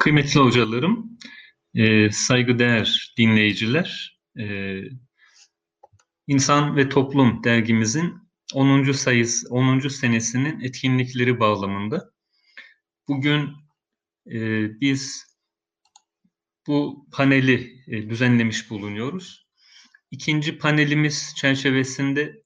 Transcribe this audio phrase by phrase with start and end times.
[0.00, 1.18] Kıymetli hocalarım,
[1.74, 4.76] e, saygıdeğer dinleyiciler, e,
[6.26, 8.14] İnsan ve Toplum dergimizin
[8.54, 8.92] 10.
[8.92, 9.90] sayısı, 10.
[9.90, 12.10] senesinin etkinlikleri bağlamında
[13.08, 13.50] bugün
[14.26, 14.40] e,
[14.80, 15.26] biz
[16.66, 19.46] bu paneli e, düzenlemiş bulunuyoruz.
[20.10, 22.42] İkinci panelimiz çerçevesinde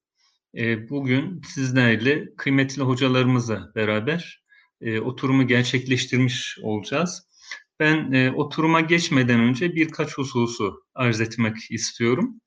[0.57, 4.45] e, bugün sizlerle kıymetli hocalarımızla beraber
[4.81, 7.34] e, oturumu gerçekleştirmiş olacağız.
[7.81, 12.41] Ben e, oturuma geçmeden önce birkaç hususu arz etmek istiyorum.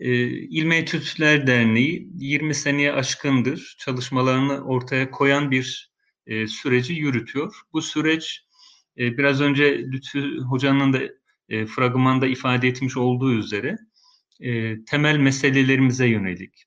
[0.00, 5.92] E, İlmi Etütler Derneği 20 seneye aşkındır çalışmalarını ortaya koyan bir
[6.26, 7.54] e, süreci yürütüyor.
[7.72, 8.46] Bu süreç
[8.98, 11.00] e, biraz önce Lütfü Hoca'nın da
[11.48, 13.78] e, fragmanda ifade etmiş olduğu üzere
[14.40, 16.64] e, temel meselelerimize yönelik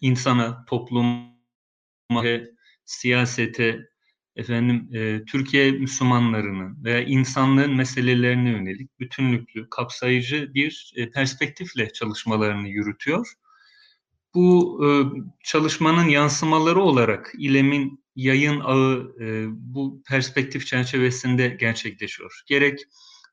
[0.00, 1.36] insana, topluma
[2.84, 3.88] siyasete,
[4.36, 13.32] efendim e, Türkiye Müslümanlarının veya insanlığın meselelerine yönelik bütünlüklü, kapsayıcı bir e, perspektifle çalışmalarını yürütüyor.
[14.34, 14.88] Bu e,
[15.44, 22.42] çalışmanın yansımaları olarak İLEM'in yayın ağı e, bu perspektif çerçevesinde gerçekleşiyor.
[22.46, 22.80] Gerek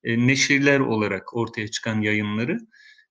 [0.03, 2.57] e, neşirler olarak ortaya çıkan yayınları,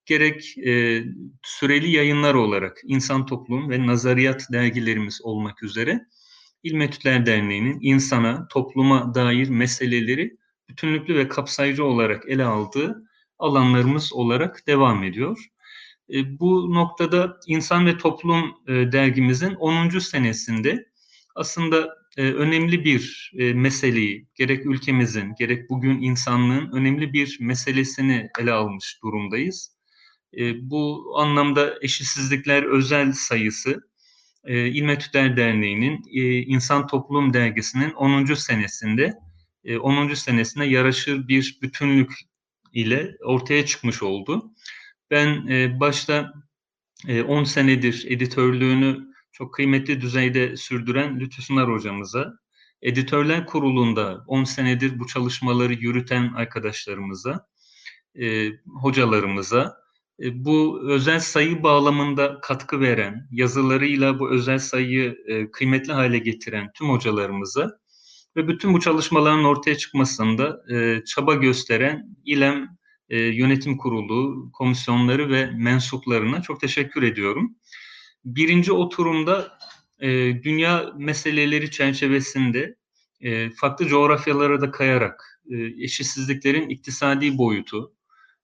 [0.07, 1.05] gerek e,
[1.43, 6.07] süreli yayınlar olarak insan toplum ve nazariyat dergilerimiz olmak üzere
[6.63, 10.37] İlmetütler Derneği'nin insana, topluma dair meseleleri
[10.69, 13.03] bütünlüklü ve kapsayıcı olarak ele aldığı
[13.39, 15.47] alanlarımız olarak devam ediyor.
[16.13, 19.99] E, bu noktada İnsan ve Toplum e, dergimizin 10.
[19.99, 20.87] senesinde
[21.35, 28.99] aslında e, önemli bir meseleyi gerek ülkemizin gerek bugün insanlığın önemli bir meselesini ele almış
[29.03, 29.77] durumdayız.
[30.61, 33.92] Bu anlamda eşitsizlikler özel sayısı
[34.45, 38.35] e, İlmetüder Derneği'nin e, İnsan Toplum Dergisi'nin 10.
[38.35, 39.15] senesinde
[39.65, 40.15] e, 10.
[40.15, 42.13] senesine yaraşır bir bütünlük
[42.73, 44.53] ile ortaya çıkmış oldu.
[45.11, 46.33] Ben e, başta
[47.09, 52.35] e, 10 senedir editörlüğünü çok kıymetli düzeyde sürdüren Lütfü Sunar hocamıza,
[52.83, 57.47] editörler kurulunda 10 senedir bu çalışmaları yürüten arkadaşlarımıza,
[58.21, 59.82] e, hocalarımıza,
[60.31, 66.89] bu özel sayı bağlamında katkı veren, yazılarıyla bu özel sayıyı e, kıymetli hale getiren tüm
[66.89, 67.79] hocalarımıza
[68.37, 72.69] ve bütün bu çalışmaların ortaya çıkmasında e, çaba gösteren İLEM
[73.09, 77.57] Yönetim Kurulu, komisyonları ve mensuplarına çok teşekkür ediyorum.
[78.25, 79.59] Birinci oturumda
[80.43, 82.77] dünya meseleleri çerçevesinde
[83.57, 85.41] farklı coğrafyalara da kayarak
[85.79, 87.93] eşitsizliklerin iktisadi boyutu,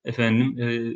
[0.04, 0.94] efendim e,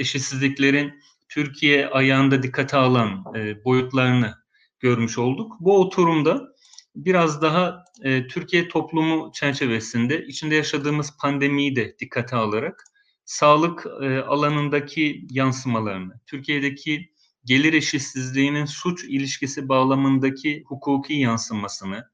[0.00, 0.92] eşitsizliklerin
[1.28, 4.34] Türkiye ayağında dikkate alan e, boyutlarını
[4.80, 5.56] görmüş olduk.
[5.60, 6.52] Bu oturumda
[6.96, 12.84] biraz daha e, Türkiye toplumu çerçevesinde içinde yaşadığımız pandemiyi de dikkate alarak
[13.24, 13.86] sağlık
[14.26, 17.12] alanındaki yansımalarını, Türkiye'deki
[17.44, 22.08] gelir eşitsizliğinin suç ilişkisi bağlamındaki hukuki yansımasını,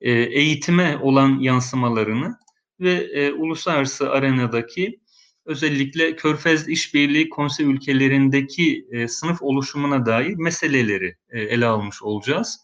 [0.00, 2.38] eğitime olan yansımalarını
[2.80, 5.00] ve uluslararası arenadaki
[5.44, 12.60] özellikle Körfez İşbirliği Konsey ülkelerindeki e, sınıf oluşumuna dair meseleleri e, ele almış olacağız.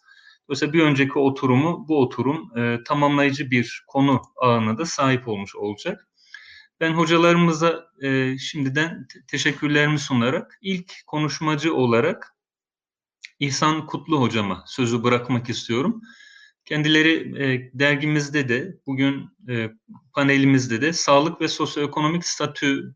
[0.48, 6.08] Dolayısıyla bir önceki oturumu bu oturum e, tamamlayıcı bir konu ağına da sahip olmuş olacak.
[6.80, 12.36] Ben hocalarımıza e, şimdiden teşekkürlerimi sunarak ilk konuşmacı olarak
[13.38, 16.02] İhsan Kutlu hocama sözü bırakmak istiyorum.
[16.70, 19.70] Kendileri e, dergimizde de bugün e,
[20.14, 22.94] panelimizde de sağlık ve sosyoekonomik statü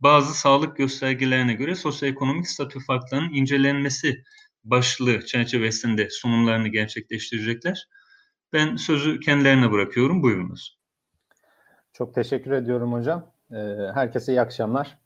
[0.00, 4.24] bazı sağlık göstergelerine göre sosyoekonomik statü farklarının incelenmesi
[4.64, 7.88] başlığı çerçevesinde sunumlarını gerçekleştirecekler.
[8.52, 10.22] Ben sözü kendilerine bırakıyorum.
[10.22, 10.78] Buyurunuz.
[11.92, 13.32] Çok teşekkür ediyorum hocam.
[13.52, 13.56] E,
[13.94, 14.98] herkese iyi akşamlar.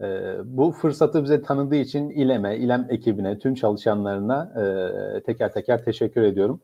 [0.00, 0.04] E,
[0.44, 4.52] bu fırsatı bize tanıdığı için İLEM'e, İLEM ekibine, tüm çalışanlarına
[5.26, 6.60] teker teker teşekkür ediyorum.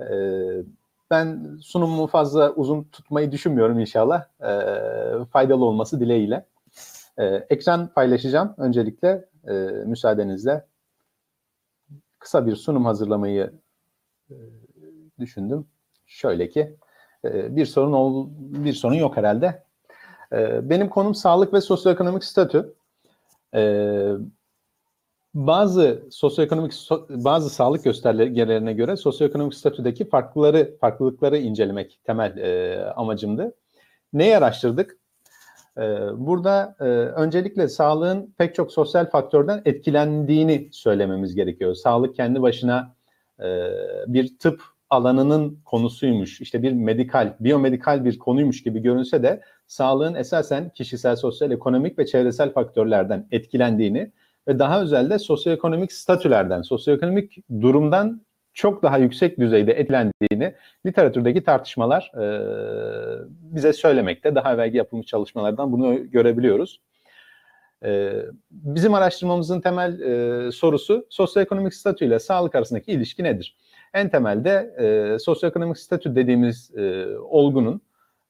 [0.00, 0.62] Ee,
[1.10, 4.24] ben sunumumu fazla uzun tutmayı düşünmüyorum inşallah.
[4.42, 6.46] Ee, faydalı olması dileğiyle.
[7.18, 9.52] Ee, ekran paylaşacağım öncelikle e,
[9.86, 10.66] müsaadenizle.
[12.18, 13.52] Kısa bir sunum hazırlamayı
[14.30, 14.34] e,
[15.18, 15.66] düşündüm.
[16.06, 16.76] Şöyle ki
[17.24, 19.66] e, bir sorun ol, bir sorun yok herhalde.
[20.62, 22.74] benim konum sağlık ve sosyoekonomik statü.
[25.36, 26.72] Bazı sosyoekonomik
[27.08, 33.54] bazı sağlık göstergelerine göre sosyoekonomik statüdeki farklıları farklılıkları incelemek temel e, amacımdı.
[34.12, 34.98] Neyi araştırdık?
[35.78, 35.82] E,
[36.16, 41.74] burada e, öncelikle sağlığın pek çok sosyal faktörden etkilendiğini söylememiz gerekiyor.
[41.74, 42.94] Sağlık kendi başına
[43.40, 43.70] e,
[44.06, 50.70] bir tıp alanının konusuymuş, işte bir medikal, biyomedikal bir konuymuş gibi görünse de sağlığın esasen
[50.70, 54.12] kişisel, sosyal, ekonomik ve çevresel faktörlerden etkilendiğini
[54.48, 58.26] ve daha özelde sosyoekonomik statülerden, sosyoekonomik durumdan
[58.56, 60.54] çok daha yüksek düzeyde etkilendiğini
[60.86, 62.26] literatürdeki tartışmalar e,
[63.28, 64.34] bize söylemekte.
[64.34, 66.80] Daha evvel yapılmış çalışmalardan bunu görebiliyoruz.
[67.84, 68.12] E,
[68.50, 73.56] bizim araştırmamızın temel e, sorusu sosyoekonomik statü ile sağlık arasındaki ilişki nedir?
[73.94, 77.80] En temelde e, sosyoekonomik statü dediğimiz e, olgunun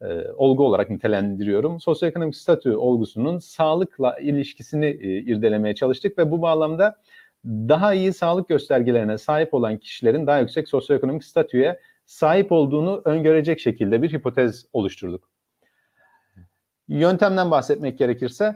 [0.02, 1.80] e, olgu olarak nitelendiriyorum.
[1.80, 6.96] Sosyoekonomik statü olgusunun sağlıkla ilişkisini e, irdelemeye çalıştık ve bu bağlamda
[7.44, 14.02] daha iyi sağlık göstergelerine sahip olan kişilerin daha yüksek sosyoekonomik statüye sahip olduğunu öngörecek şekilde
[14.02, 15.30] bir hipotez oluşturduk.
[16.88, 18.54] Yöntemden bahsetmek gerekirse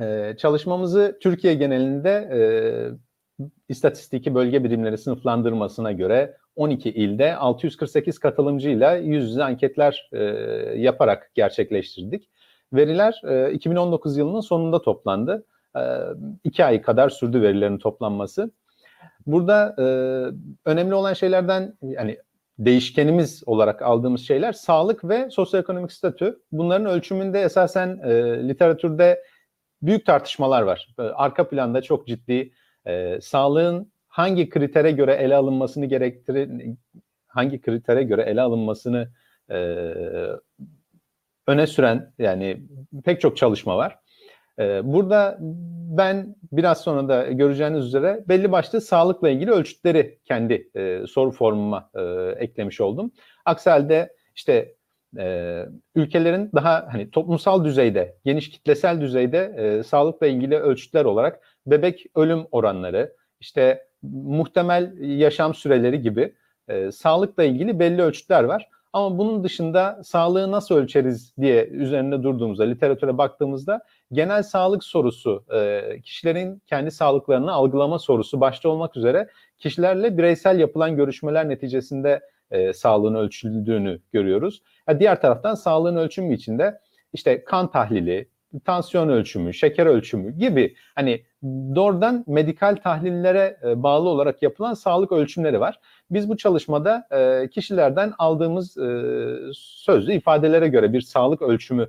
[0.00, 2.40] e, çalışmamızı Türkiye genelinde e,
[3.68, 10.22] istatistiki bölge birimleri sınıflandırmasına göre 12 ilde 648 katılımcıyla yüz yüze anketler e,
[10.76, 12.28] yaparak gerçekleştirdik.
[12.72, 15.46] Veriler e, 2019 yılının sonunda toplandı.
[15.76, 15.82] E,
[16.44, 18.50] iki ay kadar sürdü verilerin toplanması.
[19.26, 19.84] Burada e,
[20.64, 22.18] önemli olan şeylerden yani
[22.58, 26.40] değişkenimiz olarak aldığımız şeyler sağlık ve sosyoekonomik statü.
[26.52, 28.12] Bunların ölçümünde esasen e,
[28.48, 29.22] literatürde
[29.82, 30.88] büyük tartışmalar var.
[30.98, 32.52] E, arka planda çok ciddi
[32.86, 36.50] e, sağlığın hangi kritere göre ele alınmasını gerektirir,
[37.26, 39.08] hangi kritere göre ele alınmasını
[39.50, 39.56] e,
[41.46, 42.62] öne süren yani
[43.04, 43.98] pek çok çalışma var.
[44.58, 45.38] E, burada
[45.98, 51.90] ben biraz sonra da göreceğiniz üzere belli başlı sağlıkla ilgili ölçütleri kendi e, soru formuma
[51.94, 52.02] e,
[52.38, 53.12] eklemiş oldum.
[53.44, 54.74] Aksi halde işte
[55.18, 62.06] e, ülkelerin daha hani toplumsal düzeyde, geniş kitlesel düzeyde e, sağlıkla ilgili ölçütler olarak bebek
[62.14, 63.82] ölüm oranları, işte
[64.12, 66.34] muhtemel yaşam süreleri gibi
[66.68, 68.68] e, sağlıkla ilgili belli ölçütler var.
[68.92, 75.82] Ama bunun dışında sağlığı nasıl ölçeriz diye üzerinde durduğumuzda, literatüre baktığımızda genel sağlık sorusu, e,
[76.04, 79.28] kişilerin kendi sağlıklarını algılama sorusu başta olmak üzere
[79.58, 84.62] kişilerle bireysel yapılan görüşmeler neticesinde e, sağlığın ölçüldüğünü görüyoruz.
[84.88, 86.80] Ya diğer taraftan sağlığın ölçümü içinde
[87.12, 88.28] işte kan tahlili,
[88.60, 91.22] tansiyon ölçümü, şeker ölçümü gibi hani
[91.74, 95.80] doğrudan medikal tahlillere e, bağlı olarak yapılan sağlık ölçümleri var.
[96.10, 98.86] Biz bu çalışmada e, kişilerden aldığımız e,
[99.54, 101.88] sözlü ifadelere göre bir sağlık ölçümü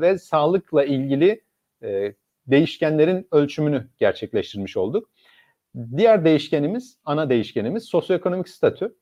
[0.00, 1.40] ve sağlıkla ilgili
[2.46, 5.10] değişkenlerin ölçümünü gerçekleştirmiş olduk.
[5.96, 8.94] Diğer değişkenimiz, ana değişkenimiz sosyoekonomik statü.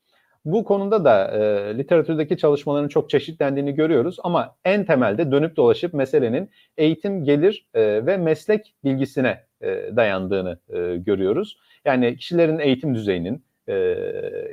[0.44, 6.50] Bu konuda da e, literatürdeki çalışmaların çok çeşitlendiğini görüyoruz ama en temelde dönüp dolaşıp meselenin
[6.76, 11.58] eğitim, gelir e, ve meslek bilgisine e, dayandığını e, görüyoruz.
[11.84, 13.96] Yani kişilerin eğitim düzeyinin, e,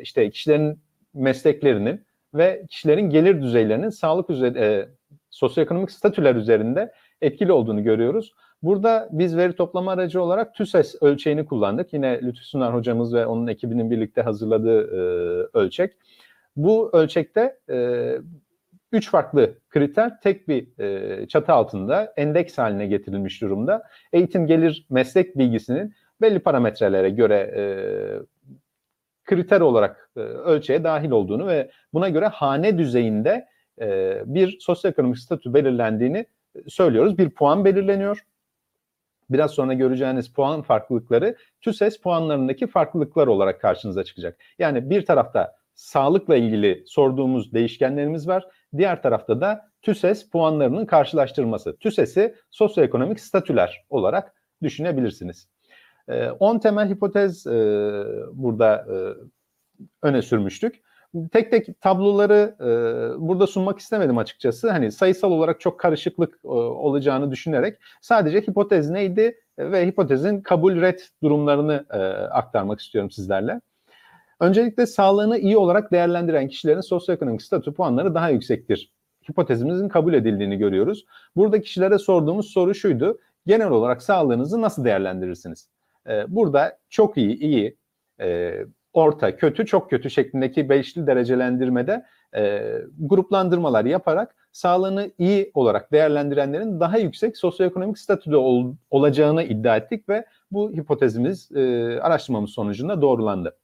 [0.02, 0.80] işte kişilerin
[1.14, 4.88] mesleklerinin ve kişilerin gelir düzeylerinin sağlık üzerinde, e,
[5.30, 6.92] sosyoekonomik statüler üzerinde
[7.22, 8.34] etkili olduğunu görüyoruz.
[8.64, 11.94] Burada biz veri toplama aracı olarak TÜSES ölçeğini kullandık.
[11.94, 15.00] Yine Lütfü Sunar hocamız ve onun ekibinin birlikte hazırladığı e,
[15.54, 15.94] ölçek.
[16.56, 18.18] Bu ölçekte e,
[18.92, 23.84] üç farklı kriter tek bir e, çatı altında endeks haline getirilmiş durumda.
[24.14, 27.64] Eğitim gelir meslek bilgisinin belli parametrelere göre e,
[29.26, 33.48] kriter olarak e, ölçeğe dahil olduğunu ve buna göre hane düzeyinde
[33.82, 36.26] e, bir sosyoekonomik statü belirlendiğini
[36.68, 37.18] söylüyoruz.
[37.18, 38.26] Bir puan belirleniyor
[39.30, 44.40] biraz sonra göreceğiniz puan farklılıkları TÜSES puanlarındaki farklılıklar olarak karşınıza çıkacak.
[44.60, 48.48] Yani bir tarafta sağlıkla ilgili sorduğumuz değişkenlerimiz var.
[48.78, 51.78] Diğer tarafta da TÜSES puanlarının karşılaştırması.
[51.78, 54.34] TÜSES'i sosyoekonomik statüler olarak
[54.64, 55.48] düşünebilirsiniz.
[56.40, 57.52] 10 ee, temel hipotez e,
[58.34, 58.96] burada e,
[60.04, 60.82] öne sürmüştük
[61.32, 62.68] tek tek tabloları e,
[63.28, 64.72] burada sunmak istemedim açıkçası.
[64.72, 71.00] Hani sayısal olarak çok karışıklık e, olacağını düşünerek sadece hipotez neydi ve hipotezin kabul red
[71.24, 71.98] durumlarını e,
[72.28, 73.62] aktarmak istiyorum sizlerle.
[74.40, 78.92] Öncelikle sağlığını iyi olarak değerlendiren kişilerin sosyoekonomik statü puanları daha yüksektir.
[79.30, 81.06] Hipotezimizin kabul edildiğini görüyoruz.
[81.36, 83.20] Burada kişilere sorduğumuz soru şuydu.
[83.46, 85.70] Genel olarak sağlığınızı nasıl değerlendirirsiniz?
[86.08, 87.78] Ee, burada çok iyi, iyi,
[88.22, 88.54] e,
[88.94, 92.06] orta, kötü, çok kötü şeklindeki beşli derecelendirmede
[92.36, 100.10] e, gruplandırmalar yaparak sağlığını iyi olarak değerlendirenlerin daha yüksek sosyoekonomik statüde ol, olacağını iddia ettik
[100.10, 101.62] ve bu hipotezimiz e,
[102.02, 103.58] araştırmamız sonucunda doğrulandı.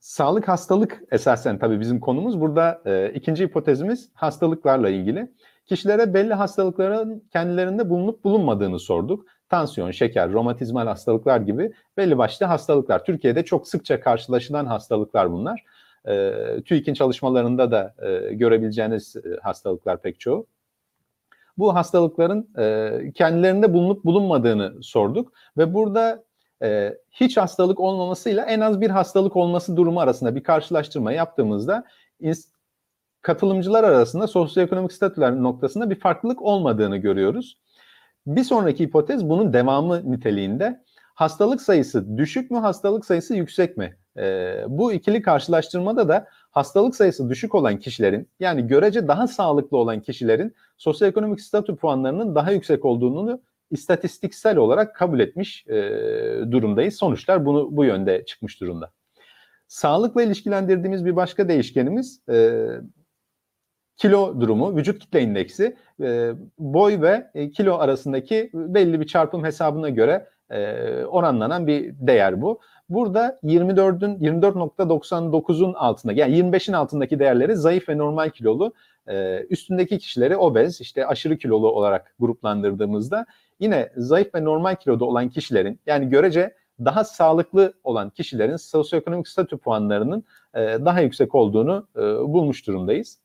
[0.00, 2.40] Sağlık hastalık esasen tabii bizim konumuz.
[2.40, 5.32] Burada e, ikinci hipotezimiz hastalıklarla ilgili.
[5.66, 13.04] Kişilere belli hastalıkların kendilerinde bulunup bulunmadığını sorduk tansiyon, şeker, romatizmal hastalıklar gibi belli başlı hastalıklar.
[13.04, 15.64] Türkiye'de çok sıkça karşılaşılan hastalıklar bunlar.
[16.08, 16.32] E,
[16.64, 20.46] TÜİK'in çalışmalarında da e, görebileceğiniz e, hastalıklar pek çoğu.
[21.58, 26.24] Bu hastalıkların e, kendilerinde bulunup bulunmadığını sorduk ve burada
[26.62, 31.84] e, hiç hastalık olmamasıyla en az bir hastalık olması durumu arasında bir karşılaştırma yaptığımızda
[33.22, 37.56] katılımcılar arasında sosyoekonomik statüler noktasında bir farklılık olmadığını görüyoruz.
[38.26, 40.84] Bir sonraki hipotez bunun devamı niteliğinde.
[41.14, 43.96] Hastalık sayısı düşük mü, hastalık sayısı yüksek mi?
[44.18, 50.00] Ee, bu ikili karşılaştırmada da hastalık sayısı düşük olan kişilerin yani görece daha sağlıklı olan
[50.00, 55.72] kişilerin sosyoekonomik statü puanlarının daha yüksek olduğunu istatistiksel olarak kabul etmiş e,
[56.50, 56.94] durumdayız.
[56.94, 58.90] Sonuçlar bunu bu yönde çıkmış durumda.
[59.68, 62.66] Sağlıkla ilişkilendirdiğimiz bir başka değişkenimiz e,
[63.96, 69.88] kilo durumu, vücut kitle indeksi, e, boy ve e, kilo arasındaki belli bir çarpım hesabına
[69.88, 72.60] göre e, oranlanan bir değer bu.
[72.88, 78.72] Burada 24'ün 24.99'un altında yani 25'in altındaki değerleri zayıf ve normal kilolu,
[79.50, 83.26] üstündeki kişileri obez işte aşırı kilolu olarak gruplandırdığımızda
[83.60, 89.56] yine zayıf ve normal kiloda olan kişilerin yani görece daha sağlıklı olan kişilerin sosyoekonomik statü
[89.58, 90.24] puanlarının
[90.56, 91.86] daha yüksek olduğunu
[92.26, 93.18] bulmuş durumdayız.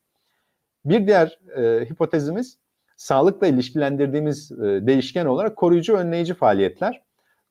[0.86, 2.58] Bir diğer e, hipotezimiz
[2.98, 4.58] sağlıkla ilişkilendirdiğimiz e,
[4.88, 7.02] değişken olarak koruyucu önleyici faaliyetler.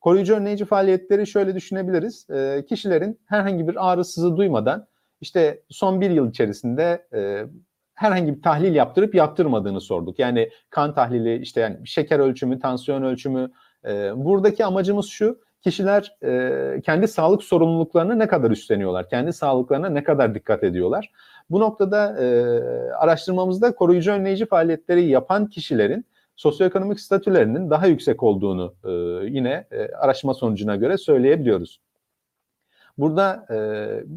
[0.00, 2.30] Koruyucu önleyici faaliyetleri şöyle düşünebiliriz.
[2.30, 4.86] E, kişilerin herhangi bir ağrısızı duymadan
[5.20, 7.44] işte son bir yıl içerisinde e,
[7.94, 10.18] herhangi bir tahlil yaptırıp yaptırmadığını sorduk.
[10.18, 13.50] Yani kan tahlili, işte yani şeker ölçümü, tansiyon ölçümü.
[13.84, 20.04] E, buradaki amacımız şu, kişiler e, kendi sağlık sorumluluklarını ne kadar üstleniyorlar, kendi sağlıklarına ne
[20.04, 21.12] kadar dikkat ediyorlar.
[21.50, 22.26] Bu noktada e,
[22.92, 26.04] araştırmamızda koruyucu önleyici faaliyetleri yapan kişilerin
[26.36, 28.90] sosyoekonomik statülerinin daha yüksek olduğunu e,
[29.26, 31.80] yine e, araştırma sonucuna göre söyleyebiliyoruz.
[32.98, 33.56] Burada e,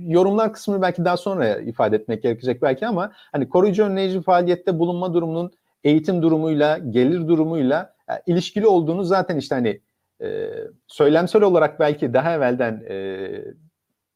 [0.08, 5.14] yorumlar kısmını belki daha sonra ifade etmek gerekecek belki ama hani koruyucu önleyici faaliyette bulunma
[5.14, 5.52] durumunun
[5.84, 9.82] eğitim durumuyla, gelir durumuyla yani e, ilişkili olduğunu zaten işte hani
[10.22, 10.50] e,
[10.88, 13.30] söylemsel olarak belki daha evvelden e,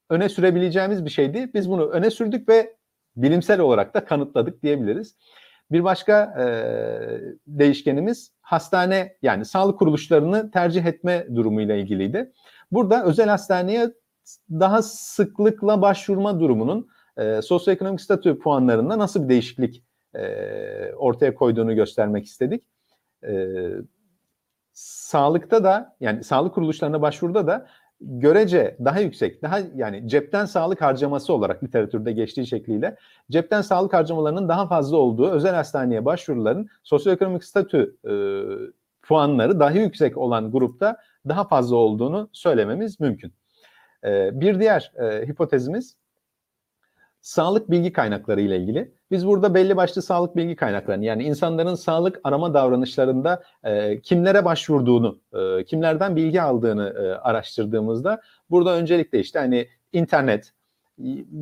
[0.10, 1.52] öne sürebileceğimiz bir şeydi.
[1.54, 2.75] Biz bunu öne sürdük ve
[3.18, 5.16] bilimsel olarak da kanıtladık diyebiliriz.
[5.72, 6.46] Bir başka e,
[7.48, 12.32] değişkenimiz hastane yani sağlık kuruluşlarını tercih etme durumuyla ilgiliydi.
[12.72, 13.92] Burada özel hastaneye
[14.50, 19.84] daha sıklıkla başvurma durumunun e, sosyoekonomik statü puanlarında nasıl bir değişiklik
[20.16, 22.64] e, ortaya koyduğunu göstermek istedik.
[23.24, 23.48] E,
[24.74, 27.68] sağlıkta da yani sağlık kuruluşlarına başvuruda da
[28.02, 32.96] görece daha yüksek, daha yani cepten sağlık harcaması olarak literatürde geçtiği şekliyle
[33.32, 38.14] cepten sağlık harcamalarının daha fazla olduğu özel hastaneye başvuruların sosyoekonomik statü e,
[39.02, 40.98] puanları daha yüksek olan grupta
[41.28, 43.34] daha fazla olduğunu söylememiz mümkün.
[44.06, 45.96] E, bir diğer e, hipotezimiz
[47.26, 48.92] sağlık bilgi kaynakları ile ilgili.
[49.12, 55.20] Biz burada belli başlı sağlık bilgi kaynaklarını yani insanların sağlık arama davranışlarında e, kimlere başvurduğunu,
[55.34, 60.54] e, kimlerden bilgi aldığını e, araştırdığımızda burada öncelikle işte hani internet,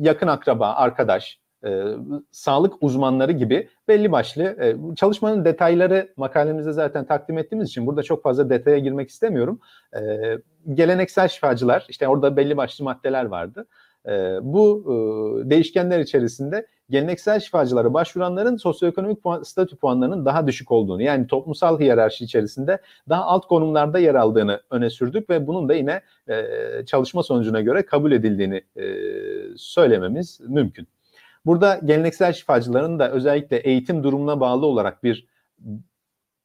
[0.00, 1.84] yakın akraba, arkadaş, e,
[2.30, 8.22] sağlık uzmanları gibi belli başlı e, çalışmanın detayları makalemizde zaten takdim ettiğimiz için burada çok
[8.22, 9.60] fazla detaya girmek istemiyorum.
[9.96, 10.00] E,
[10.74, 13.66] geleneksel şifacılar işte orada belli başlı maddeler vardı.
[14.08, 21.02] E, bu e, değişkenler içerisinde geleneksel şifacılara başvuranların sosyoekonomik puan, statü puanlarının daha düşük olduğunu
[21.02, 26.00] yani toplumsal hiyerarşi içerisinde daha alt konumlarda yer aldığını öne sürdük ve bunun da yine
[26.28, 26.42] e,
[26.86, 28.84] çalışma sonucuna göre kabul edildiğini e,
[29.56, 30.88] söylememiz mümkün.
[31.46, 35.26] Burada geleneksel şifacıların da özellikle eğitim durumuna bağlı olarak bir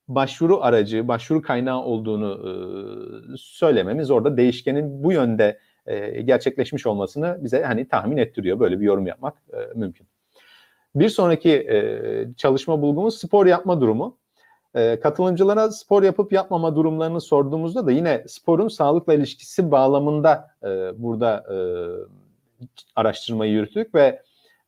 [0.07, 2.51] başvuru aracı, başvuru kaynağı olduğunu e,
[3.37, 8.59] söylememiz orada değişkenin bu yönde e, gerçekleşmiş olmasını bize hani tahmin ettiriyor.
[8.59, 10.07] Böyle bir yorum yapmak e, mümkün.
[10.95, 14.17] Bir sonraki e, çalışma bulgumuz spor yapma durumu.
[14.75, 20.67] E, katılımcılara spor yapıp yapmama durumlarını sorduğumuzda da yine sporun sağlıkla ilişkisi bağlamında e,
[21.03, 21.57] burada e,
[22.95, 24.21] araştırmayı yürüttük ve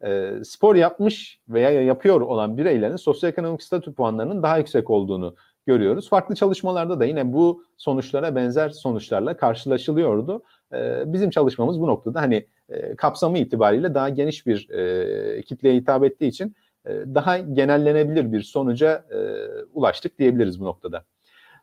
[0.04, 6.10] e, spor yapmış veya yapıyor olan bireylerin sosyoekonomik statü puanlarının daha yüksek olduğunu görüyoruz.
[6.10, 10.44] Farklı çalışmalarda da yine bu sonuçlara benzer sonuçlarla karşılaşılıyordu.
[10.74, 16.04] E, bizim çalışmamız bu noktada hani e, kapsamı itibariyle daha geniş bir e, kitleye hitap
[16.04, 19.06] ettiği için e, daha genellenebilir bir sonuca
[19.74, 21.06] ulaştık diyebiliriz bu noktada.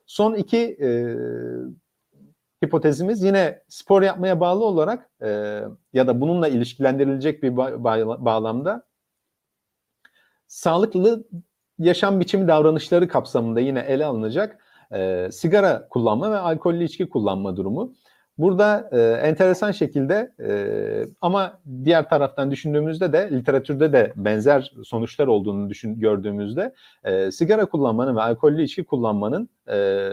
[0.06, 0.88] Son iki e,
[2.64, 5.60] hipotezimiz yine spor yapmaya bağlı olarak e,
[5.92, 8.82] ya da bununla ilişkilendirilecek bir ba- ba- bağlamda
[10.46, 11.24] sağlıklı
[11.78, 17.92] yaşam biçimi davranışları kapsamında yine ele alınacak E, sigara kullanma ve alkollü içki kullanma durumu.
[18.38, 20.50] Burada e, enteresan şekilde e,
[21.20, 28.16] ama diğer taraftan düşündüğümüzde de literatürde de benzer sonuçlar olduğunu düşün, gördüğümüzde e, sigara kullanmanın
[28.16, 30.08] ve alkollü içki kullanmanın e,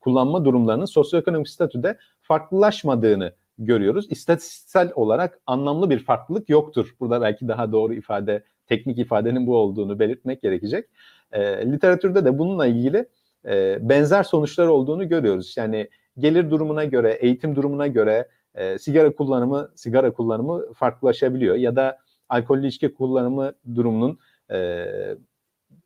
[0.00, 4.06] kullanma durumlarının sosyoekonomik statüde farklılaşmadığını görüyoruz.
[4.10, 6.94] İstatistiksel olarak anlamlı bir farklılık yoktur.
[7.00, 10.88] Burada belki daha doğru ifade, teknik ifadenin bu olduğunu belirtmek gerekecek.
[11.32, 13.06] E, literatürde de bununla ilgili
[13.48, 15.54] e, benzer sonuçlar olduğunu görüyoruz.
[15.56, 21.98] Yani gelir durumuna göre, eğitim durumuna göre e, sigara kullanımı sigara kullanımı farklılaşabiliyor ya da
[22.28, 24.18] alkollü içki kullanımı durumunun
[24.50, 24.86] e,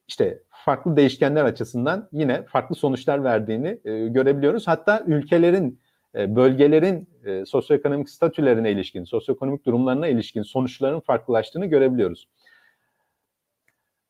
[0.09, 4.69] işte farklı değişkenler açısından yine farklı sonuçlar verdiğini e, görebiliyoruz.
[4.69, 5.81] Hatta ülkelerin,
[6.15, 12.29] e, bölgelerin e, sosyoekonomik statülerine ilişkin, sosyoekonomik durumlarına ilişkin sonuçların farklılaştığını görebiliyoruz.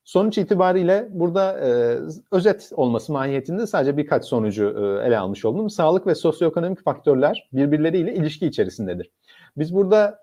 [0.07, 1.99] Sonuç itibariyle burada e,
[2.33, 5.71] özet olması mahiyetinde sadece birkaç sonucu e, ele almış oldum.
[5.71, 9.11] Sağlık ve sosyoekonomik faktörler birbirleriyle ilişki içerisindedir.
[9.57, 10.21] Biz burada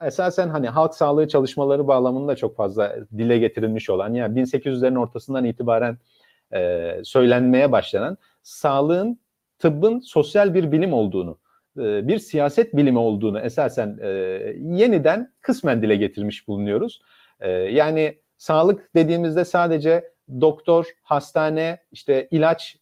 [0.00, 5.44] e, esasen hani halk sağlığı çalışmaları bağlamında çok fazla dile getirilmiş olan yani 1800'lerin ortasından
[5.44, 5.98] itibaren
[6.54, 9.18] e, söylenmeye başlanan sağlığın
[9.58, 11.38] tıbbın sosyal bir bilim olduğunu,
[11.78, 14.08] e, bir siyaset bilimi olduğunu esasen e,
[14.60, 17.00] yeniden kısmen dile getirmiş bulunuyoruz.
[17.40, 22.78] E, yani sağlık dediğimizde sadece doktor, hastane, işte ilaç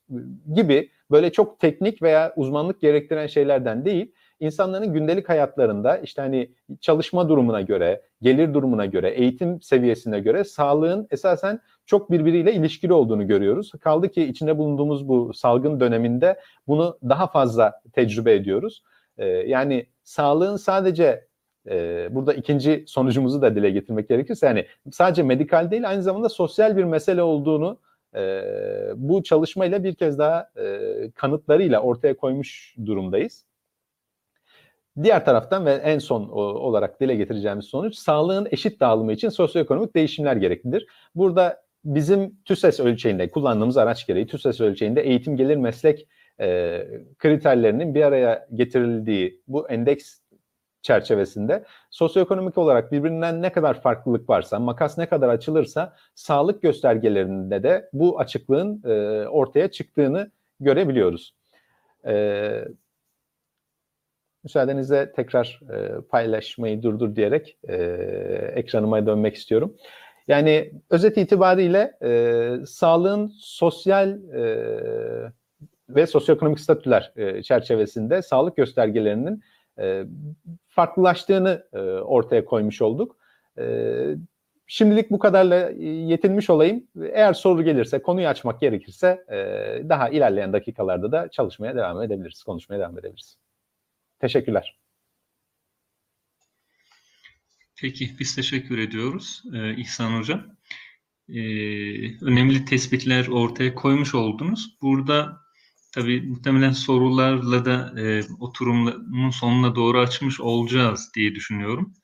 [0.55, 7.29] gibi böyle çok teknik veya uzmanlık gerektiren şeylerden değil, insanların gündelik hayatlarında işte hani çalışma
[7.29, 13.73] durumuna göre, gelir durumuna göre, eğitim seviyesine göre sağlığın esasen çok birbiriyle ilişkili olduğunu görüyoruz.
[13.81, 18.83] Kaldı ki içinde bulunduğumuz bu salgın döneminde bunu daha fazla tecrübe ediyoruz.
[19.19, 21.27] Ee, yani sağlığın sadece
[22.11, 26.85] burada ikinci sonucumuzu da dile getirmek gerekirse yani sadece medikal değil aynı zamanda sosyal bir
[26.85, 27.78] mesele olduğunu
[28.16, 28.42] e,
[28.97, 30.78] bu çalışmayla bir kez daha e,
[31.14, 33.44] kanıtlarıyla ortaya koymuş durumdayız.
[35.02, 40.37] Diğer taraftan ve en son olarak dile getireceğimiz sonuç sağlığın eşit dağılımı için sosyoekonomik değişimler
[40.37, 40.87] gereklidir.
[41.14, 46.09] Burada bizim TÜSES ölçeğinde kullandığımız araç gereği TÜSES ölçeğinde eğitim gelir meslek
[46.40, 46.87] e,
[47.18, 50.18] kriterlerinin bir araya getirildiği bu endeks
[50.85, 57.88] çerçevesinde sosyoekonomik olarak birbirinden ne kadar farklılık varsa, makas ne kadar açılırsa sağlık göstergelerinde de
[57.92, 61.35] bu açıklığın e, ortaya çıktığını görebiliyoruz.
[62.07, 62.64] E,
[64.44, 67.75] müsaadenizle tekrar e, paylaşmayı durdur diyerek e,
[68.55, 69.77] ekranıma dönmek istiyorum.
[70.29, 74.42] Yani özet itibariyle e, sağlığın sosyal e,
[75.88, 79.42] ve sosyoekonomik statüler e, çerçevesinde sağlık göstergelerinin
[79.79, 80.05] e,
[80.69, 83.17] farklılaştığını e, ortaya koymuş olduk.
[83.59, 83.65] E,
[84.67, 86.87] şimdilik bu kadarla yetinmiş olayım.
[87.03, 89.25] Eğer soru gelirse, konuyu açmak gerekirse
[89.89, 93.37] daha ilerleyen dakikalarda da çalışmaya devam edebiliriz, konuşmaya devam edebiliriz.
[94.19, 94.79] Teşekkürler.
[97.81, 99.43] Peki, biz teşekkür ediyoruz
[99.77, 100.43] İhsan Hocam.
[101.29, 101.41] E,
[102.25, 104.77] önemli tespitler ortaya koymuş oldunuz.
[104.83, 105.43] Burada
[105.94, 111.94] Tabii muhtemelen sorularla da e, oturumun sonuna doğru açmış olacağız diye düşünüyorum.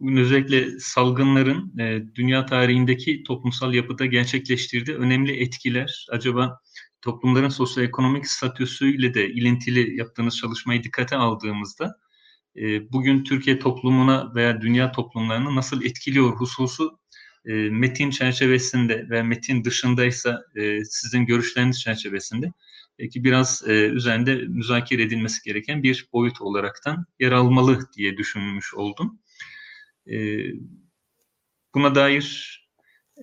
[0.00, 6.60] Bugün özellikle salgınların e, dünya tarihindeki toplumsal yapıda gerçekleştirdiği önemli etkiler, acaba
[7.02, 11.96] toplumların sosyoekonomik statüsüyle de ilintili yaptığınız çalışmayı dikkate aldığımızda
[12.56, 16.98] e, bugün Türkiye toplumuna veya dünya toplumlarını nasıl etkiliyor hususu
[17.46, 22.52] e, metin çerçevesinde ve metin dışındaysa e, sizin görüşleriniz çerçevesinde
[22.98, 29.18] belki biraz e, üzerinde müzakere edilmesi gereken bir boyut olaraktan yer almalı diye düşünmüş oldum.
[30.06, 30.16] E,
[31.74, 32.60] buna dair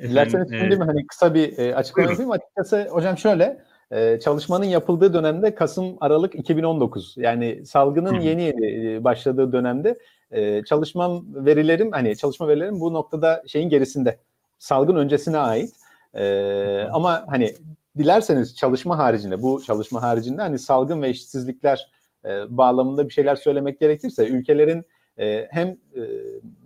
[0.02, 2.32] Dilerseniz şimdi e, mi hani kısa bir e, açıklama yapayım.
[2.32, 8.24] Açıkçası hocam şöyle e, çalışmanın yapıldığı dönemde Kasım Aralık 2019 yani salgının Hı.
[8.24, 10.00] yeni yeni e, başladığı dönemde
[10.32, 14.18] e, çalışmam verilerim hani çalışma verilerim bu noktada şeyin gerisinde
[14.60, 15.74] salgın öncesine ait.
[16.14, 17.56] E, ama hani
[17.98, 21.92] dilerseniz çalışma haricinde bu çalışma haricinde hani salgın ve eşitsizlikler
[22.26, 24.86] e, bağlamında bir şeyler söylemek gerekirse ülkelerin
[25.20, 26.02] e, hem e,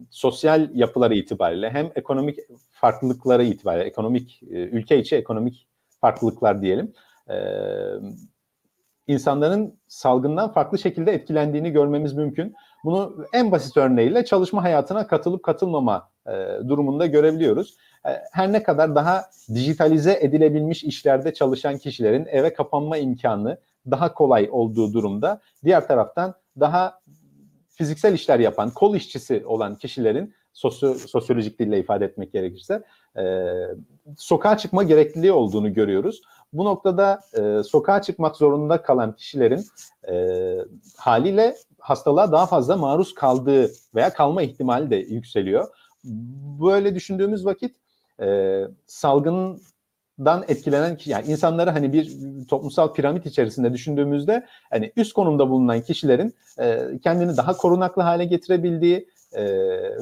[0.09, 2.39] sosyal yapıları itibariyle hem ekonomik
[2.71, 5.67] farklılıkları itibariyle ekonomik e, ülke içi ekonomik
[6.01, 6.93] farklılıklar diyelim
[7.29, 7.35] e,
[9.07, 12.55] insanların salgından farklı şekilde etkilendiğini görmemiz mümkün.
[12.83, 16.31] Bunu en basit örneğiyle çalışma hayatına katılıp katılmama e,
[16.67, 17.77] durumunda görebiliyoruz.
[18.05, 23.57] E, her ne kadar daha dijitalize edilebilmiş işlerde çalışan kişilerin eve kapanma imkanı
[23.91, 26.99] daha kolay olduğu durumda diğer taraftan daha
[27.69, 32.83] fiziksel işler yapan, kol işçisi olan kişilerin sosyo, sosyolojik dille ifade etmek gerekirse
[33.17, 33.45] e,
[34.17, 36.21] sokağa çıkma gerekliliği olduğunu görüyoruz.
[36.53, 39.65] Bu noktada e, sokağa çıkmak zorunda kalan kişilerin
[40.11, 40.15] e,
[40.97, 45.67] haliyle hastalığa daha fazla maruz kaldığı veya kalma ihtimali de yükseliyor.
[46.61, 47.75] Böyle düşündüğümüz vakit
[48.21, 55.81] e, salgından etkilenen yani insanları hani bir toplumsal piramit içerisinde düşündüğümüzde hani üst konumda bulunan
[55.81, 59.45] kişilerin e, kendini daha korunaklı hale getirebildiği e,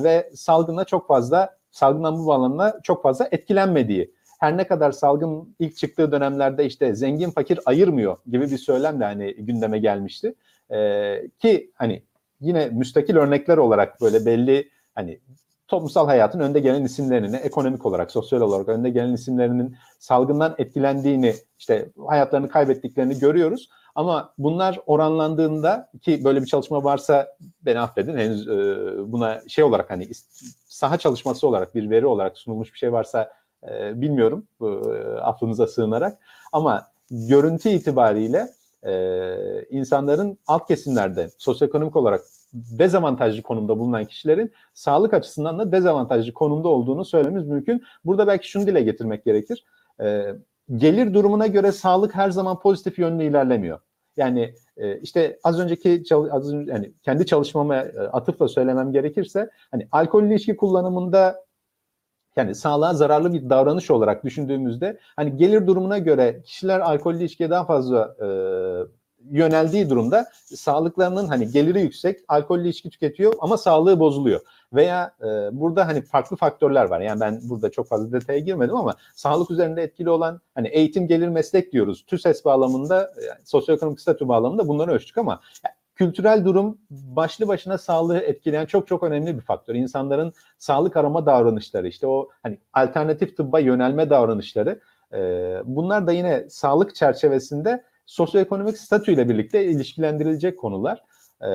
[0.04, 5.78] ve salgına çok fazla salgından bu bağlamda çok fazla etkilenmediği her ne kadar salgın ilk
[5.78, 10.36] çıktığı dönemlerde işte zengin fakir ayırmıyor gibi bir söylem de hani gündeme gelmişti.
[10.72, 12.04] Ee, ki hani
[12.40, 15.20] yine müstakil örnekler olarak böyle belli hani
[15.74, 21.90] toplumsal hayatın önde gelen isimlerinin ekonomik olarak, sosyal olarak önde gelen isimlerinin salgından etkilendiğini, işte
[22.08, 23.70] hayatlarını kaybettiklerini görüyoruz.
[23.96, 27.28] Ama bunlar oranlandığında ki böyle bir çalışma varsa
[27.62, 28.52] beni affedin henüz e,
[29.12, 30.10] buna şey olarak hani
[30.68, 33.34] saha çalışması olarak bir veri olarak sunulmuş bir şey varsa
[33.70, 34.68] e, bilmiyorum e,
[35.18, 36.18] affınıza sığınarak
[36.52, 38.50] ama görüntü itibariyle
[38.84, 39.36] e,
[39.70, 42.22] insanların alt kesimlerde sosyoekonomik olarak
[42.54, 47.84] dezavantajlı konumda bulunan kişilerin sağlık açısından da dezavantajlı konumda olduğunu söylememiz mümkün.
[48.06, 49.66] Burada belki şunu dile getirmek gerekir.
[50.02, 50.26] E,
[50.76, 53.80] gelir durumuna göre sağlık her zaman pozitif yönlü ilerlemiyor.
[54.18, 59.88] Yani e, işte az önceki az önce, yani kendi çalışmama e, atıfla söylemem gerekirse hani
[59.92, 61.44] alkol ilişki kullanımında
[62.36, 67.66] yani sağlığa zararlı bir davranış olarak düşündüğümüzde hani gelir durumuna göre kişiler alkollü ilişkiye daha
[67.66, 68.28] fazla e,
[69.32, 74.42] yöneldiği durumda sağlıklarının hani geliri yüksek, alkollü içki tüketiyor ama sağlığı bozuluyor.
[74.74, 75.26] Veya e,
[75.60, 77.02] burada hani farklı faktörler var.
[77.02, 81.28] Yani ben burada çok fazla detaya girmedim ama sağlık üzerinde etkili olan hani eğitim gelir
[81.28, 82.06] meslek diyoruz.
[82.08, 88.18] TÜSES bağlamında, yani sosyoekonomik statü bağlamında bunları ölçtük ama yani kültürel durum başlı başına sağlığı
[88.18, 89.76] etkileyen çok çok önemli bir faktör.
[89.76, 94.80] İnsanların sağlık arama davranışları, işte o hani alternatif tıbba yönelme davranışları
[95.14, 95.18] e,
[95.66, 101.04] bunlar da yine sağlık çerçevesinde sosyoekonomik statüyle birlikte ilişkilendirilecek konular.
[101.42, 101.50] E,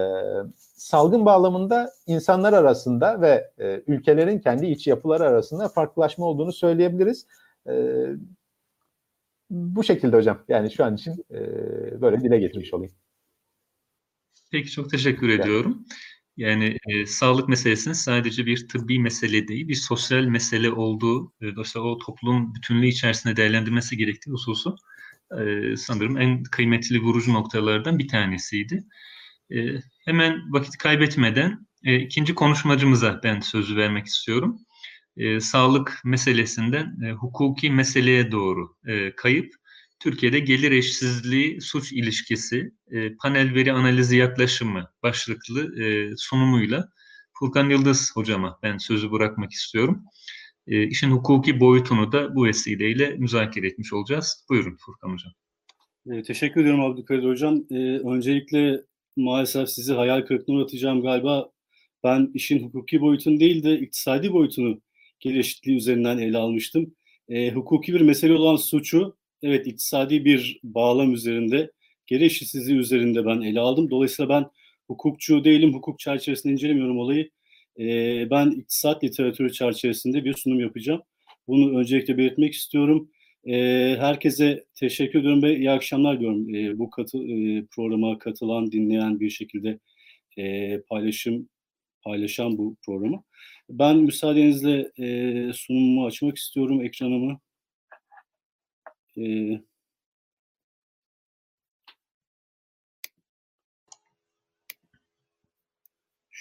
[0.74, 7.26] salgın bağlamında insanlar arasında ve e, ülkelerin kendi iç yapıları arasında farklılaşma olduğunu söyleyebiliriz.
[7.68, 8.04] E,
[9.50, 10.38] bu şekilde hocam.
[10.48, 11.40] Yani şu an için e,
[12.00, 12.92] böyle dile getirmiş olayım.
[14.50, 15.40] Peki çok teşekkür evet.
[15.40, 15.86] ediyorum.
[16.36, 21.88] Yani e, sağlık meselesinin sadece bir tıbbi mesele değil, bir sosyal mesele olduğu, e, dolayısıyla
[21.88, 24.76] o toplum bütünlüğü içerisinde değerlendirmesi gerektiği hususu
[25.40, 28.84] e, sanırım en kıymetli vurucu noktalardan bir tanesiydi.
[29.50, 29.56] E,
[30.04, 34.58] hemen vakit kaybetmeden e, ikinci konuşmacımıza ben sözü vermek istiyorum.
[35.16, 39.54] E, sağlık meselesinden e, hukuki meseleye doğru e, kayıp
[40.00, 46.88] Türkiye'de gelir eşsizliği suç ilişkisi e, panel veri analizi yaklaşımı başlıklı e, sunumuyla
[47.38, 50.04] Furkan Yıldız hocama ben sözü bırakmak istiyorum.
[50.68, 54.46] E, işin hukuki boyutunu da bu vesileyle müzakere etmiş olacağız.
[54.48, 55.32] Buyurun Furkan hocam.
[56.10, 57.64] E, teşekkür ediyorum Abdülkadir hocam.
[57.70, 58.80] E, öncelikle
[59.16, 61.50] maalesef sizi hayal kırıklığına uğratacağım galiba.
[62.04, 64.80] Ben işin hukuki boyutunu değil de iktisadi boyutunu
[65.20, 66.94] gelir eşitliği üzerinden ele almıştım.
[67.28, 71.70] E, hukuki bir mesele olan suçu evet iktisadi bir bağlam üzerinde,
[72.06, 73.90] geri eşitsizliği üzerinde ben ele aldım.
[73.90, 74.50] Dolayısıyla ben
[74.86, 77.30] hukukçu değilim, hukuk çerçevesinde incelemiyorum olayı.
[78.30, 81.02] Ben iktisat literatürü çerçevesinde bir sunum yapacağım.
[81.48, 83.10] Bunu öncelikle belirtmek istiyorum.
[84.00, 86.46] Herkese teşekkür ediyorum ve iyi akşamlar diyorum.
[86.78, 89.78] Bu katı, e, programa katılan, dinleyen bir şekilde
[90.38, 91.48] e, paylaşım
[92.04, 93.22] paylaşan bu programı.
[93.70, 97.40] Ben müsaadenizle e, sunumumu açmak istiyorum, ekranımı.
[99.18, 99.60] Ee,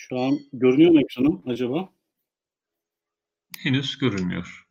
[0.09, 1.93] şu an görünüyor mu ekranım acaba?
[3.57, 4.67] Henüz görünmüyor.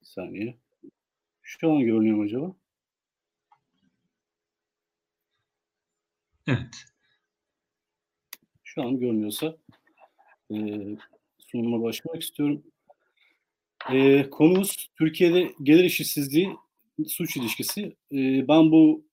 [0.00, 0.58] Bir saniye.
[1.42, 2.54] Şu an görünüyor mu acaba?
[6.46, 6.84] Evet.
[8.64, 9.56] Şu an görünüyorsa
[10.50, 10.56] e,
[11.38, 12.62] sunuma başlamak istiyorum.
[13.92, 16.56] E, konumuz Türkiye'de gelir eşitsizliği,
[17.06, 17.96] suç ilişkisi.
[18.48, 19.04] Ben bu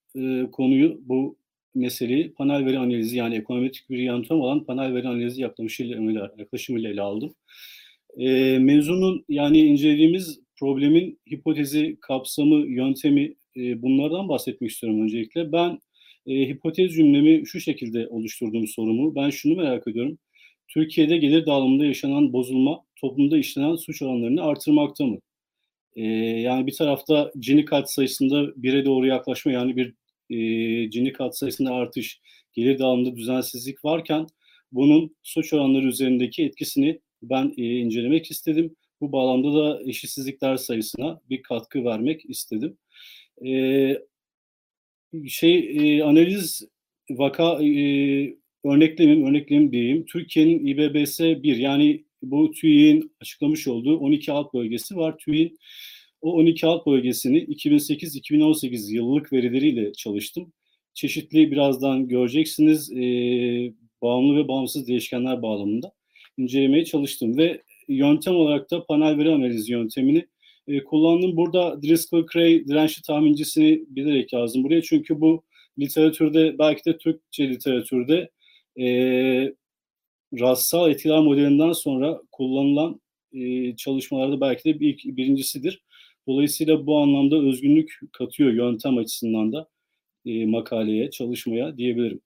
[0.51, 1.37] konuyu, bu
[1.75, 7.01] meseleyi panel veri analizi yani ekonomik bir yöntem olan panel veri analizi yaklaşımıyla, yaklaşımıyla ele
[7.01, 7.35] aldım.
[8.17, 15.51] E, mevzunun yani incelediğimiz problemin hipotezi, kapsamı, yöntemi bunlardan bahsetmek istiyorum öncelikle.
[15.51, 15.79] Ben
[16.27, 19.15] hipotez cümlemi şu şekilde oluşturduğum sorumu.
[19.15, 20.17] Ben şunu merak ediyorum.
[20.67, 25.19] Türkiye'de gelir dağılımında yaşanan bozulma toplumda işlenen suç oranlarını artırmakta mı?
[25.99, 26.05] Ee,
[26.41, 29.93] yani bir tarafta Gini kat sayısında bire doğru yaklaşma yani bir
[30.29, 32.19] e, Gini kat sayısında artış,
[32.53, 34.27] gelir dağılımında düzensizlik varken
[34.71, 38.75] bunun suç oranları üzerindeki etkisini ben e, incelemek istedim.
[39.01, 42.77] Bu bağlamda da eşitsizlikler sayısına bir katkı vermek istedim.
[43.45, 43.51] E,
[45.27, 45.57] şey
[45.97, 46.67] e, analiz
[47.09, 47.69] vaka e,
[48.65, 50.05] örneklemim, örneklemim diyeyim.
[50.05, 55.17] Türkiye'nin İBBS 1 yani bu TÜİ'nin açıklamış olduğu 12 alt bölgesi var.
[55.17, 55.57] TÜİ'nin
[56.21, 60.53] o 12 alt bölgesini 2008-2018 yıllık verileriyle çalıştım.
[60.93, 63.03] Çeşitli birazdan göreceksiniz e,
[64.01, 65.91] bağımlı ve bağımsız değişkenler bağlamında
[66.37, 70.27] incelemeye çalıştım ve yöntem olarak da panel veri analizi yöntemini
[70.67, 71.37] e, kullandım.
[71.37, 75.43] Burada Driscoll-Cray dirençli tahmincisini bilerek yazdım buraya çünkü bu
[75.79, 78.29] literatürde belki de Türkçe literatürde
[78.79, 78.85] e,
[80.39, 83.01] rastsal etkiler modelinden sonra kullanılan
[83.33, 85.83] e, çalışmalarda belki de bir, birincisidir.
[86.27, 89.67] Dolayısıyla bu anlamda özgünlük katıyor yöntem açısından da
[90.25, 92.21] e, makaleye, çalışmaya diyebilirim.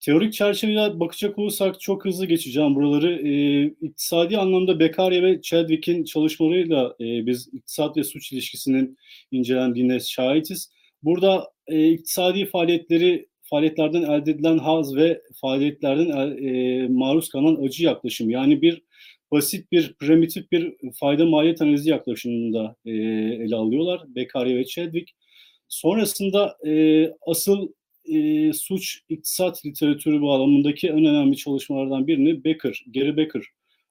[0.00, 3.28] Teorik çerçevede bakacak olursak çok hızlı geçeceğim buraları.
[3.28, 8.98] E, iktisadi anlamda Beccaria ve Chadwick'in çalışmalarıyla e, biz iktisat ve suç ilişkisinin
[9.30, 10.72] incelendiğine şahitiz.
[11.02, 18.30] Burada e, iktisadi faaliyetleri faaliyetlerden elde edilen haz ve faaliyetlerden e, maruz kalan acı yaklaşım.
[18.30, 18.82] Yani bir
[19.30, 22.92] basit bir primitif bir fayda maliyet analizi yaklaşımında e,
[23.44, 25.12] ele alıyorlar Beccaria ve Chadwick.
[25.68, 27.68] Sonrasında e, asıl
[28.04, 33.42] e, suç iktisat literatürü bağlamındaki en önemli çalışmalardan birini Becker, Gary Becker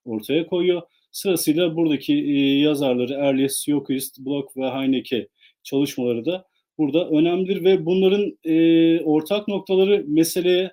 [0.05, 0.81] ortaya koyuyor.
[1.11, 5.27] Sırasıyla buradaki e, yazarları Erlies, Sjöquist, Block ve Heineke
[5.63, 6.45] çalışmaları da
[6.77, 10.71] burada önemlidir ve bunların e, ortak noktaları meseleye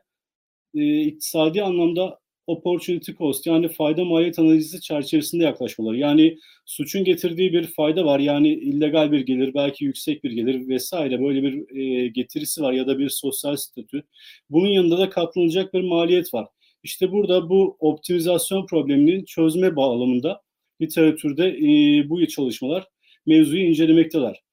[0.74, 5.96] e, iktisadi anlamda opportunity cost yani fayda maliyet analizi çerçevesinde yaklaşmaları.
[5.96, 8.18] Yani suçun getirdiği bir fayda var.
[8.18, 12.86] Yani illegal bir gelir, belki yüksek bir gelir vesaire böyle bir e, getirisi var ya
[12.86, 14.02] da bir sosyal statü.
[14.50, 16.48] Bunun yanında da katlanacak bir maliyet var.
[16.82, 20.42] İşte burada bu optimizasyon probleminin çözme bağlamında
[20.80, 22.88] literatürde e, bu çalışmalar
[23.26, 24.43] mevzuyu incelemekteler.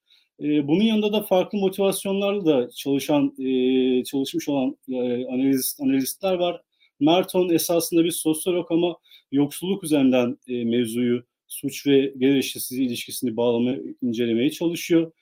[0.42, 6.60] E, bunun yanında da farklı motivasyonlarla da çalışan, e, çalışmış olan e, analist, analistler var.
[7.00, 8.96] Merton esasında bir sosyolog ama
[9.32, 15.12] yoksulluk üzerinden e, mevzuyu suç ve gelir eşitsizliği ilişkisini bağlamaya, incelemeye çalışıyor.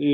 [0.00, 0.06] E,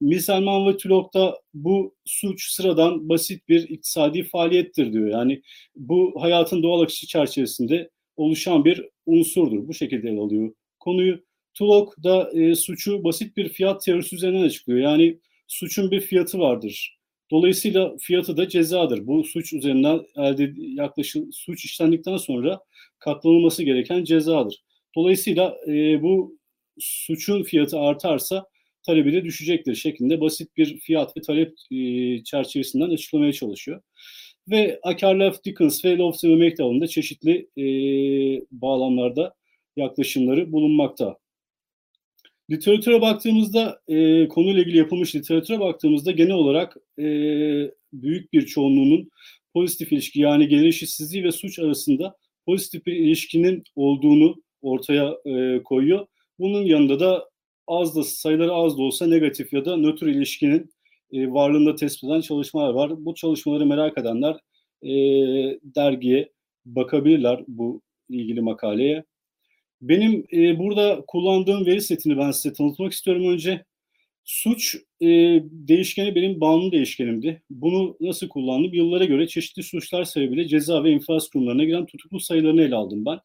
[0.00, 5.08] Miselman ve Tulok da bu suç sıradan basit bir iktisadi faaliyettir diyor.
[5.08, 5.42] Yani
[5.76, 9.68] bu hayatın doğal akışı çerçevesinde oluşan bir unsurdur.
[9.68, 11.29] Bu şekilde ele alıyor konuyu.
[11.54, 14.80] Tulok da e, suçu basit bir fiyat teorisi üzerinden açıklıyor.
[14.80, 16.98] Yani suçun bir fiyatı vardır.
[17.30, 19.06] Dolayısıyla fiyatı da cezadır.
[19.06, 22.60] Bu suç üzerinden elde yaklaşık suç işlendikten sonra
[22.98, 24.62] katlanılması gereken cezadır.
[24.96, 26.38] Dolayısıyla e, bu
[26.78, 28.46] suçun fiyatı artarsa
[28.86, 33.82] talebi de düşecektir şeklinde basit bir fiyat ve talep e, çerçevesinden açıklamaya çalışıyor.
[34.50, 37.64] Ve Akarlef, Dickens ve Lofton ve McDowell'ın da çeşitli e,
[38.50, 39.34] bağlamlarda
[39.76, 41.16] yaklaşımları bulunmakta.
[42.50, 47.04] Literatüre baktığımızda, e, konuyla ilgili yapılmış literatüre baktığımızda genel olarak e,
[47.92, 49.10] büyük bir çoğunluğunun
[49.54, 56.06] pozitif ilişki yani gelir eşitsizliği ve suç arasında pozitif bir ilişkinin olduğunu ortaya e, koyuyor.
[56.38, 57.30] Bunun yanında da
[57.66, 60.70] az da sayıları az da olsa negatif ya da nötr ilişkinin
[61.12, 63.04] e, varlığında tespit edilen çalışmalar var.
[63.04, 64.36] Bu çalışmaları merak edenler
[64.82, 64.90] e,
[65.62, 66.32] dergiye
[66.64, 69.04] bakabilirler bu ilgili makaleye.
[69.82, 73.64] Benim e, burada kullandığım veri setini ben size tanıtmak istiyorum önce.
[74.24, 75.06] Suç e,
[75.42, 77.42] değişkeni benim bağımlı değişkenimdi.
[77.50, 78.74] Bunu nasıl kullandım?
[78.74, 83.18] Yıllara göre çeşitli suçlar sebebiyle ceza ve infaz kurumlarına giren tutuklu sayılarını ele aldım ben.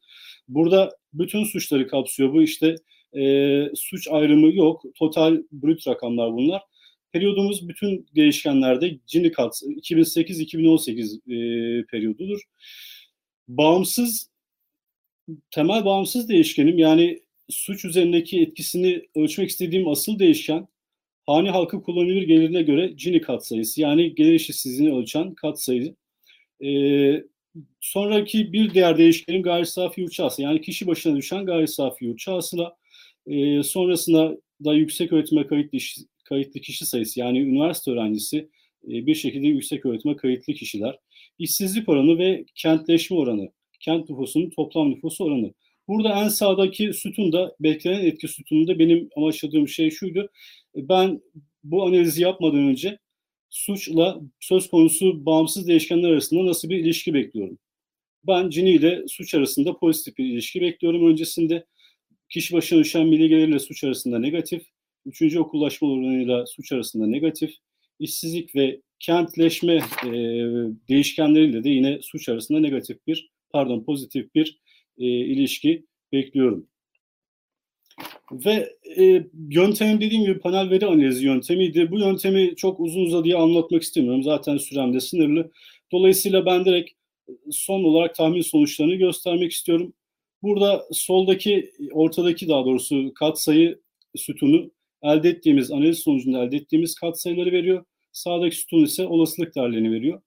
[0.47, 2.33] Burada bütün suçları kapsıyor.
[2.33, 2.75] Bu işte
[3.17, 4.83] e, suç ayrımı yok.
[4.95, 6.61] Total brüt rakamlar bunlar.
[7.11, 8.99] Periyodumuz bütün değişkenlerde
[9.33, 12.41] kat 2008-2018 e, periyodudur.
[13.47, 14.29] Bağımsız
[15.51, 20.67] temel bağımsız değişkenim yani suç üzerindeki etkisini ölçmek istediğim asıl değişken
[21.25, 25.95] hane halkı kullanılır gelirine göre Gini katsayısı yani gelir eşitsizliğini ölçen katsayı.
[26.63, 27.23] Ee,
[27.81, 32.21] sonraki bir diğer değişkenim gayri safi yurt yani kişi başına düşen gayri safi yurt
[33.27, 35.77] e, sonrasında da yüksek öğretime kayıtlı,
[36.23, 38.37] kayıtlı kişi sayısı yani üniversite öğrencisi
[38.87, 40.99] e, bir şekilde yüksek öğretime kayıtlı kişiler,
[41.39, 43.51] işsizlik oranı ve kentleşme oranı
[43.85, 45.53] kent nüfusunun toplam nüfusu oranı.
[45.87, 50.29] Burada en sağdaki sütunda, beklenen etki sütununda benim amaçladığım şey şuydu.
[50.75, 51.21] Ben
[51.63, 52.99] bu analizi yapmadan önce
[53.49, 57.57] suçla söz konusu bağımsız değişkenler arasında nasıl bir ilişki bekliyorum?
[58.27, 61.07] Ben Cini ile suç arasında pozitif bir ilişki bekliyorum.
[61.07, 61.65] Öncesinde
[62.29, 64.63] kişi başına düşen milli gelirle suç arasında negatif,
[65.05, 67.51] üçüncü okullaşma oranıyla suç arasında negatif,
[67.99, 70.11] işsizlik ve kentleşme e,
[70.89, 74.59] değişkenleriyle de yine suç arasında negatif bir, pardon pozitif bir
[74.97, 76.67] e, ilişki bekliyorum.
[78.31, 81.91] Ve e, yöntemim dediğim gibi panel veri analizi yöntemiydi.
[81.91, 84.23] Bu yöntemi çok uzun uzadıya anlatmak istemiyorum.
[84.23, 85.51] Zaten sürem de sınırlı.
[85.91, 86.91] Dolayısıyla ben direkt
[87.51, 89.93] son olarak tahmin sonuçlarını göstermek istiyorum.
[90.43, 93.79] Burada soldaki, ortadaki daha doğrusu katsayı
[94.15, 94.71] sütunu
[95.03, 97.85] elde ettiğimiz, analiz sonucunda elde ettiğimiz katsayıları veriyor.
[98.11, 100.21] Sağdaki sütun ise olasılık değerlerini veriyor.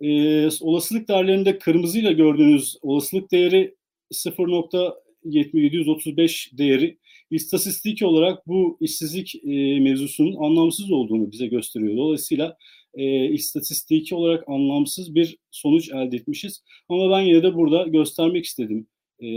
[0.00, 3.74] Ee, olasılık değerlerinde kırmızıyla gördüğünüz olasılık değeri
[4.12, 6.98] 0.7735 değeri
[7.30, 11.96] istatistik olarak bu işsizlik e, mevzusunun anlamsız olduğunu bize gösteriyor.
[11.96, 12.56] Dolayısıyla
[12.94, 16.62] e, istatistiki olarak anlamsız bir sonuç elde etmişiz.
[16.88, 18.86] Ama ben yine de burada göstermek istedim
[19.22, 19.28] e,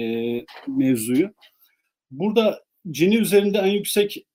[0.68, 1.30] mevzuyu.
[2.12, 4.26] Burada cini üzerinde en yüksek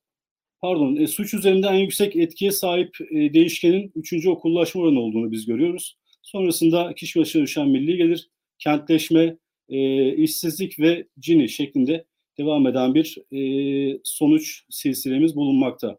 [0.60, 5.46] pardon e, suç üzerinde en yüksek etkiye sahip e, değişkenin üçüncü okullaşma oranı olduğunu biz
[5.46, 5.96] görüyoruz.
[6.22, 9.36] Sonrasında kişi başına düşen milli gelir, kentleşme,
[9.68, 12.04] e, işsizlik ve cini şeklinde
[12.38, 15.98] devam eden bir e, sonuç silsilemiz bulunmakta.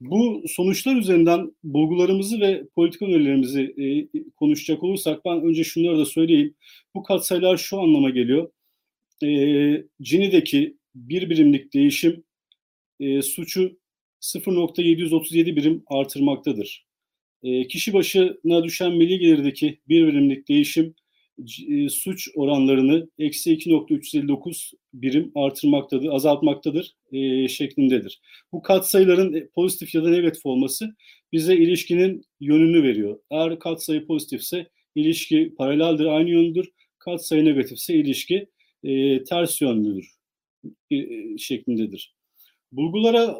[0.00, 6.54] Bu sonuçlar üzerinden bulgularımızı ve politika önerilerimizi e, konuşacak olursak ben önce şunları da söyleyeyim.
[6.94, 8.50] Bu katsayılar şu anlama geliyor.
[9.22, 9.28] E,
[10.00, 12.24] Gini'deki bir birimlik değişim
[13.00, 13.78] e, suçu
[14.20, 16.87] 0.737 birim artırmaktadır.
[17.42, 20.94] E, kişi başına düşen milli gelirdeki bir birimlik değişim
[21.68, 28.20] e, suç oranlarını eksi 2.359 birim artırmaktadır, azaltmaktadır e, şeklindedir.
[28.52, 30.96] Bu katsayıların e, pozitif ya da negatif olması
[31.32, 33.20] bize ilişkinin yönünü veriyor.
[33.30, 36.68] Eğer katsayı pozitifse ilişki paraleldir, aynı yöndür.
[36.98, 38.48] Katsayı negatifse ilişki
[38.84, 40.10] e, ters yönlüdür
[40.90, 40.98] e,
[41.38, 42.14] şeklindedir.
[42.72, 43.38] Bulgulara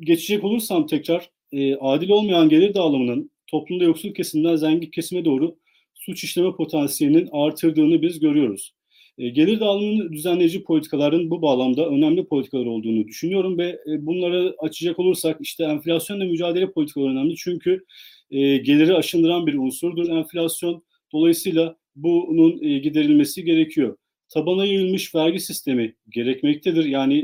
[0.00, 5.56] geçecek olursam tekrar e, adil olmayan gelir dağılımının toplumda yoksul kesimden zengin kesime doğru
[5.94, 8.74] suç işleme potansiyelinin artırdığını biz görüyoruz.
[9.18, 14.98] E, gelir dağılımının düzenleyici politikaların bu bağlamda önemli politikalar olduğunu düşünüyorum ve e, bunları açacak
[14.98, 17.84] olursak işte enflasyonla mücadele politikaları önemli çünkü
[18.30, 20.82] e, geliri aşındıran bir unsurdur enflasyon.
[21.12, 23.96] Dolayısıyla bunun giderilmesi gerekiyor.
[24.28, 26.84] Tabana yayılmış vergi sistemi gerekmektedir.
[26.84, 27.16] Yani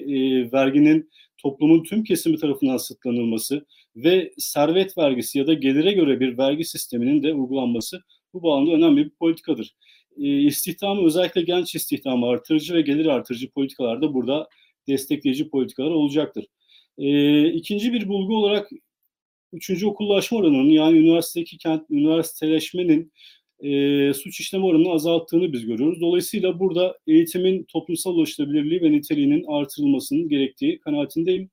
[0.52, 1.10] verginin
[1.42, 7.22] toplumun tüm kesimi tarafından sıtlanılması ve servet vergisi ya da gelire göre bir vergi sisteminin
[7.22, 8.00] de uygulanması
[8.34, 9.74] bu bağlamda önemli bir politikadır.
[10.18, 14.48] E, istihdamı özellikle genç istihdamı artırıcı ve gelir artırıcı politikalar da burada
[14.88, 16.46] destekleyici politikalar olacaktır.
[16.98, 18.70] E, ikinci bir bulgu olarak
[19.52, 23.12] üçüncü okullaşma oranının yani üniversitedeki kent üniversiteleşmenin
[23.60, 26.00] e, suç işleme oranını azalttığını biz görüyoruz.
[26.00, 31.50] Dolayısıyla burada eğitimin toplumsal ulaşılabilirliği ve niteliğinin artırılmasının gerektiği kanaatindeyim.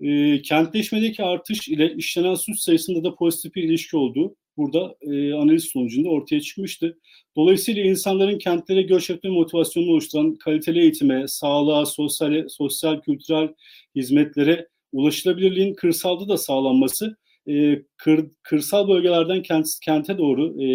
[0.00, 5.64] E, kentleşmedeki artış ile işlenen suç sayısında da pozitif bir ilişki olduğu burada e, analiz
[5.64, 6.98] sonucunda ortaya çıkmıştı.
[7.36, 13.48] Dolayısıyla insanların kentlere göç etme motivasyonunu oluşturan kaliteli eğitime, sağlığa, sosyal, sosyal kültürel
[13.96, 17.16] hizmetlere ulaşılabilirliğin kırsalda da sağlanması
[17.48, 20.68] e, kır, kırsal bölgelerden kent, kente doğru e,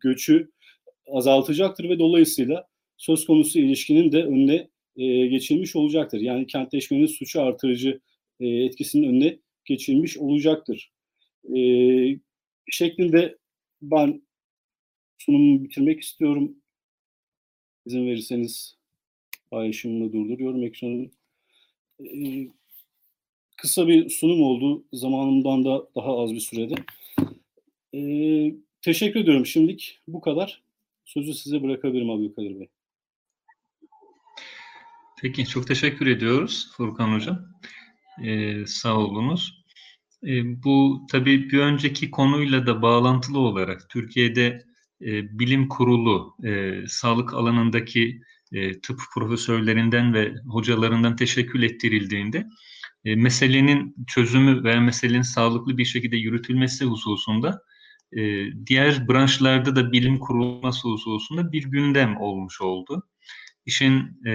[0.00, 0.50] göçü
[1.12, 6.20] azaltacaktır ve dolayısıyla söz konusu ilişkinin de önüne e, geçilmiş olacaktır.
[6.20, 8.00] Yani kentleşmenin suçu artırıcı
[8.40, 10.92] e, etkisinin önüne geçilmiş olacaktır.
[11.56, 11.60] E,
[12.70, 13.38] şeklinde
[13.82, 14.22] ben
[15.18, 16.56] sunumu bitirmek istiyorum.
[17.86, 18.78] İzin verirseniz
[19.50, 21.10] paylaşımını durduruyorum ekranı.
[22.00, 22.48] Ee,
[23.56, 24.84] kısa bir sunum oldu.
[24.92, 26.74] Zamanımdan da daha az bir sürede.
[27.94, 30.00] Ee, teşekkür ediyorum şimdilik.
[30.08, 30.62] Bu kadar.
[31.04, 32.68] Sözü size bırakabilirim Abdülkadir Bey.
[35.22, 37.46] Peki çok teşekkür ediyoruz Furkan Hocam.
[38.24, 39.64] Ee, sağ olunuz.
[40.26, 44.64] E, bu tabii bir önceki konuyla da bağlantılı olarak Türkiye'de
[45.02, 48.20] e, bilim kurulu e, sağlık alanındaki
[48.52, 52.46] e, tıp profesörlerinden ve hocalarından teşekkül ettirildiğinde
[53.04, 57.62] e, meselenin çözümü veya meselenin sağlıklı bir şekilde yürütülmesi hususunda
[58.12, 58.20] e,
[58.66, 63.02] diğer branşlarda da bilim kurulması hususunda bir gündem olmuş oldu.
[63.66, 64.32] İşin e,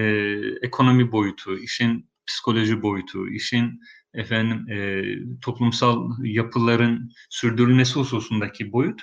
[0.62, 3.80] ekonomi boyutu, işin psikoloji boyutu, işin
[4.14, 5.04] efendim e,
[5.42, 9.02] toplumsal yapıların sürdürülmesi hususundaki boyut.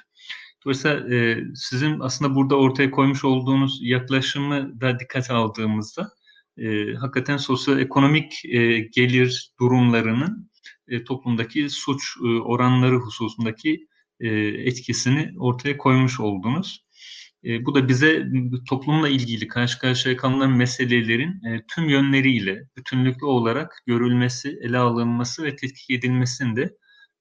[0.65, 6.11] Dolayısıyla e, sizin aslında burada ortaya koymuş olduğunuz yaklaşımı da dikkate aldığımızda
[6.57, 10.51] e, hakikaten sosyoekonomik e, gelir durumlarının
[10.89, 13.87] e, toplumdaki suç e, oranları hususundaki
[14.21, 16.85] e, etkisini ortaya koymuş oldunuz.
[17.45, 18.27] E, bu da bize
[18.69, 25.57] toplumla ilgili karşı karşıya kalınan meselelerin e, tüm yönleriyle bütünlüklü olarak görülmesi, ele alınması ve
[25.57, 26.77] tetkik edilmesini de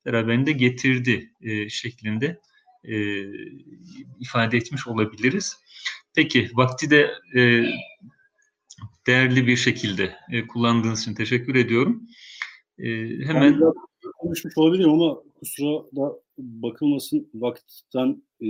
[0.06, 2.40] beraberinde getirdi e, şeklinde
[2.84, 3.26] e,
[4.20, 5.58] ifade etmiş olabiliriz.
[6.16, 7.64] Peki vakti de e,
[9.08, 12.08] değerli bir şekilde e, kullandığınız için teşekkür ediyorum.
[12.80, 12.88] E,
[13.26, 13.60] hemen
[14.18, 18.48] konuşmuş olabilirim ama kusura da bakılmasın vakitten e,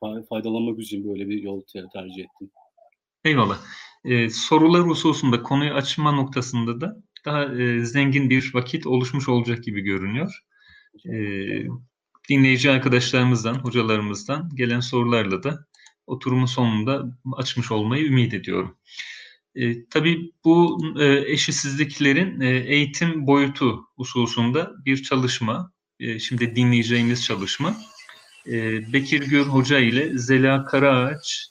[0.00, 2.50] faydalanmak için böyle bir yol tercih ettim.
[3.24, 3.60] Eyvallah.
[4.04, 9.80] Ee, sorular hususunda konuyu açma noktasında da daha e, zengin bir vakit oluşmuş olacak gibi
[9.80, 10.42] görünüyor.
[11.08, 11.66] Ee,
[12.28, 15.66] dinleyici arkadaşlarımızdan, hocalarımızdan gelen sorularla da
[16.06, 18.76] oturumun sonunda açmış olmayı ümit ediyorum.
[19.54, 27.76] E, tabii bu e, eşitsizliklerin e, eğitim boyutu hususunda bir çalışma, e, şimdi dinleyeceğimiz çalışma.
[28.46, 31.50] E, Bekir Gür Hoca ile Zela Karaağaç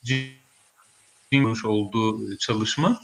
[1.32, 3.02] yapmış olduğu çalışma,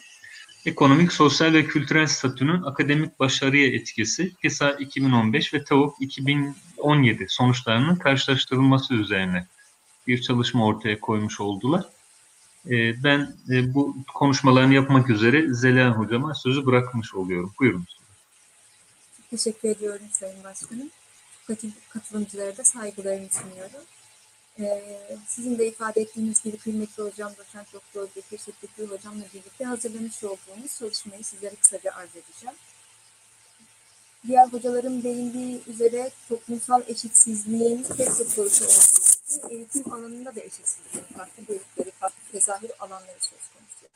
[0.65, 8.93] ekonomik, sosyal ve kültürel statünün akademik başarıya etkisi, PISA 2015 ve TEOK 2017 sonuçlarının karşılaştırılması
[8.93, 9.47] üzerine
[10.07, 11.85] bir çalışma ortaya koymuş oldular.
[12.65, 17.53] Ee, ben e, bu konuşmalarını yapmak üzere Zeliha Hocama sözü bırakmış oluyorum.
[17.59, 17.85] Buyurun.
[19.29, 20.89] Teşekkür ediyorum Sayın Başkanım.
[21.89, 23.81] Katılımcılara da saygılarımı sunuyorum.
[24.59, 30.23] Ee, sizin de ifade ettiğiniz gibi kıymetli hocam, doçent doktor Bekir Şekretli hocamla birlikte hazırlamış
[30.23, 32.55] olduğumuz çalışmayı sizlere kısaca arz edeceğim.
[34.27, 41.47] Diğer hocaların değindiği üzere toplumsal eşitsizliğin tek çok boyutu olduğu eğitim alanında da eşitsizliğin farklı
[41.47, 43.87] boyutları, farklı tezahür alanları söz konusu.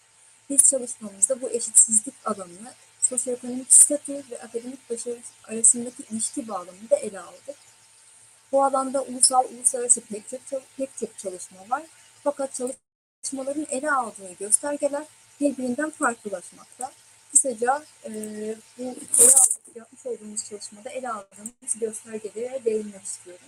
[0.49, 2.73] Biz çalışmamızda bu eşitsizlik alanını
[3.05, 7.55] sosyoekonomik statü ve akademik başarı arasındaki ilişki bağlamında ele aldık.
[8.51, 11.83] Bu alanda ulusal, uluslararası pek çok, pek çok çalışma var.
[12.23, 15.05] Fakat çalışmaların ele aldığı göstergeler
[15.39, 16.91] birbirinden farklılaşmakta.
[17.31, 18.11] Kısaca e,
[18.77, 23.47] bu ele aldık, yapmış olduğumuz çalışmada ele aldığımız göstergelere değinmek istiyorum.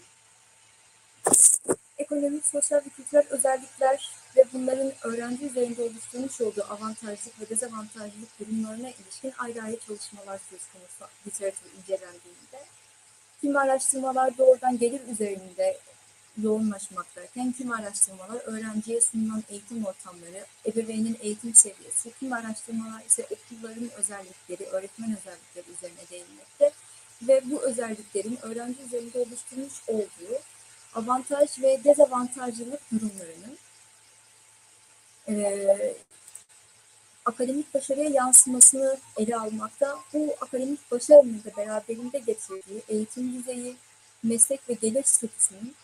[1.98, 8.90] Ekonomik, sosyal ve kültürel özellikler ve bunların öğrenci üzerinde oluşturmuş olduğu avantajlık ve dezavantajlılık durumlarına
[8.90, 12.66] ilişkin ayrı ayrı çalışmalar söz konusu literatür incelendiğinde.
[13.42, 15.78] Kimi araştırmalar doğrudan gelir üzerinde
[16.42, 24.66] yoğunlaşmaktayken kimi araştırmalar öğrenciye sunulan eğitim ortamları, ebeveynin eğitim seviyesi, kimi araştırmalar ise okulların özellikleri,
[24.66, 26.72] öğretmen özellikleri üzerine değinmekte
[27.22, 30.40] ve bu özelliklerin öğrenci üzerinde oluşturmuş olduğu
[30.98, 33.58] avantaj ve dezavantajlılık durumlarının
[37.26, 40.00] akademik başarıya yansımasını ele almakta.
[40.14, 43.76] Bu akademik başarının da beraberinde getirdiği eğitim düzeyi,
[44.24, 45.76] meslek ve gelir statüsünün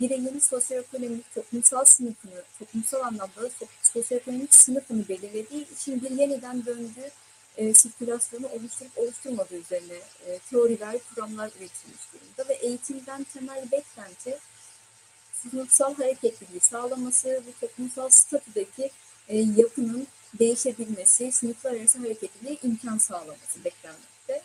[0.00, 3.50] bireyin sosyoekonomik toplumsal sınıfını, toplumsal anlamda
[3.82, 7.10] sosyoekonomik sınıfını belirlediği için bir yeniden döngü
[7.56, 14.38] e, sirkülasyonu oluşturup oluşturmadığı üzerine e, teoriler, kuramlar üretilmiş durumda ve eğitimden temel beklenti
[15.32, 18.90] sınıfsal hareketliliği sağlaması, bu toplumsal statüdeki
[19.28, 20.06] e, yapının
[20.38, 24.42] değişebilmesi, sınıflar arası hareketliliğe imkan sağlaması beklenmekte.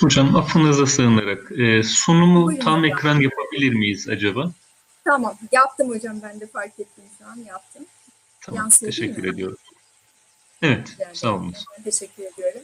[0.00, 2.84] Hocam affınıza sığınarak e, sunumu Buyurun tam hocam.
[2.84, 4.52] ekran yapabilir miyiz acaba?
[5.04, 7.86] Tamam, yaptım hocam ben de fark ettim şu an yaptım.
[8.44, 9.58] Tamam, Yansıyor teşekkür ediyorum.
[10.62, 11.54] Evet, yani, sağ olun.
[11.84, 12.62] Teşekkür ediyorum.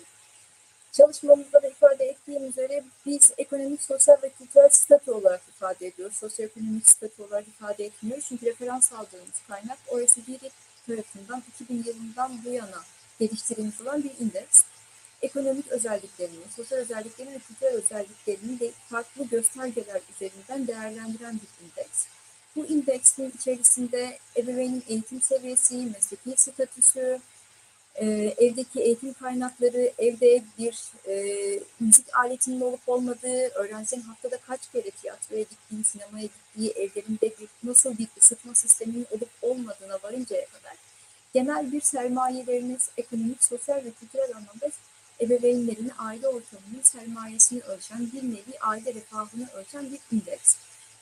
[0.92, 6.16] Çalışmamızda da ifade ettiğim üzere biz ekonomik, sosyal ve kültürel statü olarak ifade ediyoruz.
[6.16, 8.24] Sosyoekonomik statü olarak ifade etmiyoruz.
[8.28, 10.28] Çünkü referans aldığımız kaynak OECD
[10.86, 12.84] tarafından 2000 yılından bu yana
[13.20, 14.62] geliştirilmiş olan bir indeks.
[15.22, 22.06] Ekonomik özelliklerini, sosyal özelliklerini ve kültürel özelliklerini de farklı göstergeler üzerinden değerlendiren bir indeks.
[22.56, 27.20] Bu indeksin içerisinde ebeveynin eğitim seviyesi, mesleki statüsü,
[27.94, 28.06] e,
[28.38, 31.14] evdeki eğitim kaynakları, evde bir e,
[31.80, 37.98] müzik aletinin olup olmadığı, öğrencinin haftada kaç kere tiyatroya gittiği, sinemaya gittiği, evlerinde bir, nasıl
[37.98, 40.76] bir ısıtma sisteminin olup olmadığına varıncaya kadar
[41.34, 44.70] genel bir sermayeleriniz ekonomik, sosyal ve kültürel anlamda
[45.20, 50.56] ebeveynlerin aile ortamının sermayesini ölçen bir nevi aile refahını ölçen bir indeks.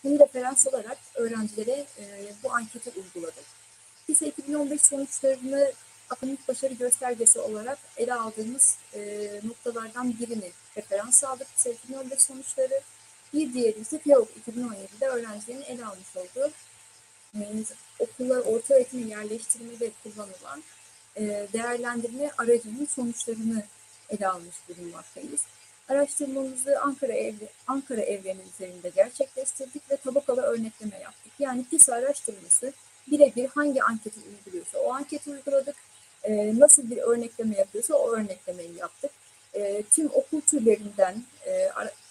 [0.04, 3.44] Bunu referans olarak öğrencilere e, bu anketi uyguladık.
[4.08, 5.72] Biz 2015 sonuçlarını
[6.10, 11.46] akademik başarı göstergesi olarak ele aldığımız e, noktalardan birini referans aldık.
[11.66, 12.80] 2015 sonuçları.
[13.34, 16.52] Bir diğeri ise TEOK 2017'de öğrencilerin ele almış olduğu
[17.34, 17.64] e,
[17.98, 20.62] okullar orta öğretime yerleştirmede kullanılan
[21.16, 23.62] e, değerlendirme aracının sonuçlarını
[24.08, 25.40] ele almış bulunmaktayız.
[25.88, 31.32] Araştırmamızı Ankara evre, Ankara evreni üzerinde gerçekleştirdik ve tabakalı örnekleme yaptık.
[31.38, 32.72] Yani PISA araştırması
[33.10, 35.76] birebir hangi anketi uyguluyorsa o anketi uyguladık
[36.22, 39.10] e, nasıl bir örnekleme yapıyorsa o örneklemeyi yaptık.
[39.54, 41.52] e, tüm okul türlerinden e,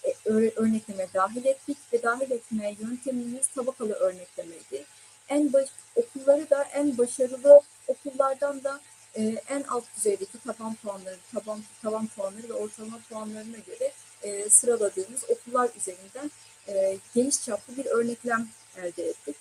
[0.04, 4.84] e örnekleme dahil ettik ve dahil etme yöntemimiz tabakalı örneklemeydi.
[5.28, 8.80] En baş, okulları da en başarılı okullardan da
[9.18, 13.92] e, en alt düzeydeki taban puanları, taban, taban puanları ve ortalama puanlarına göre
[14.22, 16.30] e, sıraladığımız okullar üzerinden
[16.68, 19.36] e, geniş çaplı bir örneklem elde ettik.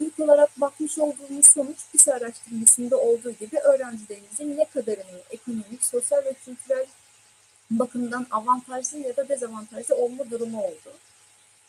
[0.00, 6.32] İlk olarak bakmış olduğumuz sonuç PISA araştırmasında olduğu gibi öğrencilerimizin ne kadarının ekonomik, sosyal ve
[6.32, 6.86] kültürel
[7.70, 10.92] bakımdan avantajlı ya da dezavantajlı olma durumu oldu.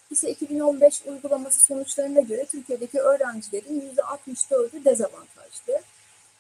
[0.10, 5.82] PISA 2015 uygulaması sonuçlarına göre Türkiye'deki öğrencilerin %64'ü dezavantajlı.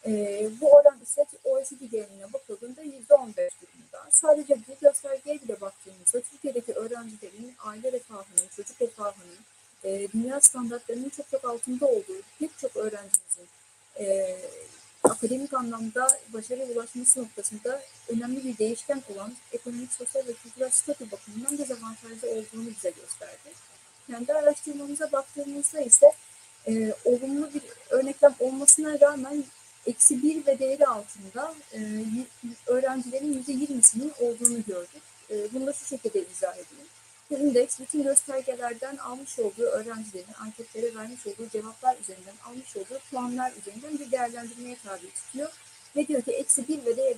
[0.08, 4.08] E, bu oran ise OECD geneline bakıldığında %15 durumunda.
[4.10, 9.38] Sadece bu göstergeye bile baktığımızda Türkiye'deki öğrencilerin aile refahının, çocuk refahının,
[9.84, 13.48] e, dünya standartlarının çok çok altında olduğu pek çok öğrencimizin
[14.00, 14.38] e,
[15.04, 21.58] akademik anlamda başarıya ulaşması noktasında önemli bir değişken olan ekonomik, sosyal ve kültürel statü bakımından
[21.58, 23.50] dezavantajlı olduğunu bize gösterdi.
[24.08, 26.12] Kendi araştırmamıza baktığımızda ise
[26.68, 29.44] e, olumlu bir örneklem olmasına rağmen
[29.86, 31.80] eksi bir ve değeri altında e,
[32.68, 35.02] öğrencilerin yüzde yirmisinin olduğunu gördük.
[35.30, 36.88] E, bunu da şu şekilde izah edeyim.
[37.30, 43.52] Bu indeks bütün göstergelerden almış olduğu öğrencilerin anketlere vermiş olduğu cevaplar üzerinden almış olduğu puanlar
[43.62, 45.50] üzerinden bir değerlendirmeye tabi tutuyor.
[45.96, 47.18] Ve diyor ki eksi bir ve, değer,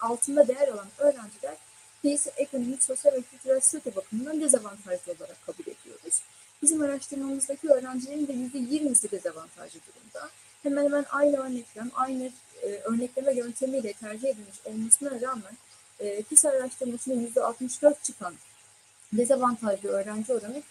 [0.00, 1.56] altında değer alan öğrenciler
[2.04, 6.22] biz ekonomik, sosyal ve kültürel statü bakımından dezavantajlı olarak kabul ediyoruz.
[6.62, 10.30] Bizim araştırmamızdaki öğrencilerin de yüzde yirmisi dezavantajlı durumda.
[10.66, 12.30] Hemen hemen aynı örneklem, aynı
[12.62, 15.56] e, örnekleme yöntemiyle tercih edilmiş olmasına rağmen
[16.00, 18.34] e, PISA araştırmasında yüzde 64 çıkan
[19.12, 20.62] dezavantajlı öğrenci oranı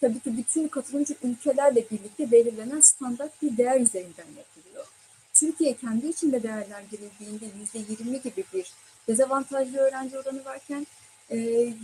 [0.00, 4.86] tabii ki bütün katılımcı ülkelerle birlikte belirlenen standart bir değer üzerinden yapılıyor.
[5.34, 8.72] Türkiye kendi içinde değerlendirildiğinde yüzde yirmi gibi bir
[9.08, 10.86] dezavantajlı öğrenci oranı varken
[11.30, 11.36] e,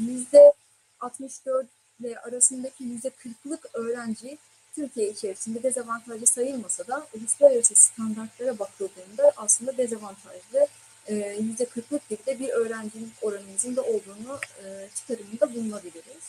[0.09, 0.53] yüzde
[1.01, 1.67] 64
[2.01, 4.39] ile arasındaki yüzde 40'lık öğrenci
[4.75, 10.67] Türkiye içerisinde dezavantajlı sayılmasa da uluslararası standartlara bakıldığında aslında dezavantajlı
[11.07, 16.25] e, yüzde kırklık gibi bir öğrencinin oranımızın da olduğunu e, çıkarımında bulunabiliriz.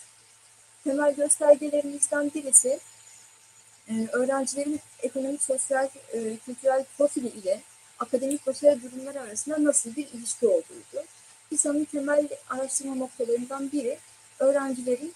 [0.83, 2.79] Temel göstergelerimizden birisi
[3.89, 5.89] e, öğrencilerin ekonomik, sosyal,
[6.45, 7.61] kültürel profili ile
[7.99, 11.07] akademik başarı durumları arasında nasıl bir ilişki olduğuydu.
[11.49, 13.97] PISA'nın temel araştırma noktalarından biri
[14.39, 15.13] öğrencilerin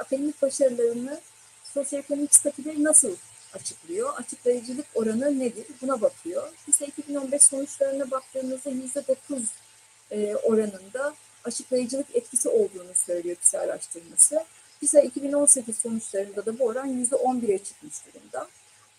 [0.00, 1.20] akademik başarılarını
[1.76, 3.16] sosyoekonomik statüleri nasıl
[3.54, 4.14] açıklıyor.
[4.16, 5.66] Açıklayıcılık oranı nedir?
[5.82, 6.48] Buna bakıyor.
[6.66, 9.42] PISA 2015 sonuçlarına baktığımızda %9
[10.10, 11.14] e, oranında
[11.44, 14.44] açıklayıcılık etkisi olduğunu söylüyor PISA araştırması.
[14.80, 18.48] PISA 2018 sonuçlarında da bu oran %11'e çıkmış durumda.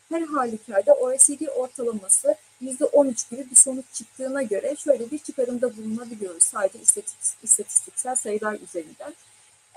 [0.10, 6.80] Her halükarda OECD ortalaması %13 gibi bir sonuç çıktığına göre şöyle bir çıkarımda bulunabiliyoruz sadece
[7.44, 9.14] istatistiksel sayılar üzerinden.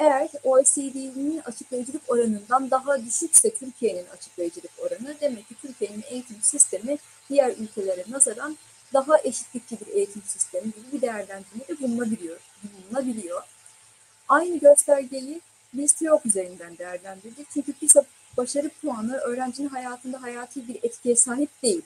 [0.00, 6.98] Eğer OECD'nin açıklayıcılık oranından daha düşükse Türkiye'nin açıklayıcılık oranı demek ki Türkiye'nin eğitim sistemi
[7.30, 8.56] diğer ülkelere nazaran
[8.94, 12.40] daha eşitlikçi bir eğitim sistemi gibi bir değerlendirmede bulunabiliyor.
[12.64, 13.42] bulunabiliyor.
[14.28, 15.40] Aynı göstergeyi
[15.74, 17.50] biz TÜYOK üzerinden değerlendirdik.
[17.54, 18.04] Çünkü PISA
[18.36, 21.82] başarı puanı öğrencinin hayatında hayati bir etkiye sahip değil.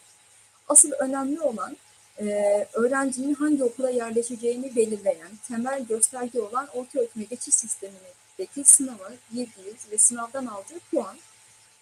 [0.68, 1.76] Asıl önemli olan
[2.20, 9.90] e, öğrencinin hangi okula yerleşeceğini belirleyen temel gösterge olan orta öğretime geçiş sistemindeki sınava girdiğiniz
[9.90, 11.16] ve sınavdan aldığı puan.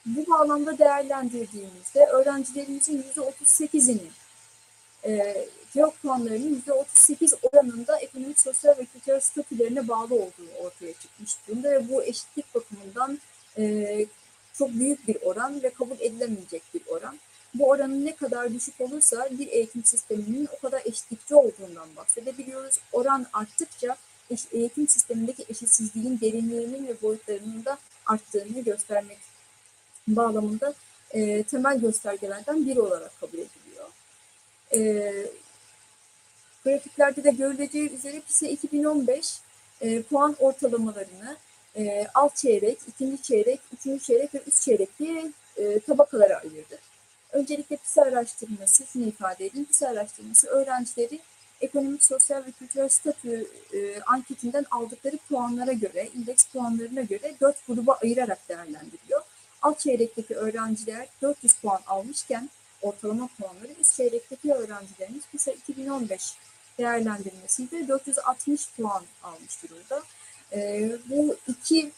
[0.06, 4.10] Bu bağlamda değerlendirdiğimizde öğrencilerimizin %38'inin
[5.04, 5.34] e,
[5.72, 11.88] TEOK puanlarının %38 oranında ekonomik, sosyal ve kültürel statülerine bağlı olduğu ortaya çıkmış durumda ve
[11.88, 13.18] bu eşitlik bakımından
[13.58, 14.06] e,
[14.52, 17.18] çok büyük bir oran ve kabul edilemeyecek bir oran
[17.54, 22.78] bu oranın ne kadar düşük olursa bir eğitim sisteminin o kadar eşitlikçi olduğundan bahsedebiliyoruz.
[22.92, 23.96] Oran arttıkça
[24.52, 29.18] eğitim sistemindeki eşitsizliğin derinliğinin ve boyutlarının da arttığını göstermek
[30.08, 30.74] bağlamında
[31.10, 33.88] e, temel göstergelerden biri olarak kabul ediliyor.
[34.74, 35.12] E,
[36.64, 39.40] grafiklerde de görüleceği üzere PISA 2015
[39.80, 41.36] e, puan ortalamalarını
[41.76, 46.91] e, alt çeyrek, ikinci çeyrek, üçüncü çeyrek ve üst çeyrek diye e, tabakalara ayırdı.
[47.32, 51.20] Öncelikle PISA araştırması, şunu ifade edeyim, PISA araştırması öğrencileri
[51.60, 57.98] ekonomik, sosyal ve kültürel statü e, anketinden aldıkları puanlara göre, indeks puanlarına göre dört gruba
[58.02, 59.22] ayırarak değerlendiriyor.
[59.62, 62.50] Alt çeyrekteki öğrenciler 400 puan almışken
[62.82, 66.34] ortalama puanları üst çeyrekteki öğrencilerimiz PISA 2015
[66.78, 70.02] değerlendirmesiyle 460 puan almış durumda.
[70.52, 71.92] E, bu iki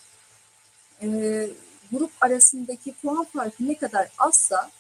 [1.03, 1.07] e,
[1.93, 4.71] grup arasındaki puan farkı ne kadar azsa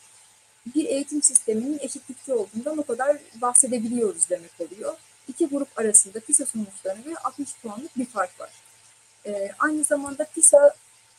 [0.67, 4.95] bir eğitim sisteminin eşitlikçi olduğundan o kadar bahsedebiliyoruz demek oluyor.
[5.29, 8.51] iki grup arasında PISA sonuçlarına göre 60 puanlık bir fark var.
[9.27, 10.75] E, aynı zamanda PISA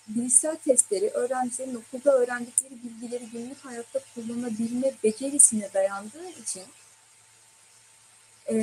[0.08, 6.64] bilişsel testleri öğrencilerin okulda öğrendikleri bilgileri günlük hayatta kullanabilme becerisine dayandığı için
[8.50, 8.56] e,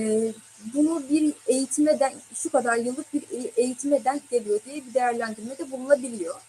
[0.74, 3.22] bunu bir eğitime denk, şu kadar yıllık bir
[3.56, 6.40] eğitime denk geliyor diye bir değerlendirmede bulunabiliyor.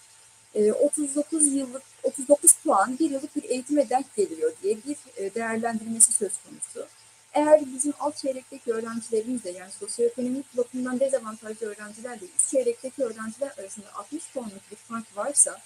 [0.56, 6.14] E, 39 yıllık 39 puan bir yıllık bir eğitime denk geliyor diye bir e, değerlendirmesi
[6.14, 6.88] söz konusu.
[7.34, 14.24] Eğer bizim alt çeyrekteki öğrencilerimizle yani sosyoekonomik bakımdan dezavantajlı öğrencilerle üst çeyrekteki öğrenciler arasında 60
[14.34, 15.62] puanlık bir fark varsa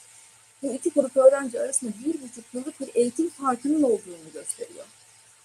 [0.64, 4.86] bu iki grup öğrenci arasında bir buçuk yıllık bir eğitim farkının olduğunu gösteriyor.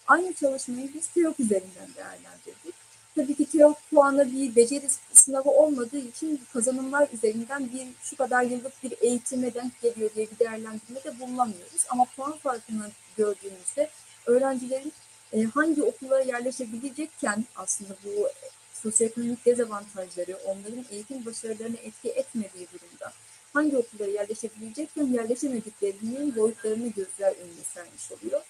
[0.07, 2.82] Aynı çalışmayı biz TEOK üzerinden değerlendirdik.
[3.17, 8.83] Tabii ki TEOK puanı bir beceri sınavı olmadığı için kazanımlar üzerinden bir şu kadar yıllık
[8.83, 11.87] bir eğitime denk geliyor diye bir değerlendirmede bulunamıyoruz.
[11.89, 13.91] Ama puan farkını gördüğümüzde
[14.27, 14.93] öğrencilerin
[15.33, 18.29] e, hangi okula yerleşebilecekken aslında bu
[18.73, 23.13] sosyoekonomik dezavantajları onların eğitim başarılarına etki etmediği durumda
[23.53, 28.41] hangi okullara yerleşebilecekken yerleşemediklerinin boyutlarını gözler önüne sermiş oluyor.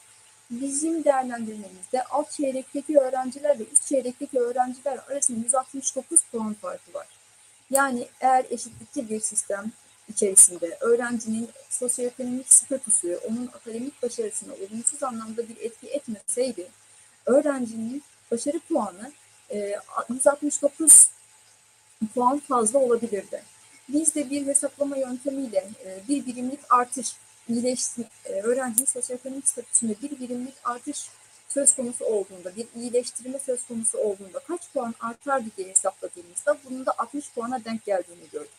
[0.61, 7.07] Bizim değerlendirmemizde alt çeyrekteki öğrenciler ve üst çeyrekteki öğrenciler arasında 169 puan farkı var.
[7.70, 9.72] Yani eğer eşitlikçi bir sistem
[10.09, 16.68] içerisinde öğrencinin sosyoekonomik statüsü onun akademik başarısına olumsuz anlamda bir etki etmeseydi
[17.26, 19.12] öğrencinin başarı puanı
[20.09, 21.11] 169
[22.03, 23.42] e, puan fazla olabilirdi.
[23.88, 27.16] Biz de bir hesaplama yöntemiyle e, bir birimlik artış
[27.49, 31.09] iyileşti, e, öğrencinin sosyoekonomik statüsünde bir birimlik artış
[31.49, 36.95] söz konusu olduğunda, bir iyileştirme söz konusu olduğunda kaç puan artar diye hesapladığımızda bunun da
[36.99, 38.51] 60 puana denk geldiğini gördük.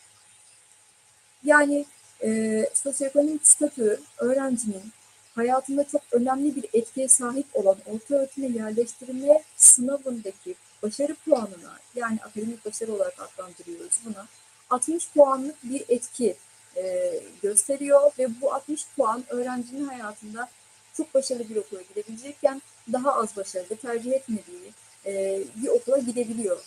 [1.44, 1.86] Yani
[2.22, 4.92] e, sosyoekonomik statü öğrencinin
[5.34, 12.64] hayatında çok önemli bir etkiye sahip olan orta öğretime yerleştirme sınavındaki başarı puanına yani akademik
[12.64, 14.26] başarı olarak adlandırıyoruz buna
[14.70, 16.36] 60 puanlık bir etki
[16.76, 20.48] e, gösteriyor ve bu 60 puan öğrencinin hayatında
[20.96, 22.62] çok başarılı bir okula gidebilecekken
[22.92, 24.72] daha az başarılı tercih etmediği
[25.06, 26.60] e, bir okula gidebiliyor.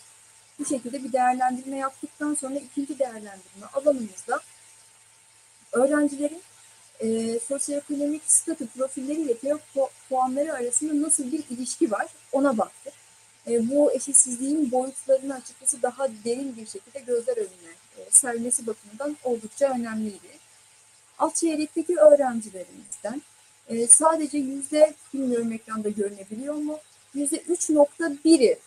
[0.59, 4.41] Bu şekilde bir değerlendirme yaptıktan sonra ikinci değerlendirme alanımızda
[5.71, 6.41] öğrencilerin
[6.99, 9.61] e, sosyoekonomik statü profilleri ve TEOK
[10.09, 12.93] puanları arasında nasıl bir ilişki var ona baktık.
[13.49, 19.73] E, bu eşitsizliğin boyutlarını açıkçası daha derin bir şekilde gözler önüne e, sermesi bakımından oldukça
[19.75, 20.37] önemliydi.
[21.19, 23.21] Alt çeyrekteki öğrencilerimizden
[23.67, 26.79] e, sadece yüzde, bilmiyorum ekranda görünebiliyor mu,
[27.13, 28.59] yüzde 3.1'i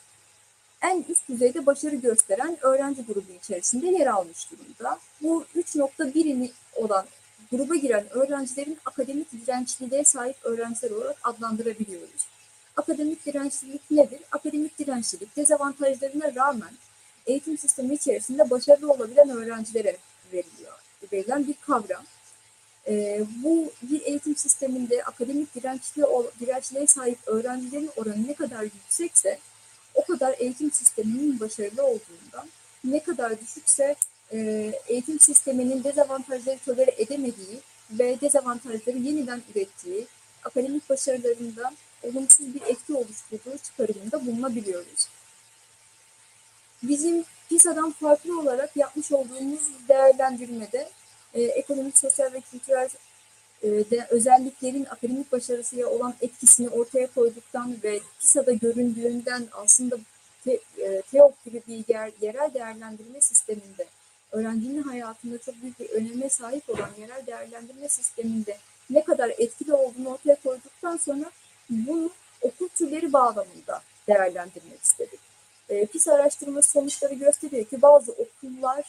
[0.83, 4.99] en üst düzeyde başarı gösteren öğrenci grubu içerisinde yer almış durumda.
[5.23, 7.07] Bu 3.1'ini olan
[7.53, 12.27] gruba giren öğrencilerin akademik dirençliliğe sahip öğrenciler olarak adlandırabiliyoruz.
[12.81, 14.21] Akademik dirençlilik nedir?
[14.33, 16.71] Akademik dirençlilik dezavantajlarına rağmen
[17.27, 19.97] eğitim sistemi içerisinde başarılı olabilen öğrencilere
[20.33, 20.73] veriliyor.
[21.13, 22.05] Verilen bir kavram.
[22.89, 26.03] E, bu bir eğitim sisteminde akademik dirençli,
[26.41, 29.39] dirençliğe sahip öğrencilerin oranı ne kadar yüksekse
[29.95, 32.49] o kadar eğitim sisteminin başarılı olduğundan
[32.85, 33.95] ne kadar düşükse
[34.33, 37.61] e, eğitim sisteminin dezavantajları tolere edemediği
[37.91, 40.07] ve dezavantajları yeniden ürettiği,
[40.45, 41.73] akademik başarılarında
[42.03, 45.09] olumsuz bir etki oluşturduğu çıkarımında bulunabiliyoruz.
[46.83, 50.89] Bizim PISA'dan farklı olarak yapmış olduğumuz değerlendirmede
[51.35, 52.89] e, ekonomik, sosyal ve kültürel
[53.63, 59.99] e, de özelliklerin akademik başarısıya olan etkisini ortaya koyduktan ve PISA'da göründüğünden aslında
[60.45, 63.87] te, e, TEOK gibi bir yer, yerel değerlendirme sisteminde
[64.33, 68.59] öğrencinin hayatında çok büyük bir öneme sahip olan yerel değerlendirme sisteminde
[68.91, 71.31] ne kadar etkili olduğunu ortaya koyduktan sonra
[71.71, 72.11] bunu
[72.41, 75.21] okul türleri bağlamında değerlendirmek istedik.
[75.69, 78.85] E, PISA araştırması sonuçları gösteriyor ki bazı okullar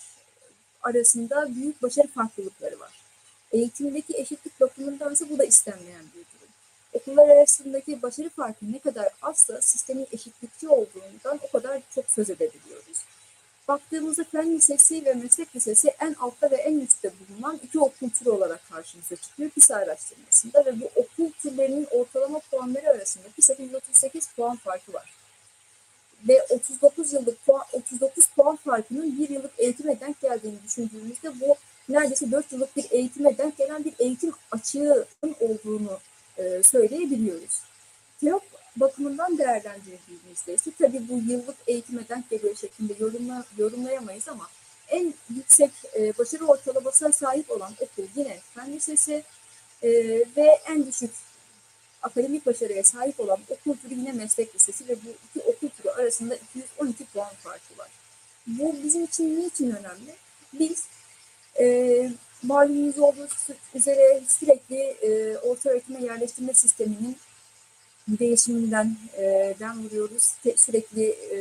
[0.84, 3.02] arasında büyük başarı farklılıkları var.
[3.52, 6.50] Eğitimdeki eşitlik bakımından ise bu da istenmeyen bir durum.
[6.94, 12.98] Okullar arasındaki başarı farkı ne kadar azsa sistemin eşitlikçi olduğundan o kadar çok söz edebiliyoruz.
[13.68, 18.30] Baktığımızda fen lisesi ve meslek lisesi en altta ve en üstte bulunan iki okul türü
[18.30, 24.58] olarak karşımıza çıkıyor PISA araştırmasında ve bu okul türlerinin ortalama puanları arasında PISA'da 138 puan
[24.58, 25.14] farkı var.
[26.28, 31.56] Ve 39 yıllık puan, 39 puan farkının bir yıllık eğitime denk geldiğini düşündüğümüzde bu
[31.90, 36.00] neredeyse 4 yıllık bir eğitime denk gelen bir eğitim açığının olduğunu
[36.38, 37.62] e, söyleyebiliyoruz.
[38.22, 38.44] TEOK
[38.76, 44.48] bakımından değerlendirdiğimizde ise tabii bu yıllık eğitime denk geliyor şeklinde yorumla, yorumlayamayız ama
[44.90, 49.24] en yüksek e, başarı ortalamasına sahip olan okul yine Fen Lisesi
[49.84, 49.90] e,
[50.38, 51.12] ve en düşük
[52.02, 56.36] akademik başarıya sahip olan okul türü yine meslek lisesi ve bu iki okul türü arasında
[56.36, 57.90] 212 puan farkı var.
[58.48, 60.16] Bu bizim için niçin önemli?
[60.54, 60.86] Biz
[61.60, 62.12] e,
[62.44, 63.28] malumunuz olduğu
[63.76, 67.18] üzere sürekli e, orta öğretime yerleştirme sisteminin
[68.08, 70.32] değişiminden e, den vuruyoruz.
[70.44, 71.38] Te, sürekli e,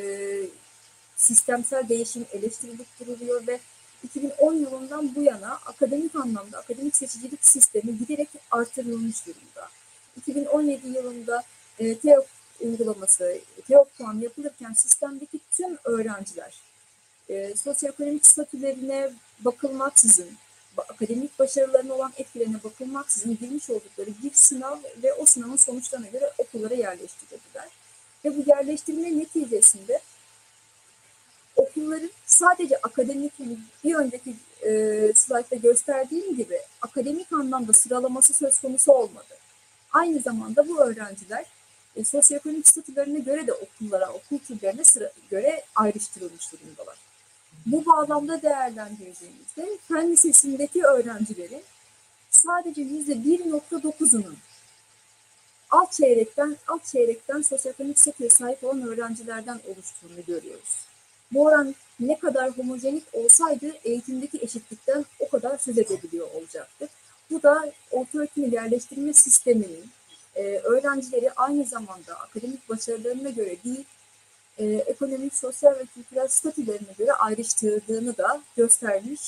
[1.17, 3.61] sistemsel değişim eleştirilip duruluyor ve
[4.05, 9.69] 2010 yılından bu yana akademik anlamda akademik seçicilik sistemi giderek artırılmış durumda.
[10.17, 11.43] 2017 yılında
[11.79, 12.27] e, TEOK
[12.61, 16.55] uygulaması, TEOK puan yapılırken sistemdeki tüm öğrenciler
[17.29, 20.29] e, sosyoekonomik statülerine bakılmaksızın,
[20.77, 26.75] akademik başarılarına olan etkilerine bakılmaksızın girmiş oldukları bir sınav ve o sınavın sonuçlarına göre okullara
[26.75, 27.69] yerleştirildiler.
[28.25, 30.01] Ve bu yerleştirme neticesinde
[31.57, 38.93] okulların sadece akademik, hani bir önceki e, slaytta gösterdiğim gibi akademik anlamda sıralaması söz konusu
[38.93, 39.37] olmadı.
[39.93, 41.47] Aynı zamanda bu öğrenciler
[41.97, 47.10] e, sosyoekonomik statülerine göre de okullara, okul türlerine sıra, göre ayrıştırılmış durumdalar.
[47.67, 51.63] Bu bağlamda değerlendirdiğimizde fen lisesindeki öğrencilerin
[52.31, 54.35] sadece yüzde 1.9'unun
[55.71, 60.87] alt çeyrekten alt çeyrekten sosyoekonomik statüye sahip olan öğrencilerden oluştuğunu görüyoruz.
[61.33, 66.89] Bu oran ne kadar homojenik olsaydı eğitimdeki eşitlikten o kadar söz edebiliyor olacaktı.
[67.31, 69.91] Bu da orta öğretim yerleştirme sisteminin
[70.35, 73.85] e, öğrencileri aynı zamanda akademik başarılarına göre değil,
[74.61, 79.21] e, ekonomik, sosyal ve kültürel statülerine göre ayrıştırdığını da göstermiş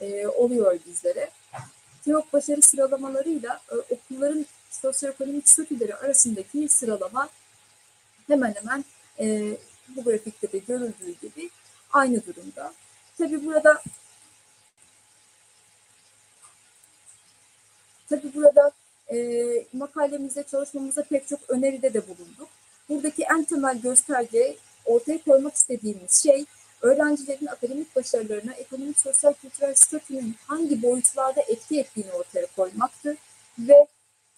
[0.00, 1.30] e, oluyor bizlere.
[2.04, 7.28] TEOK başarı sıralamalarıyla e, okulların sosyoekonomik statüleri arasındaki sıralama
[8.26, 8.84] hemen hemen
[9.18, 9.56] e,
[9.88, 11.50] bu grafikte de görüldüğü gibi
[11.92, 12.72] aynı durumda.
[13.18, 13.82] Tabi burada
[18.08, 18.70] tabi burada
[19.12, 19.16] e,
[19.72, 22.48] makalemizde çalışmamızda pek çok öneride de bulunduk.
[22.88, 26.44] Buradaki en temel gösterge ortaya koymak istediğimiz şey
[26.80, 33.16] öğrencilerin akademik başarılarına ekonomik, sosyal, kültürel statünün hangi boyutlarda etki ettiğini ortaya koymaktır.
[33.58, 33.86] Ve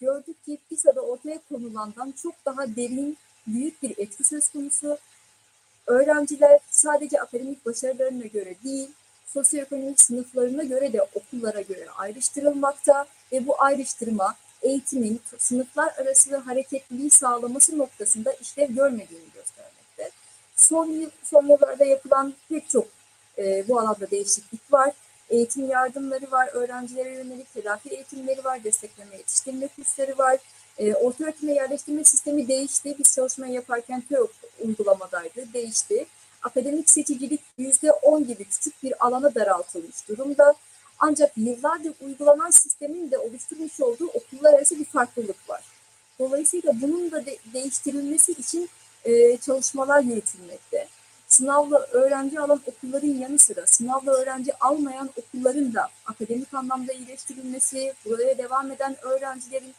[0.01, 3.17] gördük ki PISA'da ortaya konulandan çok daha derin,
[3.47, 4.97] büyük bir etki söz konusu.
[5.87, 8.89] Öğrenciler sadece akademik başarılarına göre değil,
[9.25, 17.77] sosyoekonomik sınıflarına göre de okullara göre ayrıştırılmakta ve bu ayrıştırma eğitimin sınıflar arası hareketliliği sağlaması
[17.77, 19.82] noktasında işlev görmediğini göstermekte.
[20.63, 22.87] Son, son yıllarda yapılan pek çok
[23.37, 24.91] e, bu alanda değişiklik var.
[25.29, 30.37] Eğitim yardımları var, öğrencilere yönelik telafi eğitimleri var, destekleme yetiştirme kursları var.
[30.77, 32.95] E, orta öğretime yerleştirme sistemi değişti.
[32.99, 34.31] Biz çalışmayı yaparken TEOK
[34.63, 36.05] uygulamadaydı, değişti.
[36.41, 40.53] Akademik seçicilik %10 gibi küçük bir alana daraltılmış durumda.
[40.99, 45.63] Ancak yıllardır uygulanan sistemin de oluşturmuş olduğu okullar arası bir farklılık var.
[46.19, 48.69] Dolayısıyla bunun da de değiştirilmesi için
[49.05, 50.87] e, çalışmalar yürütülmekte.
[51.27, 58.37] Sınavla öğrenci alan okulların yanı sıra sınavla öğrenci almayan okulların da akademik anlamda iyileştirilmesi, buraya
[58.37, 59.73] devam eden öğrencilerin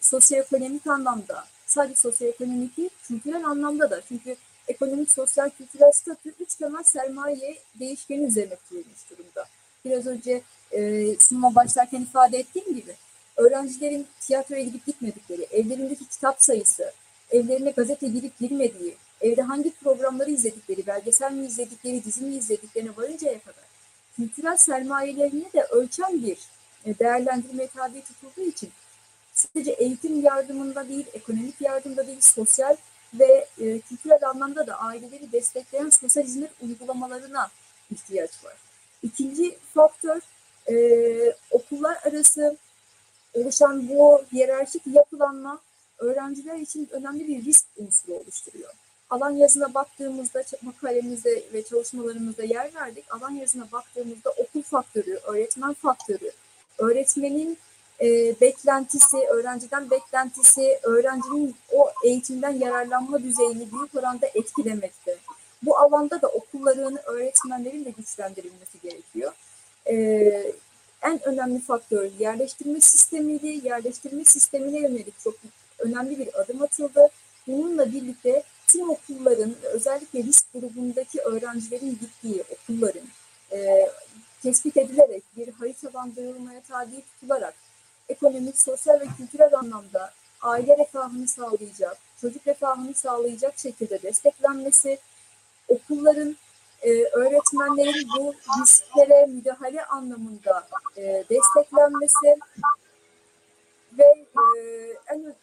[0.00, 4.00] sosyoekonomik anlamda, sadece sosyoekonomik değil, kültürel anlamda da.
[4.08, 4.36] Çünkü
[4.68, 9.44] ekonomik, sosyal, kültürel statü üç temel sermaye değişkeni üzerine kurulmuş durumda.
[9.84, 12.94] Biraz önce e, sunuma başlarken ifade ettiğim gibi
[13.36, 16.92] öğrencilerin tiyatroya gidip gitmedikleri, evlerindeki kitap sayısı,
[17.36, 23.38] evlerine gazete girip girmediği, evde hangi programları izledikleri, belgesel mi izledikleri, dizi mi izlediklerine varıncaya
[23.38, 23.64] kadar
[24.16, 26.38] kültürel sermayelerini de ölçen bir
[26.84, 28.70] e, değerlendirme tabi tutulduğu için
[29.34, 32.76] sadece eğitim yardımında değil, ekonomik yardımda değil, sosyal
[33.14, 37.50] ve e, kültürel anlamda da aileleri destekleyen sosyal hizmet uygulamalarına
[37.90, 38.56] ihtiyaç var.
[39.02, 40.20] İkinci faktör
[40.70, 40.74] e,
[41.50, 42.56] okullar arası
[43.34, 45.60] oluşan bu hiyerarşik yapılanma
[45.98, 48.70] öğrenciler için önemli bir risk unsuru oluşturuyor.
[49.10, 53.04] Alan yazına baktığımızda makalemizde ve çalışmalarımızda yer verdik.
[53.10, 56.30] Alan yazına baktığımızda okul faktörü, öğretmen faktörü,
[56.78, 57.58] öğretmenin
[58.00, 65.16] e, beklentisi, öğrenciden beklentisi, öğrencinin o eğitimden yararlanma düzeyini büyük oranda etkilemekte.
[65.62, 69.32] Bu alanda da okulların, öğretmenlerin de güçlendirilmesi gerekiyor.
[69.86, 69.94] E,
[71.02, 73.66] en önemli faktör yerleştirme sistemiydi.
[73.66, 75.34] Yerleştirme sistemine yönelik çok
[75.78, 77.08] önemli bir adım atıldı.
[77.46, 83.04] Bununla birlikte tüm okulların, özellikle risk grubundaki öğrencilerin gittiği okulların
[83.52, 83.90] e,
[84.42, 87.54] tespit edilerek bir haritalandırılmaya tabi tutularak
[88.08, 90.12] ekonomik, sosyal ve kültürel anlamda
[90.42, 94.98] aile refahını sağlayacak, çocuk refahını sağlayacak şekilde desteklenmesi,
[95.68, 96.36] okulların,
[96.82, 102.36] e, öğretmenlerin bu risklere müdahale anlamında e, desteklenmesi
[103.98, 104.60] ve e,
[105.06, 105.34] en,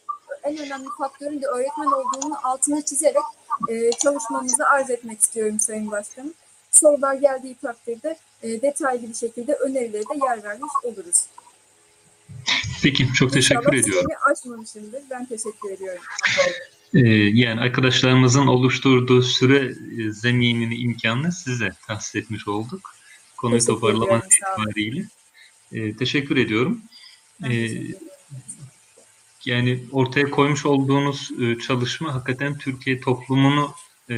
[0.44, 3.24] en önemli faktörün de öğretmen olduğunu altını çizerek
[3.70, 6.34] e, çalışmamızı arz etmek istiyorum Sayın Başkanım.
[6.72, 11.26] Sorular geldiği takdirde e, detaylı bir şekilde önerilere de yer vermiş oluruz.
[12.84, 14.02] Peki çok teşekkür İnşallah ediyorum.
[14.02, 15.02] süremi aşmamışımdır.
[15.10, 16.02] Ben teşekkür ediyorum.
[16.94, 17.00] Ee,
[17.40, 22.96] yani arkadaşlarımızın oluşturduğu süre e, zeminini, imkanını size tahsis etmiş olduk.
[23.38, 24.22] Konuyu olun.
[24.26, 25.06] itibariyle.
[25.72, 26.82] Ee, teşekkür ediyorum.
[27.42, 28.13] Ben Ee, teşekkür ediyorum.
[29.46, 33.74] Yani ortaya koymuş olduğunuz e, çalışma hakikaten Türkiye toplumunu
[34.10, 34.16] e,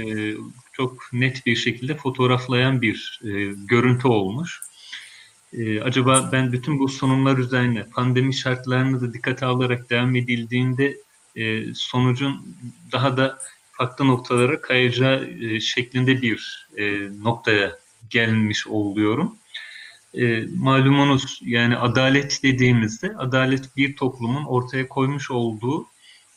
[0.74, 3.30] çok net bir şekilde fotoğraflayan bir e,
[3.68, 4.62] görüntü olmuş.
[5.84, 10.98] Acaba ben bütün bu sunumlar üzerine pandemi şartlarını da dikkate alarak devam edildiğinde
[11.74, 12.56] sonucun
[12.92, 13.40] daha da
[13.72, 15.30] farklı noktalara kayacağı
[15.62, 16.68] şeklinde bir
[17.24, 19.36] noktaya gelmiş oluyorum.
[20.18, 25.88] E, malumunuz yani adalet dediğimizde adalet bir toplumun ortaya koymuş olduğu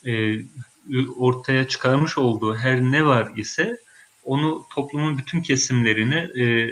[0.05, 0.39] e,
[1.17, 3.77] ortaya çıkarmış olduğu her ne var ise
[4.23, 6.69] onu toplumun bütün kesimlerine e,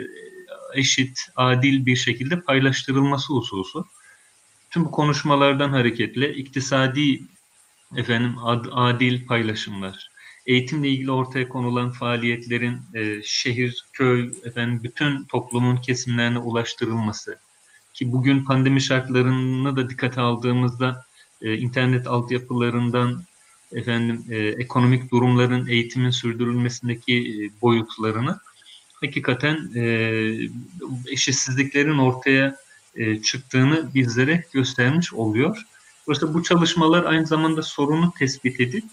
[0.74, 3.86] eşit, adil bir şekilde paylaştırılması hususu.
[4.70, 7.22] Tüm bu konuşmalardan hareketle iktisadi
[7.96, 10.10] efendim ad, adil paylaşımlar,
[10.48, 17.40] eğitimle ilgili ortaya konulan faaliyetlerin e, şehir, köy, efendim bütün toplumun kesimlerine ulaştırılması
[17.94, 21.06] ki bugün pandemi şartlarını da dikkate aldığımızda
[21.42, 23.24] e, internet altyapılarından
[23.72, 28.40] efendim e, ekonomik durumların eğitimin sürdürülmesindeki e, boyutlarını
[29.02, 29.82] hakikaten e,
[31.12, 32.56] eşitsizliklerin ortaya
[32.96, 35.64] e, çıktığını bizlere göstermiş oluyor.
[36.08, 38.84] Dolayısıyla bu çalışmalar aynı zamanda sorunu tespit edip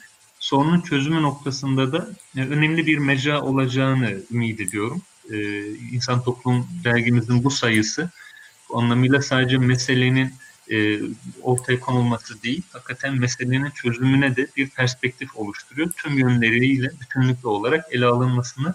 [0.44, 5.02] sorunun çözümü noktasında da e, önemli bir mecra olacağını ümit ediyorum.
[5.30, 8.10] E, İnsan Toplum dergimizin bu sayısı
[8.68, 10.34] bu anlamıyla sadece meselenin
[10.70, 10.98] e,
[11.42, 15.90] ortaya konulması değil, hakikaten meselenin çözümüne de bir perspektif oluşturuyor.
[15.96, 18.74] Tüm yönleriyle bütünlüklü olarak ele alınmasını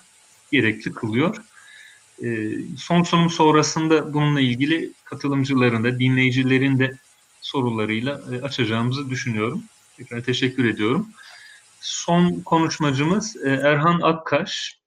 [0.52, 1.36] gerekli kılıyor.
[2.78, 6.98] Son sunum sonrasında bununla ilgili katılımcıların da dinleyicilerin de
[7.42, 9.64] sorularıyla açacağımızı düşünüyorum.
[9.98, 11.08] Tekrar teşekkür ediyorum.
[11.82, 14.80] Son konuşmacımız e, Erhan Akkaş.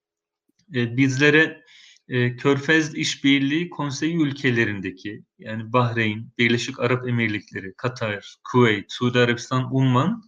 [0.75, 1.63] E, bizlere
[2.09, 10.23] e, Körfez İşbirliği Konseyi ülkelerindeki yani Bahreyn, Birleşik Arap Emirlikleri, Katar, Kuveyt, Suudi Arabistan, Umman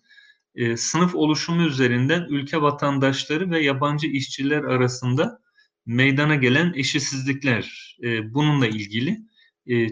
[0.76, 5.40] sınıf oluşumu üzerinden ülke vatandaşları ve yabancı işçiler arasında
[5.86, 9.20] meydana gelen eşitsizlikler bununla ilgili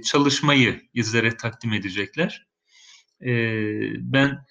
[0.03, 2.47] çalışmayı bizlere takdim edecekler.
[3.25, 3.33] E,
[4.13, 4.45] ben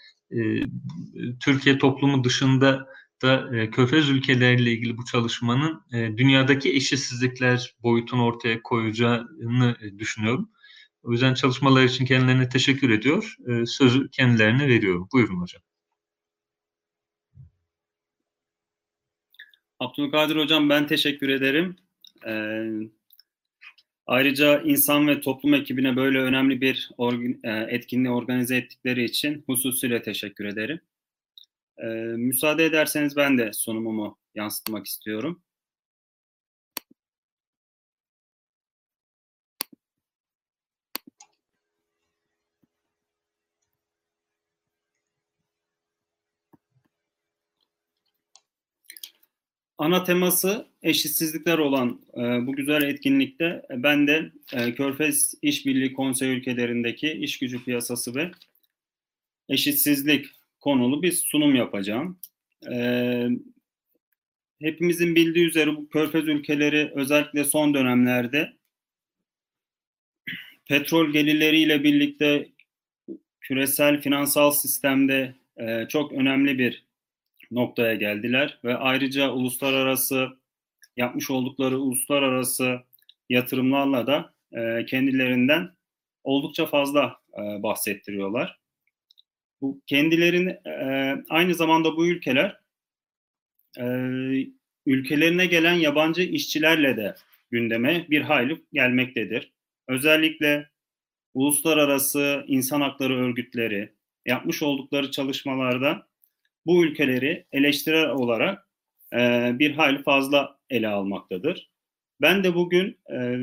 [1.40, 2.88] Türkiye toplumu dışında
[3.22, 10.50] da e, Körfez ülkeleriyle ilgili bu çalışmanın e, dünyadaki eşitsizlikler boyutunu ortaya koyacağını e, düşünüyorum.
[11.04, 13.36] O yüzden çalışmalar için kendilerine teşekkür ediyor.
[13.48, 15.08] E, sözü kendilerine veriyorum.
[15.14, 15.62] Buyurun hocam.
[19.80, 21.76] Abdülkadir Hocam ben teşekkür ederim.
[22.28, 22.64] Ee,
[24.12, 27.40] ayrıca insan ve toplum ekibine böyle önemli bir organ,
[27.70, 30.80] etkinliği organize ettikleri için hususiyle teşekkür ederim.
[31.78, 31.86] Ee,
[32.18, 35.42] müsaade ederseniz ben de sunumumu yansıtmak istiyorum.
[49.82, 57.12] Ana teması eşitsizlikler olan e, bu güzel etkinlikte ben de e, Körfez İşbirliği Konsey ülkelerindeki
[57.12, 58.32] iş gücü piyasası ve
[59.50, 60.26] eşitsizlik
[60.60, 62.20] konulu bir sunum yapacağım.
[62.72, 63.28] E,
[64.62, 68.54] hepimizin bildiği üzere bu Körfez ülkeleri özellikle son dönemlerde
[70.66, 72.50] petrol gelirleriyle birlikte
[73.42, 76.91] küresel finansal sistemde e, çok önemli bir
[77.52, 80.30] noktaya geldiler ve ayrıca uluslararası
[80.98, 82.80] yapmış oldukları uluslararası
[83.30, 85.70] yatırımlarla da e, kendilerinden
[86.24, 88.60] oldukça fazla e, bahsettiriyorlar.
[89.62, 92.58] Bu kendilerini e, aynı zamanda bu ülkeler
[93.80, 93.86] e,
[94.86, 97.16] ülkelerine gelen yabancı işçilerle de
[97.52, 99.52] gündeme bir hayli gelmektedir.
[99.88, 100.70] Özellikle
[101.34, 103.94] uluslararası insan hakları örgütleri
[104.26, 106.08] yapmış oldukları çalışmalarda
[106.66, 108.68] bu ülkeleri eleştirel olarak
[109.14, 111.72] e, bir hayli fazla ele almaktadır.
[112.22, 113.38] Ben de bugün e,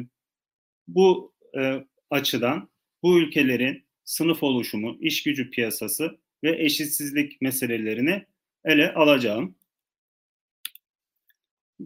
[0.88, 2.68] bu e, açıdan
[3.02, 8.26] bu ülkelerin sınıf oluşumu, iş gücü piyasası ve eşitsizlik meselelerini
[8.64, 9.54] ele alacağım.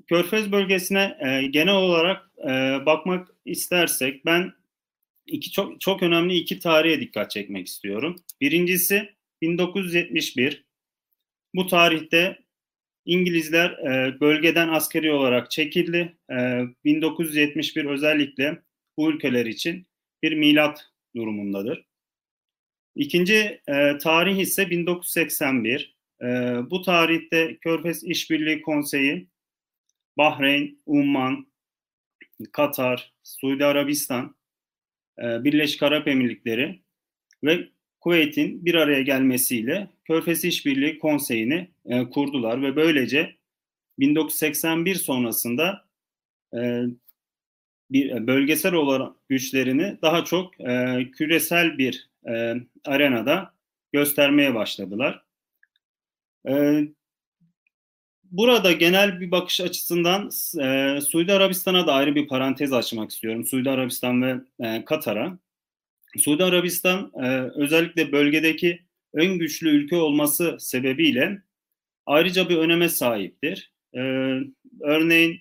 [0.07, 2.51] Körfez bölgesine e, genel olarak e,
[2.87, 4.53] bakmak istersek ben
[5.27, 8.17] iki çok çok önemli iki tarihe dikkat çekmek istiyorum.
[8.41, 10.65] Birincisi 1971
[11.55, 12.39] bu tarihte
[13.05, 16.17] İngilizler e, bölgeden askeri olarak çekildi.
[16.31, 18.63] E, 1971 özellikle
[18.97, 19.87] bu ülkeler için
[20.23, 21.85] bir milat durumundadır.
[22.95, 25.97] İkinci e, tarih ise 1981.
[26.23, 26.27] E,
[26.71, 29.29] bu tarihte Körfez İşbirliği Konseyi,
[30.19, 31.47] Bahreyn, Umman,
[32.53, 34.37] Katar, Suudi Arabistan,
[35.19, 36.83] e, Birleşik Arap Emirlikleri
[37.45, 37.69] ve
[38.03, 43.37] Kuveyt'in bir araya gelmesiyle Körfez İşbirliği Konseyi'ni e, kurdular ve böylece
[43.99, 45.85] 1981 sonrasında
[46.55, 46.83] e,
[47.91, 53.55] bir e, bölgesel olarak güçlerini daha çok e, küresel bir e, arenada
[53.93, 55.25] göstermeye başladılar.
[56.49, 56.83] E,
[58.25, 60.31] burada genel bir bakış açısından
[60.61, 63.45] e, Suudi Arabistan'a da ayrı bir parantez açmak istiyorum.
[63.45, 65.39] Suudi Arabistan ve e, Katar'a.
[66.19, 68.83] Suudi Arabistan e, özellikle bölgedeki
[69.15, 71.43] en güçlü ülke olması sebebiyle
[72.07, 73.73] ayrıca bir öneme sahiptir.
[73.95, 74.01] E,
[74.81, 75.41] örneğin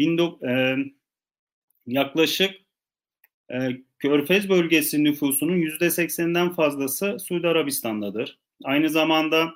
[0.00, 0.76] 19, e,
[1.86, 2.54] yaklaşık
[3.52, 8.38] e, Körfez bölgesi nüfusunun yüzde sekseninden fazlası Suudi Arabistan'dadır.
[8.64, 9.52] Aynı zamanda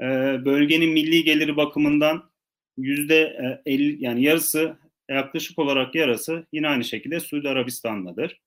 [0.00, 0.04] e,
[0.44, 2.30] bölgenin milli geliri bakımından
[2.76, 4.76] yüzde elli yani yarısı
[5.08, 8.40] yaklaşık olarak yarısı yine aynı şekilde Suudi Arabistan'dadır.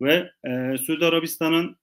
[0.00, 1.76] Ve e, Suudi Arabistan'ın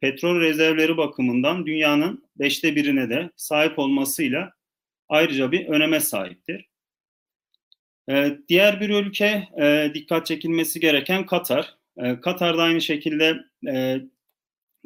[0.00, 4.52] petrol rezervleri bakımından dünyanın beşte birine de sahip olmasıyla
[5.08, 6.68] ayrıca bir öneme sahiptir.
[8.10, 11.74] E, diğer bir ülke e, dikkat çekilmesi gereken Katar.
[11.96, 14.00] E, Katar da aynı şekilde e,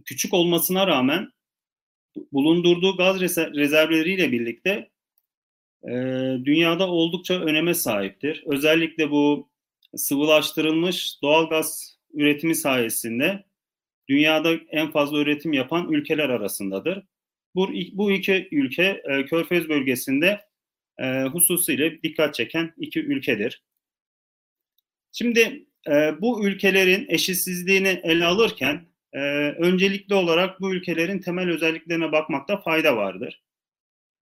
[0.04, 1.32] küçük olmasına rağmen
[2.32, 4.90] bulundurduğu gaz rezervleriyle birlikte
[5.84, 5.92] e,
[6.44, 8.42] dünyada oldukça öneme sahiptir.
[8.46, 9.50] Özellikle bu
[9.96, 13.44] sıvılaştırılmış doğal gaz üretimi sayesinde
[14.08, 17.02] dünyada en fazla üretim yapan ülkeler arasındadır.
[17.54, 20.40] Bu, bu iki ülke e, Körfez bölgesinde
[20.98, 23.62] e, hususuyla dikkat çeken iki ülkedir.
[25.12, 32.60] Şimdi e, bu ülkelerin eşitsizliğini ele alırken e, öncelikli olarak bu ülkelerin temel özelliklerine bakmakta
[32.60, 33.42] fayda vardır.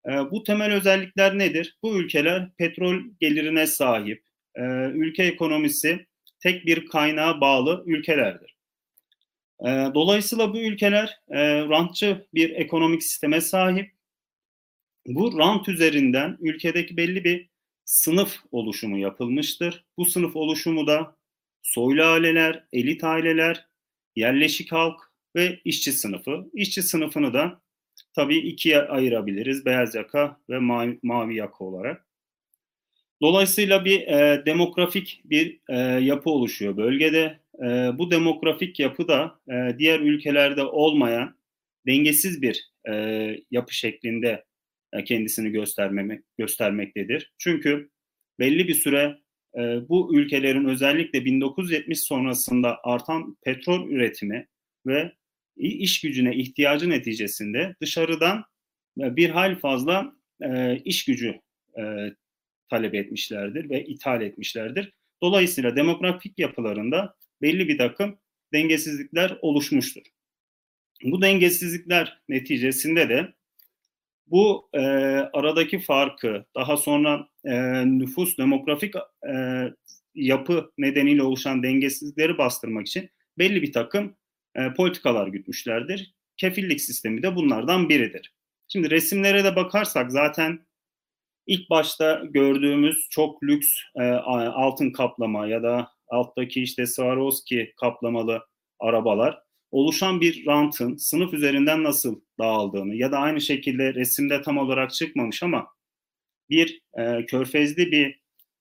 [0.06, 1.78] E, bu temel özellikler nedir?
[1.82, 4.62] Bu ülkeler petrol gelirine sahip, e,
[4.94, 6.06] ülke ekonomisi
[6.44, 8.56] tek bir kaynağa bağlı ülkelerdir.
[9.60, 13.92] E, dolayısıyla bu ülkeler e, rantçı bir ekonomik sisteme sahip
[15.06, 17.48] bu rant üzerinden ülkedeki belli bir
[17.84, 19.84] sınıf oluşumu yapılmıştır.
[19.98, 21.16] Bu sınıf oluşumu da
[21.62, 23.66] soylu aileler, elit aileler,
[24.16, 25.00] yerleşik halk
[25.36, 26.50] ve işçi sınıfı.
[26.54, 27.60] İşçi sınıfını da
[28.14, 29.64] tabii ikiye ayırabiliriz.
[29.64, 30.58] Beyaz yaka ve
[31.02, 32.06] mavi yaka olarak.
[33.22, 37.40] Dolayısıyla bir e, demografik bir e, yapı oluşuyor bölgede.
[37.58, 37.66] E,
[37.98, 41.36] bu demografik yapı da e, diğer ülkelerde olmayan
[41.86, 42.94] dengesiz bir e,
[43.50, 44.44] yapı şeklinde
[44.92, 47.32] e, kendisini göstermeme, göstermektedir.
[47.38, 47.90] Çünkü
[48.38, 49.18] belli bir süre
[49.58, 54.48] e, bu ülkelerin özellikle 1970 sonrasında artan petrol üretimi
[54.86, 55.12] ve
[55.56, 58.44] iş gücüne ihtiyacı neticesinde dışarıdan
[59.00, 60.12] e, bir hal fazla
[60.42, 61.40] e, iş gücü
[61.78, 61.82] e,
[62.74, 64.92] talep etmişlerdir ve ithal etmişlerdir.
[65.22, 68.18] Dolayısıyla demografik yapılarında belli bir takım
[68.52, 70.02] dengesizlikler oluşmuştur.
[71.04, 73.32] Bu dengesizlikler neticesinde de
[74.26, 74.80] bu e,
[75.32, 77.54] aradaki farkı daha sonra e,
[77.86, 78.94] nüfus demografik
[79.30, 79.34] e,
[80.14, 84.16] yapı nedeniyle oluşan dengesizlikleri bastırmak için belli bir takım
[84.54, 86.14] e, politikalar gütmüşlerdir.
[86.36, 88.34] Kefillik sistemi de bunlardan biridir.
[88.68, 90.63] Şimdi resimlere de bakarsak zaten
[91.46, 98.46] ilk başta gördüğümüz çok lüks e, altın kaplama ya da alttaki işte Swarovski kaplamalı
[98.80, 99.38] arabalar
[99.70, 105.42] oluşan bir rantın sınıf üzerinden nasıl dağıldığını ya da aynı şekilde resimde tam olarak çıkmamış
[105.42, 105.66] ama
[106.50, 108.20] bir e, körfezli bir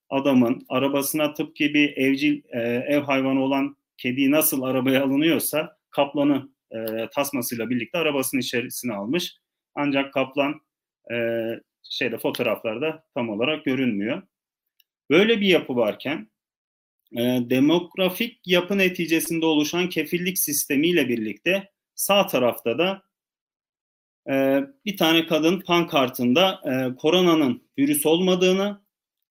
[0.09, 7.09] adamın arabasına tıpkı bir evcil e, ev hayvanı olan kedi nasıl arabaya alınıyorsa kaplanı e,
[7.15, 9.37] tasmasıyla birlikte arabasının içerisine almış.
[9.75, 10.61] Ancak kaplan
[11.11, 11.15] e,
[11.89, 14.21] şeyde fotoğraflarda tam olarak görünmüyor.
[15.09, 16.31] Böyle bir yapı varken
[17.11, 23.03] e, demografik yapı neticesinde oluşan kefillik sistemiyle birlikte sağ tarafta da
[24.29, 28.83] e, bir tane kadın pankartında e, koronanın virüs olmadığını,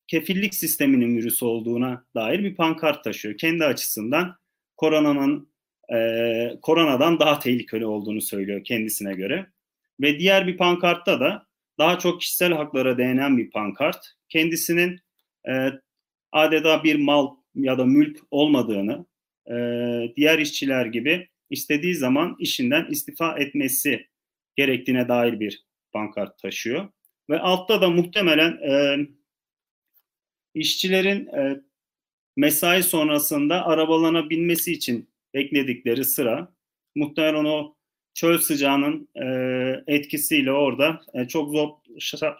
[0.06, 3.38] kefillik sisteminin virüs olduğuna dair bir pankart taşıyor.
[3.38, 4.36] Kendi açısından
[4.76, 5.52] koronanın
[5.94, 9.46] e, koronadan daha tehlikeli olduğunu söylüyor kendisine göre.
[10.00, 11.46] Ve diğer bir pankartta da
[11.78, 14.06] daha çok kişisel haklara değinen bir pankart.
[14.28, 15.00] Kendisinin
[15.48, 15.70] e,
[16.32, 19.06] adeta bir mal ya da mülk olmadığını,
[19.50, 19.54] e,
[20.16, 24.06] diğer işçiler gibi istediği zaman işinden istifa etmesi
[24.56, 26.88] gerektiğine dair bir pankart taşıyor.
[27.30, 28.98] Ve altta da muhtemelen e,
[30.54, 31.60] işçilerin e,
[32.36, 36.54] mesai sonrasında arabalarına binmesi için bekledikleri sıra
[36.94, 37.76] muhtemelen o
[38.14, 41.68] çöl sıcağının e, etkisiyle orada e, çok zor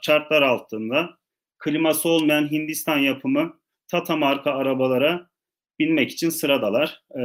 [0.03, 1.19] şartlar altında
[1.59, 5.31] kliması olmayan Hindistan yapımı Tata marka arabalara
[5.79, 7.03] binmek için sıradalar.
[7.19, 7.23] E,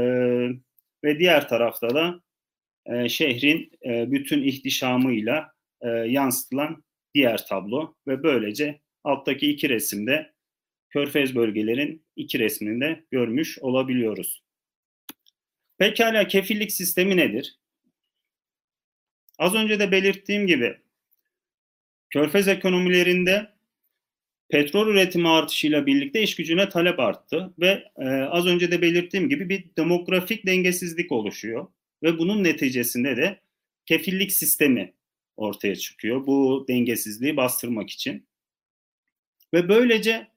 [1.03, 2.21] ve diğer tarafta da
[2.85, 6.83] e, şehrin e, bütün ihtişamıyla e, yansıtılan
[7.15, 10.33] diğer tablo ve böylece alttaki iki resimde
[10.89, 14.43] Körfez bölgelerin iki resmini de görmüş olabiliyoruz.
[15.77, 17.57] Pekala kefillik sistemi nedir?
[19.37, 20.77] Az önce de belirttiğim gibi
[22.09, 23.49] Körfez ekonomilerinde
[24.49, 29.49] petrol üretimi artışıyla birlikte iş gücüne talep arttı ve e, az önce de belirttiğim gibi
[29.49, 31.67] bir demografik dengesizlik oluşuyor
[32.03, 33.39] ve bunun neticesinde de
[33.85, 34.93] kefillik sistemi
[35.37, 38.27] ortaya çıkıyor bu dengesizliği bastırmak için.
[39.53, 40.27] Ve böylece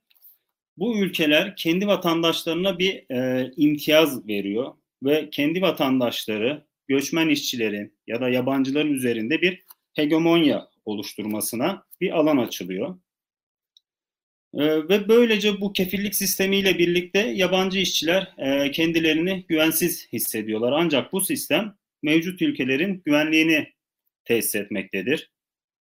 [0.76, 8.28] bu ülkeler kendi vatandaşlarına bir e, imtiyaz veriyor ve kendi vatandaşları göçmen işçilerin ya da
[8.28, 9.62] yabancıların üzerinde bir
[9.92, 12.98] hegemonya oluşturmasına bir alan açılıyor.
[14.54, 20.72] E, ve böylece bu kefillik sistemiyle birlikte yabancı işçiler e, kendilerini güvensiz hissediyorlar.
[20.72, 23.72] Ancak bu sistem mevcut ülkelerin güvenliğini
[24.24, 25.30] tesis etmektedir.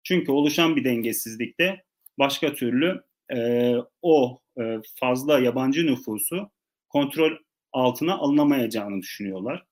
[0.03, 1.84] Çünkü oluşan bir dengesizlikte
[2.20, 3.03] başka türlü
[3.34, 6.51] e, o e, fazla yabancı nüfusu
[6.89, 7.32] kontrol
[7.74, 9.66] altına alınamayacağını düşünüyorlar.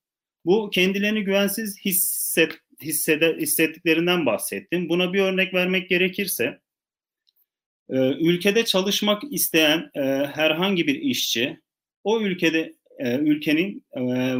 [0.45, 4.89] Bu kendilerini güvensiz hisset, hissede, hissettiklerinden bahsettim.
[4.89, 6.59] Buna bir örnek vermek gerekirse,
[7.89, 10.01] e, ülkede çalışmak isteyen e,
[10.33, 11.59] herhangi bir işçi,
[12.03, 13.85] o ülkede e, ülkenin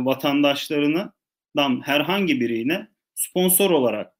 [0.06, 4.14] vatandaşlarından herhangi birine sponsor olarak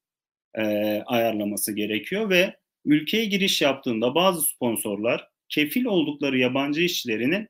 [1.06, 7.48] ayarlaması gerekiyor ve ülkeye giriş yaptığında bazı sponsorlar kefil oldukları yabancı işçilerinin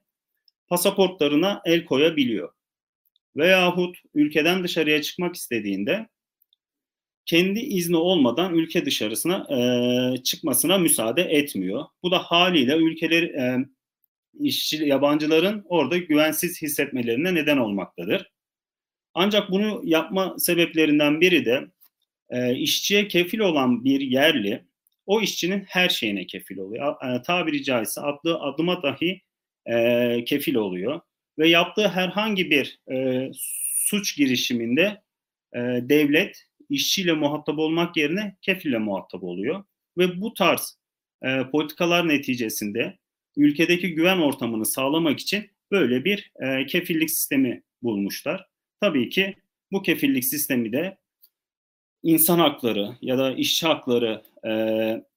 [0.68, 2.53] pasaportlarına el koyabiliyor.
[3.37, 6.09] Veyahut ülkeden dışarıya çıkmak istediğinde
[7.26, 11.85] kendi izni olmadan ülke dışarısına e, çıkmasına müsaade etmiyor.
[12.03, 13.57] Bu da haliyle ülkeleri e,
[14.41, 18.30] işçi yabancıların orada güvensiz hissetmelerine neden olmaktadır.
[19.14, 21.66] Ancak bunu yapma sebeplerinden biri de
[22.30, 24.64] e, işçiye kefil olan bir yerli
[25.07, 26.95] o işçinin her şeyine kefil oluyor.
[27.05, 29.22] E, tabiri caizse attığı adıma dahi
[29.66, 31.01] e, kefil oluyor.
[31.39, 33.30] Ve yaptığı herhangi bir e,
[33.74, 35.03] suç girişiminde
[35.55, 39.64] e, devlet işçiyle muhatap olmak yerine kefille muhatap oluyor.
[39.99, 40.78] Ve bu tarz
[41.22, 42.99] e, politikalar neticesinde
[43.37, 48.47] ülkedeki güven ortamını sağlamak için böyle bir e, kefillik sistemi bulmuşlar.
[48.80, 49.35] Tabii ki
[49.72, 50.99] bu kefillik sistemi de
[52.03, 54.51] insan hakları ya da işçi hakları e,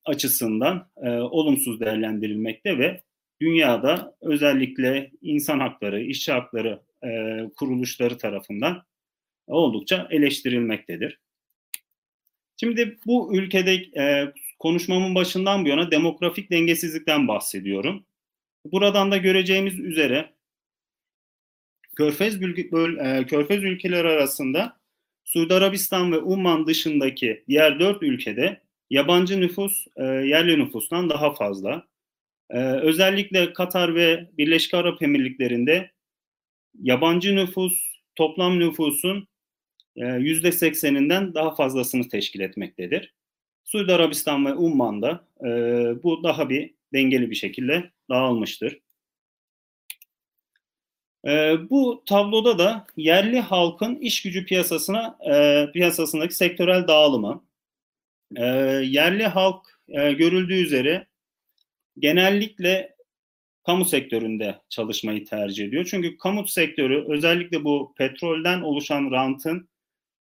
[0.05, 3.01] açısından e, olumsuz değerlendirilmekte ve
[3.41, 7.09] dünyada özellikle insan hakları, işçi hakları e,
[7.55, 8.83] kuruluşları tarafından
[9.47, 11.19] oldukça eleştirilmektedir.
[12.59, 18.05] Şimdi bu ülkede e, konuşmamın başından bu yana demografik dengesizlikten bahsediyorum.
[18.65, 20.33] Buradan da göreceğimiz üzere
[21.97, 24.77] Körfez, bölge, böl, e, Körfez ülkeleri arasında
[25.23, 31.87] Suudi Arabistan ve Umman dışındaki diğer dört ülkede yabancı nüfus e, yerli nüfustan daha fazla.
[32.49, 35.91] E, özellikle Katar ve Birleşik Arap Emirlikleri'nde
[36.81, 37.73] yabancı nüfus
[38.15, 39.27] toplam nüfusun
[39.95, 43.13] yüzde sekseninden daha fazlasını teşkil etmektedir.
[43.63, 45.47] Suudi Arabistan ve Umman'da e,
[46.03, 48.79] bu daha bir dengeli bir şekilde dağılmıştır.
[51.27, 57.45] E, bu tabloda da yerli halkın iş gücü piyasasına e, piyasasındaki sektörel dağılımı.
[58.35, 58.45] E,
[58.83, 61.06] yerli halk e, görüldüğü üzere
[61.99, 62.95] genellikle
[63.65, 65.87] kamu sektöründe çalışmayı tercih ediyor.
[65.91, 69.69] Çünkü kamu sektörü özellikle bu petrolden oluşan rantın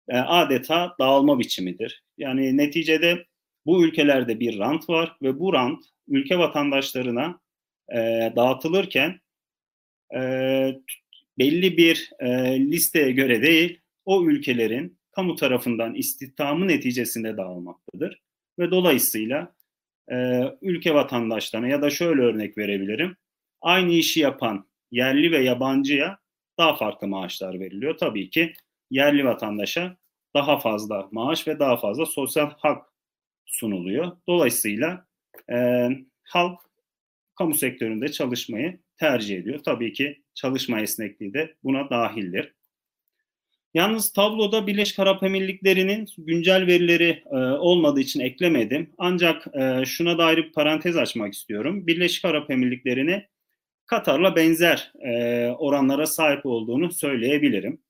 [0.07, 2.03] e, adeta dağılma biçimidir.
[2.18, 3.26] Yani neticede
[3.65, 7.40] bu ülkelerde bir rant var ve bu rant ülke vatandaşlarına
[7.91, 7.98] e,
[8.36, 9.19] dağıtılırken
[10.15, 10.19] e,
[11.38, 18.22] belli bir e, listeye göre değil, o ülkelerin kamu tarafından istihdamı neticesinde dağılmaktadır.
[18.60, 19.56] Ve dolayısıyla
[20.11, 23.18] e, ülke vatandaşlarına ya da şöyle örnek verebilirim.
[23.61, 26.19] Aynı işi yapan yerli ve yabancıya
[26.57, 27.98] daha farklı maaşlar veriliyor.
[27.98, 28.53] Tabii ki
[28.91, 29.98] yerli vatandaşa
[30.34, 32.86] daha fazla maaş ve daha fazla sosyal hak
[33.45, 34.11] sunuluyor.
[34.27, 35.06] Dolayısıyla
[35.52, 35.88] e,
[36.23, 36.60] halk
[37.36, 39.60] kamu sektöründe çalışmayı tercih ediyor.
[39.60, 42.53] Tabii ki çalışma esnekliği de buna dahildir.
[43.74, 48.94] Yalnız tabloda Birleşik Arap Emirlikleri'nin güncel verileri e, olmadığı için eklemedim.
[48.98, 51.88] Ancak e, şuna dair bir parantez açmak istiyorum.
[51.88, 53.28] Birleşik Arap Emirlikleri'ne
[53.86, 57.82] Katar'la benzer e, oranlara sahip olduğunu söyleyebilirim.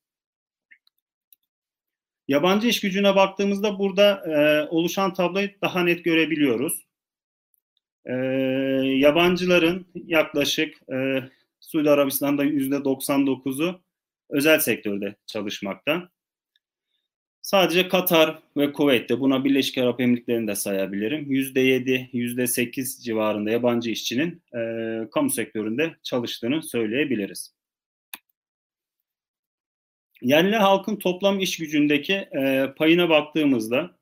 [2.28, 6.86] Yabancı iş gücüne baktığımızda burada e, oluşan tabloyu daha net görebiliyoruz.
[8.06, 8.14] E,
[8.84, 11.24] yabancıların yaklaşık e,
[11.60, 13.82] Suudi Arabistan'da %99'u
[14.30, 16.10] özel sektörde çalışmakta.
[17.42, 21.32] Sadece Katar ve Kuveyt'te buna Birleşik Arap Emirlikleri'ni de sayabilirim.
[21.32, 24.60] %7, %8 civarında yabancı işçinin e,
[25.12, 27.56] kamu sektöründe çalıştığını söyleyebiliriz.
[30.22, 34.00] Yerli halkın toplam iş gücündeki e, payına baktığımızda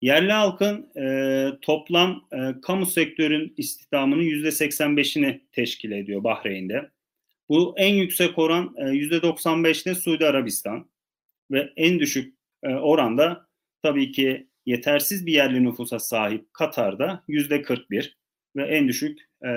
[0.00, 6.90] yerli halkın e, toplam e, kamu sektörün istihdamının %85'ini teşkil ediyor Bahreyn'de.
[7.48, 10.90] Bu en yüksek oran e, %95'te Suudi Arabistan
[11.50, 13.48] ve en düşük e, oranda
[13.82, 18.12] tabii ki yetersiz bir yerli nüfusa sahip Katar'da %41
[18.56, 19.50] ve en düşük e,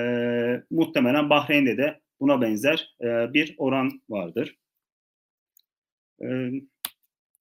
[0.70, 4.56] muhtemelen Bahreyn'de de buna benzer e, bir oran vardır.
[6.22, 6.50] E,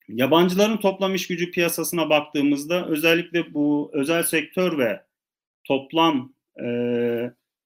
[0.07, 5.03] yabancıların toplam iş gücü piyasasına baktığımızda özellikle bu özel sektör ve
[5.63, 6.65] toplam e,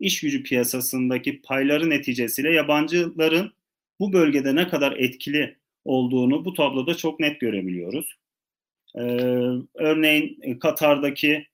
[0.03, 3.53] iş gücü piyasasındaki payları neticesiyle yabancıların
[3.99, 8.15] bu bölgede ne kadar etkili olduğunu bu tabloda çok net görebiliyoruz.
[8.95, 9.01] Ee,
[9.73, 11.47] örneğin Katar'daki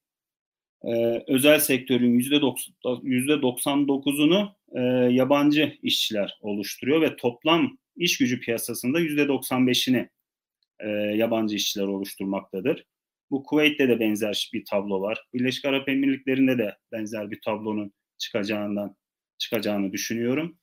[0.83, 4.81] e, özel sektörün %99'unu e,
[5.13, 10.09] yabancı işçiler oluşturuyor ve toplam iş gücü piyasasında %95'ini
[10.79, 12.85] e, yabancı işçiler oluşturmaktadır.
[13.31, 15.25] Bu Kuveyt'te de benzer bir tablo var.
[15.33, 18.95] Birleşik Arap Emirlikleri'nde de benzer bir tablonun çıkacağından
[19.37, 20.57] çıkacağını düşünüyorum.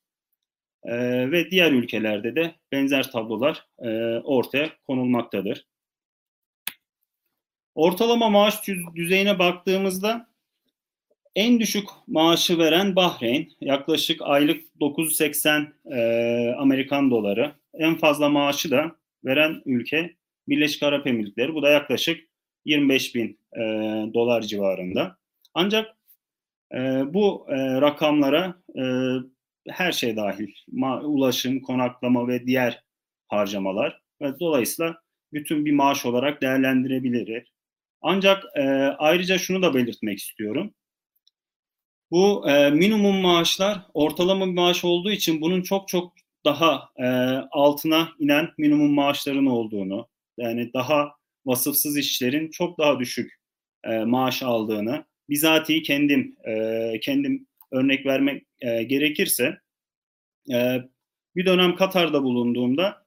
[0.84, 0.94] E,
[1.30, 3.88] ve diğer ülkelerde de benzer tablolar e,
[4.24, 5.66] ortaya konulmaktadır.
[7.74, 10.28] Ortalama maaş düzeyine baktığımızda
[11.34, 17.52] en düşük maaşı veren Bahreyn yaklaşık aylık 980 e, Amerikan doları.
[17.74, 20.16] En fazla maaşı da veren ülke
[20.48, 21.54] Birleşik Arap Emirlikleri.
[21.54, 22.28] Bu da yaklaşık
[22.64, 23.60] 25 bin e,
[24.14, 25.16] dolar civarında.
[25.54, 25.95] Ancak
[26.74, 26.78] e,
[27.14, 28.82] bu e, rakamlara e,
[29.68, 32.84] her şey dahil, ma- ulaşım, konaklama ve diğer
[33.28, 35.00] harcamalar ve dolayısıyla
[35.32, 37.52] bütün bir maaş olarak değerlendirebilir.
[38.02, 38.62] Ancak e,
[38.98, 40.74] ayrıca şunu da belirtmek istiyorum.
[42.10, 46.12] Bu e, minimum maaşlar ortalama bir maaş olduğu için bunun çok çok
[46.44, 47.06] daha e,
[47.50, 51.12] altına inen minimum maaşların olduğunu, yani daha
[51.46, 53.32] vasıfsız işlerin çok daha düşük
[53.84, 59.58] e, maaş aldığını bizatihi kendim e, kendim örnek vermek e, gerekirse
[60.52, 60.82] e,
[61.36, 63.06] bir dönem Katar'da bulunduğumda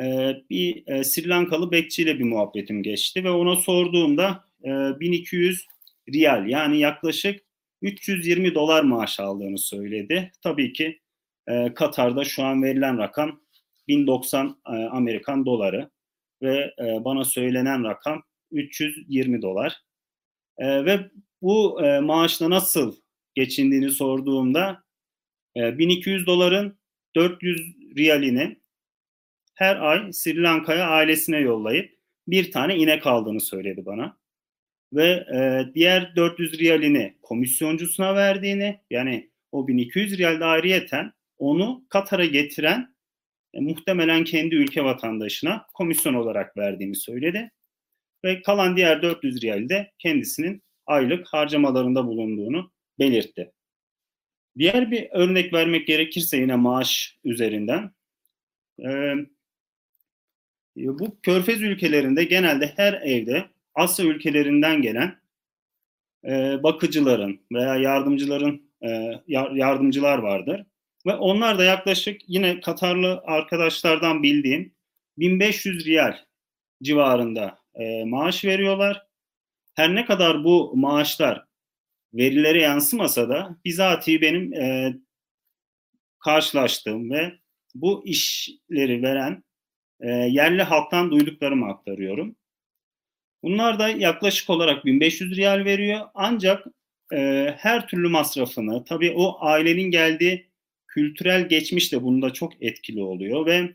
[0.00, 5.66] e, bir e, Sri Lankalı bekçiyle bir muhabbetim geçti ve ona sorduğumda e, 1200
[6.12, 7.40] riyal yani yaklaşık
[7.82, 10.32] 320 dolar maaş aldığını söyledi.
[10.42, 11.00] Tabii ki
[11.48, 13.40] e, Katar'da şu an verilen rakam
[13.88, 15.90] 1090 e, Amerikan doları
[16.42, 19.76] ve e, bana söylenen rakam 320 dolar.
[20.58, 21.10] E, ve
[21.42, 22.96] bu e, maaşla nasıl
[23.34, 24.84] geçindiğini sorduğumda
[25.56, 26.78] e, 1200 doların
[27.16, 28.60] 400 riyalini
[29.54, 31.98] her ay Sri Lanka'ya ailesine yollayıp
[32.28, 34.18] bir tane inek aldığını söyledi bana.
[34.92, 42.94] Ve e, diğer 400 riyalini komisyoncusuna verdiğini yani o 1200 riyal ayrıyeten onu Katar'a getiren
[43.54, 47.50] e, muhtemelen kendi ülke vatandaşına komisyon olarak verdiğini söyledi.
[48.24, 53.52] Ve kalan diğer 400 riyal de kendisinin aylık harcamalarında bulunduğunu belirtti.
[54.58, 57.90] Diğer bir örnek vermek gerekirse yine maaş üzerinden.
[58.82, 59.14] E,
[60.76, 63.44] bu körfez ülkelerinde genelde her evde
[63.74, 65.20] Asya ülkelerinden gelen
[66.24, 69.12] e, bakıcıların veya yardımcıların e,
[69.54, 70.66] yardımcılar vardır.
[71.06, 74.74] Ve onlar da yaklaşık yine Katarlı arkadaşlardan bildiğim
[75.18, 76.16] 1500 riyal
[76.82, 79.07] civarında e, maaş veriyorlar.
[79.78, 81.44] Her ne kadar bu maaşlar
[82.14, 84.96] verilere yansımasa da bizatihi benim e,
[86.18, 87.32] karşılaştığım ve
[87.74, 89.44] bu işleri veren
[90.00, 92.36] e, yerli halktan duyduklarımı aktarıyorum.
[93.42, 96.00] Bunlar da yaklaşık olarak 1500 riyal veriyor.
[96.14, 96.66] Ancak
[97.12, 100.50] e, her türlü masrafını, tabii o ailenin geldiği
[100.86, 103.74] kültürel geçmiş de bunda çok etkili oluyor ve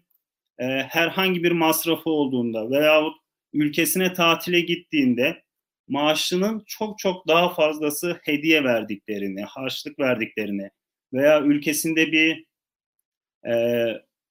[0.60, 3.18] e, herhangi bir masrafı olduğunda veyahut
[3.54, 5.43] ülkesine tatile gittiğinde
[5.88, 10.70] maaşının çok çok daha fazlası hediye verdiklerini, harçlık verdiklerini
[11.14, 12.46] veya ülkesinde bir
[13.46, 13.54] e,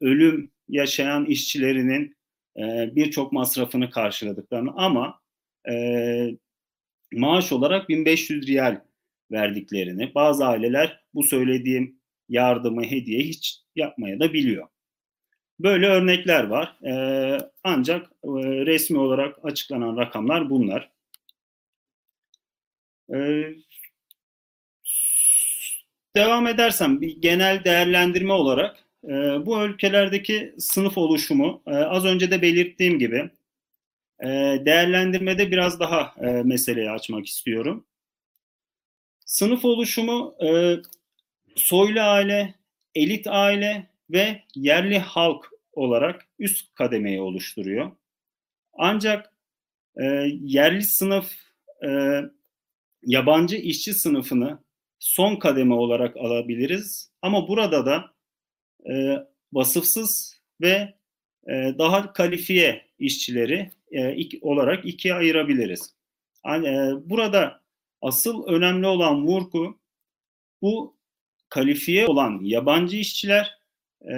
[0.00, 2.16] ölüm yaşayan işçilerinin
[2.56, 5.20] e, birçok masrafını karşıladıklarını ama
[5.70, 5.74] e,
[7.12, 8.80] maaş olarak 1500 riyal
[9.32, 14.68] verdiklerini, bazı aileler bu söylediğim yardımı, hediye hiç yapmaya da biliyor.
[15.60, 16.78] Böyle örnekler var.
[16.86, 16.94] E,
[17.64, 18.28] ancak e,
[18.66, 20.91] resmi olarak açıklanan rakamlar bunlar.
[23.12, 23.18] E,
[26.16, 29.10] devam edersem bir genel değerlendirme olarak e,
[29.46, 33.30] bu ülkelerdeki sınıf oluşumu e, az önce de belirttiğim gibi
[34.20, 34.28] e,
[34.66, 37.86] değerlendirmede biraz daha e, meseleyi açmak istiyorum.
[39.26, 40.76] Sınıf oluşumu e,
[41.56, 42.54] soylu aile,
[42.94, 47.90] elit aile ve yerli halk olarak üst kademeyi oluşturuyor.
[48.72, 49.32] Ancak
[49.96, 50.04] e,
[50.42, 51.32] yerli sınıf
[51.84, 52.20] e,
[53.02, 54.58] yabancı işçi sınıfını
[54.98, 57.10] son kademe olarak alabiliriz.
[57.22, 58.14] Ama burada da
[58.90, 59.16] e,
[59.52, 60.94] vasıfsız ve
[61.48, 65.94] e, daha kalifiye işçileri e, iki, olarak ikiye ayırabiliriz.
[66.46, 67.62] Yani, e, burada
[68.02, 69.80] asıl önemli olan vurgu
[70.62, 70.96] bu
[71.48, 73.58] kalifiye olan yabancı işçiler
[74.12, 74.16] e,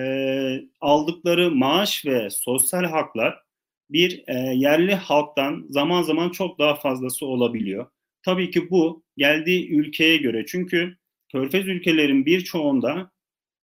[0.80, 3.44] aldıkları maaş ve sosyal haklar
[3.90, 7.86] bir e, yerli halktan zaman zaman çok daha fazlası olabiliyor.
[8.24, 10.96] Tabii ki bu geldiği ülkeye göre çünkü
[11.32, 13.10] Körfez ülkelerin birçoğunda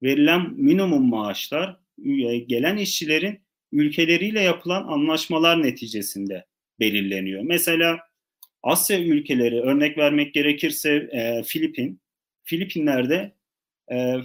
[0.03, 3.40] verilen minimum maaşlar e, gelen işçilerin
[3.72, 6.45] ülkeleriyle yapılan anlaşmalar neticesinde
[6.80, 7.41] belirleniyor.
[7.44, 7.99] Mesela
[8.64, 12.02] Asya ülkeleri örnek vermek gerekirse e, Filipin,
[12.44, 13.36] Filipinler'de
[13.91, 14.15] e,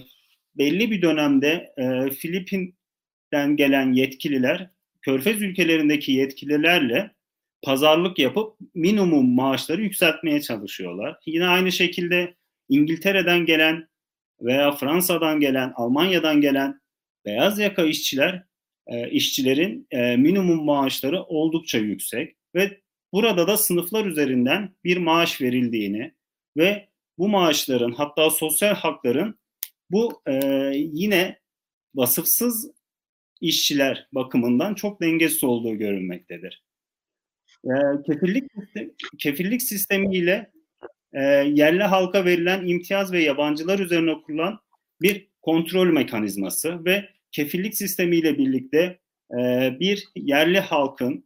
[0.57, 4.69] belli bir dönemde e, Filipin'den gelen yetkililer
[5.01, 7.11] Körfez ülkelerindeki yetkililerle
[7.61, 11.17] pazarlık yapıp minimum maaşları yükseltmeye çalışıyorlar.
[11.25, 12.35] Yine aynı şekilde
[12.69, 13.87] İngiltere'den gelen
[14.41, 16.81] veya Fransa'dan gelen, Almanya'dan gelen
[17.25, 18.43] beyaz yaka işçiler,
[18.87, 22.81] e, işçilerin e, minimum maaşları oldukça yüksek ve
[23.13, 26.13] burada da sınıflar üzerinden bir maaş verildiğini
[26.57, 29.39] ve bu maaşların hatta sosyal hakların
[29.89, 30.33] bu e,
[30.75, 31.39] yine
[31.95, 32.71] vasıfsız
[33.41, 36.63] işçiler bakımından çok dengesiz olduğu görülmektedir.
[37.65, 37.71] E,
[38.05, 38.51] kefillik
[39.17, 40.51] kefillik sistemiyle
[41.13, 41.21] e,
[41.53, 44.59] yerli halka verilen imtiyaz ve yabancılar üzerine kurulan
[45.01, 48.99] bir kontrol mekanizması ve kefillik sistemiyle birlikte
[49.39, 51.25] e, bir yerli halkın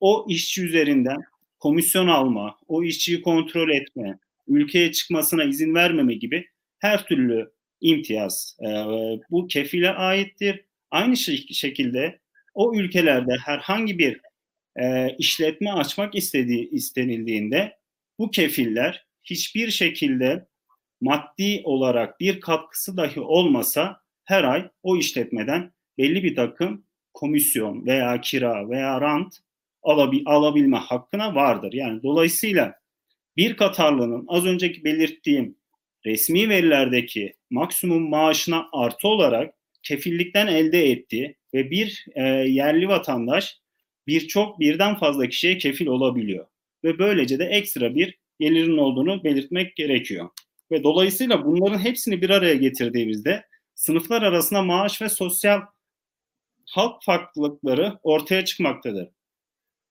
[0.00, 1.22] o işçi üzerinden
[1.58, 4.18] komisyon alma, o işçiyi kontrol etme,
[4.48, 6.48] ülkeye çıkmasına izin vermeme gibi
[6.78, 8.66] her türlü imtiyaz e,
[9.30, 10.64] bu kefile aittir.
[10.90, 12.18] Aynı şekilde
[12.54, 14.20] o ülkelerde herhangi bir
[14.76, 17.76] e, işletme açmak istediği istenildiğinde
[18.18, 20.46] bu kefiller hiçbir şekilde
[21.00, 26.84] maddi olarak bir katkısı dahi olmasa her ay o işletmeden belli bir takım
[27.14, 29.34] komisyon veya kira veya rant
[29.82, 31.72] alabil, alabilme hakkına vardır.
[31.72, 32.74] Yani dolayısıyla
[33.36, 35.56] bir Katarlı'nın az önceki belirttiğim
[36.06, 43.58] resmi verilerdeki maksimum maaşına artı olarak kefillikten elde ettiği ve bir e, yerli vatandaş
[44.06, 46.46] birçok birden fazla kişiye kefil olabiliyor.
[46.84, 50.28] Ve böylece de ekstra bir gelirin olduğunu belirtmek gerekiyor.
[50.70, 53.44] Ve dolayısıyla bunların hepsini bir araya getirdiğimizde
[53.74, 55.60] sınıflar arasında maaş ve sosyal
[56.70, 59.08] halk farklılıkları ortaya çıkmaktadır.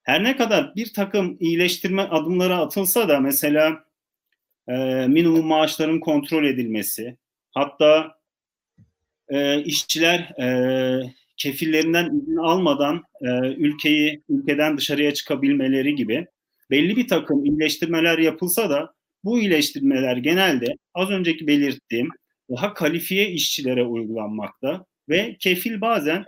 [0.03, 3.85] Her ne kadar bir takım iyileştirme adımları atılsa da mesela
[4.67, 4.73] e,
[5.07, 7.17] minimum maaşların kontrol edilmesi,
[7.51, 8.19] hatta
[9.29, 11.13] e, işçiler e,
[11.43, 16.27] kefillerinden izin almadan e, ülkeyi ülkeden dışarıya çıkabilmeleri gibi
[16.71, 18.93] belli bir takım iyileştirmeler yapılsa da
[19.23, 22.09] bu iyileştirmeler genelde az önceki belirttiğim
[22.49, 26.25] daha kalifiye işçilere uygulanmakta ve kefil bazen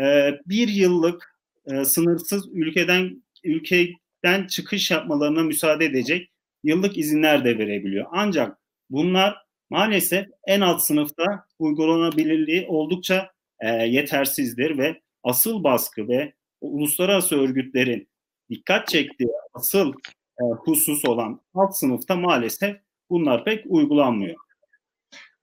[0.00, 6.30] e, bir yıllık e, sınırsız ülkeden ülkeden çıkış yapmalarına müsaade edecek
[6.64, 8.06] yıllık izinler de verebiliyor.
[8.12, 8.58] Ancak
[8.90, 9.36] bunlar
[9.70, 11.24] maalesef en alt sınıfta
[11.58, 18.08] uygulanabilirliği oldukça e, yetersizdir ve asıl baskı ve uluslararası örgütlerin
[18.50, 19.92] dikkat çektiği asıl
[20.40, 22.76] e, husus olan alt sınıfta maalesef
[23.10, 24.36] bunlar pek uygulanmıyor.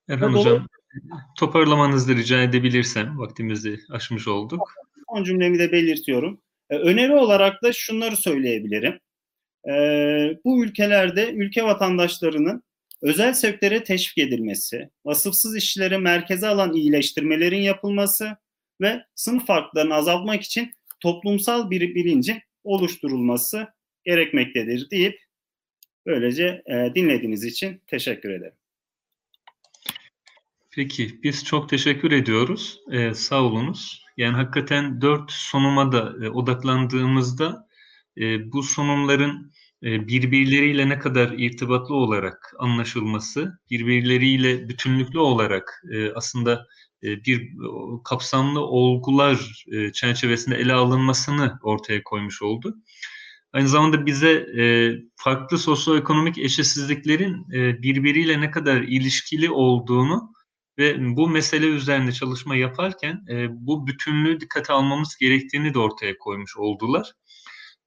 [0.09, 0.67] Efendim hocam
[1.37, 4.73] toparlamanızı rica edebilirsem vaktimizi aşmış olduk.
[5.09, 6.41] Son cümlemi de belirtiyorum.
[6.69, 8.99] E, öneri olarak da şunları söyleyebilirim.
[9.69, 9.73] E,
[10.45, 12.63] bu ülkelerde ülke vatandaşlarının
[13.01, 18.37] özel sektöre teşvik edilmesi, vasıfsız işçileri merkeze alan iyileştirmelerin yapılması
[18.81, 23.67] ve sınıf farklarını azaltmak için toplumsal bir bilincin oluşturulması
[24.03, 25.19] gerekmektedir deyip
[26.05, 28.55] böylece e, dinlediğiniz için teşekkür ederim.
[30.71, 32.79] Peki biz çok teşekkür ediyoruz.
[32.91, 34.05] Ee, sağ olunuz.
[34.17, 37.67] Yani hakikaten dört sunuma da e, odaklandığımızda
[38.17, 39.51] e, bu sunumların
[39.81, 46.67] birbirleriyle ne kadar irtibatlı olarak anlaşılması, birbirleriyle bütünlüklü olarak e, aslında
[47.03, 47.51] e, bir
[48.03, 52.75] kapsamlı olgular e, çerçevesinde ele alınmasını ortaya koymuş oldu.
[53.53, 54.63] Aynı zamanda bize e,
[55.15, 60.33] farklı sosyoekonomik eşitsizliklerin e, birbiriyle ne kadar ilişkili olduğunu
[60.77, 66.57] ve bu mesele üzerinde çalışma yaparken e, bu bütünlüğü dikkate almamız gerektiğini de ortaya koymuş
[66.57, 67.13] oldular.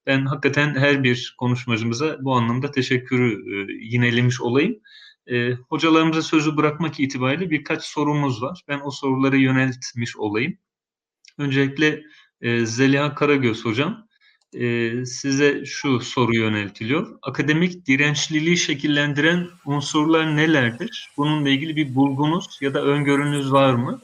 [0.07, 4.79] Ben hakikaten her bir konuşmacımıza bu anlamda teşekkürü e, yinelemiş olayım.
[5.27, 8.61] E, hocalarımıza sözü bırakmak itibariyle birkaç sorumuz var.
[8.67, 10.57] Ben o soruları yöneltmiş olayım.
[11.37, 12.03] Öncelikle
[12.41, 14.07] e, Zeliha Karagöz hocam
[14.53, 17.17] e, size şu soru yöneltiliyor.
[17.21, 21.09] Akademik dirençliliği şekillendiren unsurlar nelerdir?
[21.17, 24.01] Bununla ilgili bir bulgunuz ya da öngörünüz var mı?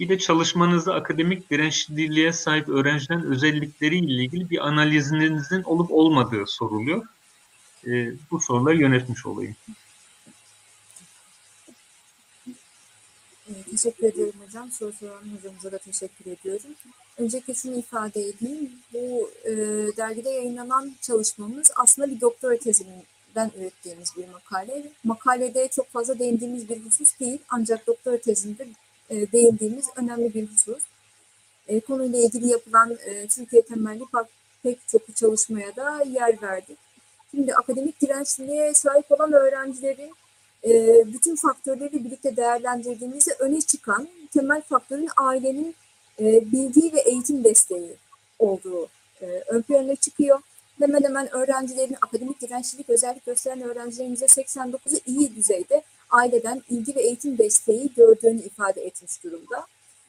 [0.00, 7.06] De çalışmanızda akademik dirençliliğe sahip öğrencilerin özellikleriyle ilgili bir analizinizin olup olmadığı soruluyor.
[7.86, 9.56] E, bu soruları yönetmiş olayım.
[13.70, 14.70] Teşekkür ediyorum hocam.
[14.70, 16.70] Soru soran hocamıza da teşekkür ediyorum.
[17.18, 18.70] Öncelikle şunu ifade edeyim.
[18.92, 19.52] Bu e,
[19.96, 24.92] dergide yayınlanan çalışmamız aslında bir doktora tezinden ürettiğimiz bir makale.
[25.04, 27.38] Makalede çok fazla değindiğimiz bir husus değil.
[27.48, 28.68] Ancak doktora tezinde
[29.10, 30.82] e, değindiğimiz önemli bir husus.
[31.68, 34.04] E, konuyla ilgili yapılan e, Türkiye temelli
[34.62, 36.78] pek çok çalışmaya da yer verdik.
[37.30, 40.12] Şimdi akademik dirençliliğe sahip olan öğrencilerin
[40.64, 45.74] e, bütün faktörleri birlikte değerlendirdiğimizde öne çıkan temel faktörün ailenin
[46.20, 47.96] e, bilgi ve eğitim desteği
[48.38, 48.88] olduğu
[49.20, 50.40] e, ön plana çıkıyor.
[50.78, 57.38] Hemen hemen öğrencilerin akademik dirençlilik özellik gösteren öğrencilerimize 89'u iyi düzeyde aileden ilgi ve eğitim
[57.38, 59.66] desteği gördüğünü ifade etmiş durumda.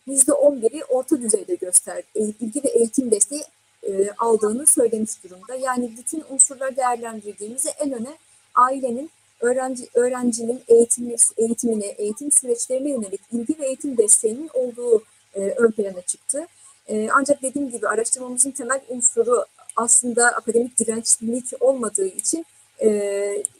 [0.07, 3.43] %11'i orta düzeyde göster, ilgi ve eğitim desteği
[3.83, 5.55] e, aldığını söylemiş durumda.
[5.55, 8.17] Yani bütün unsurları değerlendirdiğimizde en öne
[8.55, 9.09] ailenin
[9.39, 15.03] öğrenci öğrencinin eğitimi, eğitimine, eğitim süreçlerine yönelik ilgi ve eğitim desteğinin olduğu
[15.33, 16.47] e, ön plana çıktı.
[16.87, 19.45] E, ancak dediğim gibi araştırmamızın temel unsuru
[19.75, 22.45] aslında akademik dirençlilik olmadığı için
[22.81, 22.87] e,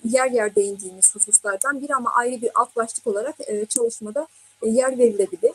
[0.04, 4.28] yer yer değindiğimiz hususlardan biri ama ayrı bir alt başlık olarak e, çalışmada
[4.62, 5.52] e, yer verilebilir.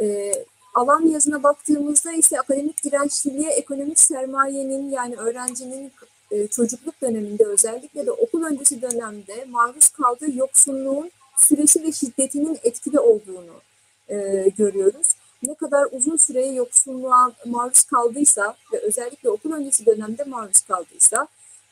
[0.00, 0.32] E,
[0.74, 5.92] alan yazına baktığımızda ise akademik dirençliliğe ekonomik sermayenin yani öğrencinin
[6.30, 13.00] e, çocukluk döneminde özellikle de okul öncesi dönemde maruz kaldığı yoksunluğun süresi ve şiddetinin etkili
[13.00, 13.60] olduğunu
[14.08, 15.14] e, görüyoruz.
[15.42, 21.28] Ne kadar uzun süreye yoksunluğa maruz kaldıysa ve özellikle okul öncesi dönemde maruz kaldıysa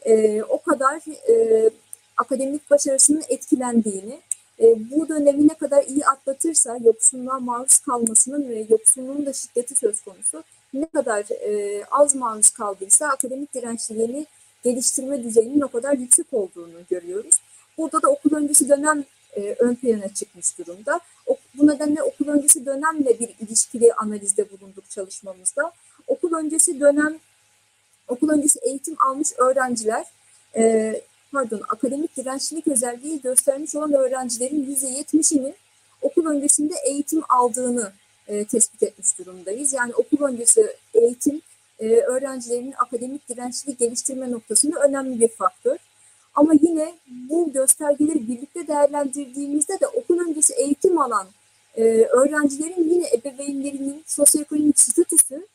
[0.07, 1.01] e, o kadar
[1.31, 1.71] e,
[2.17, 4.21] akademik başarısının etkilendiğini,
[4.61, 10.01] e, bu dönemi ne kadar iyi atlatırsa yoksunluğa maruz kalmasının ve yoksunluğun da şiddeti söz
[10.01, 14.27] konusu ne kadar e, az maruz kaldıysa akademik dirençliliğini
[14.65, 17.41] geliştirme düzeyinin o kadar yüksek olduğunu görüyoruz.
[17.79, 19.05] Burada da okul öncesi dönem
[19.37, 21.01] e, ön plana çıkmış durumda.
[21.27, 25.73] O, bu nedenle okul öncesi dönemle bir ilişkili analizde bulunduk çalışmamızda.
[26.07, 27.19] Okul öncesi dönem,
[28.09, 30.05] okul öncesi eğitim almış öğrenciler,
[30.57, 30.95] e,
[31.33, 35.55] pardon akademik dirençlilik özelliği göstermiş olan öğrencilerin %70'inin
[36.03, 37.93] okul öncesinde eğitim aldığını
[38.29, 39.73] e, tespit etmiş durumdayız.
[39.73, 41.41] Yani okul öncesi eğitim
[41.79, 45.77] e, öğrencilerin akademik dirençli geliştirme noktasında önemli bir faktör.
[46.35, 51.27] Ama yine bu göstergeleri birlikte değerlendirdiğimizde de okul öncesi eğitim alan
[51.77, 55.47] e, öğrencilerin yine ebeveynlerinin sosyoekonomik statüsü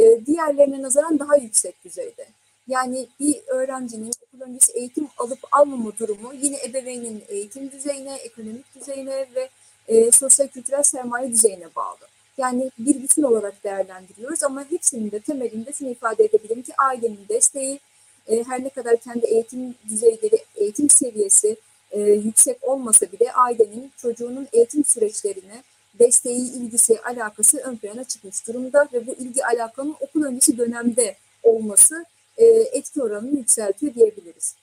[0.00, 2.26] e, diğerlerine nazaran daha yüksek düzeyde.
[2.68, 9.26] Yani bir öğrencinin okul öncesi eğitim alıp almama durumu yine ebeveynin eğitim düzeyine, ekonomik düzeyine
[9.34, 9.48] ve
[9.88, 12.10] e, sosyal kültürel sermaye düzeyine bağlı.
[12.38, 17.80] Yani bir bütün olarak değerlendiriyoruz ama hepsinin de temelinde şunu ifade edebilirim ki ailenin desteği,
[18.28, 21.56] e, her ne kadar kendi eğitim düzeyleri, eğitim seviyesi
[21.90, 25.62] e, yüksek olmasa bile ailenin çocuğunun eğitim süreçlerine
[25.98, 32.04] desteği, ilgisi, alakası ön plana çıkmış durumda ve bu ilgi alakanın okul öncesi dönemde olması
[32.36, 34.56] e, etki oranını yükseltiyor diyebiliriz.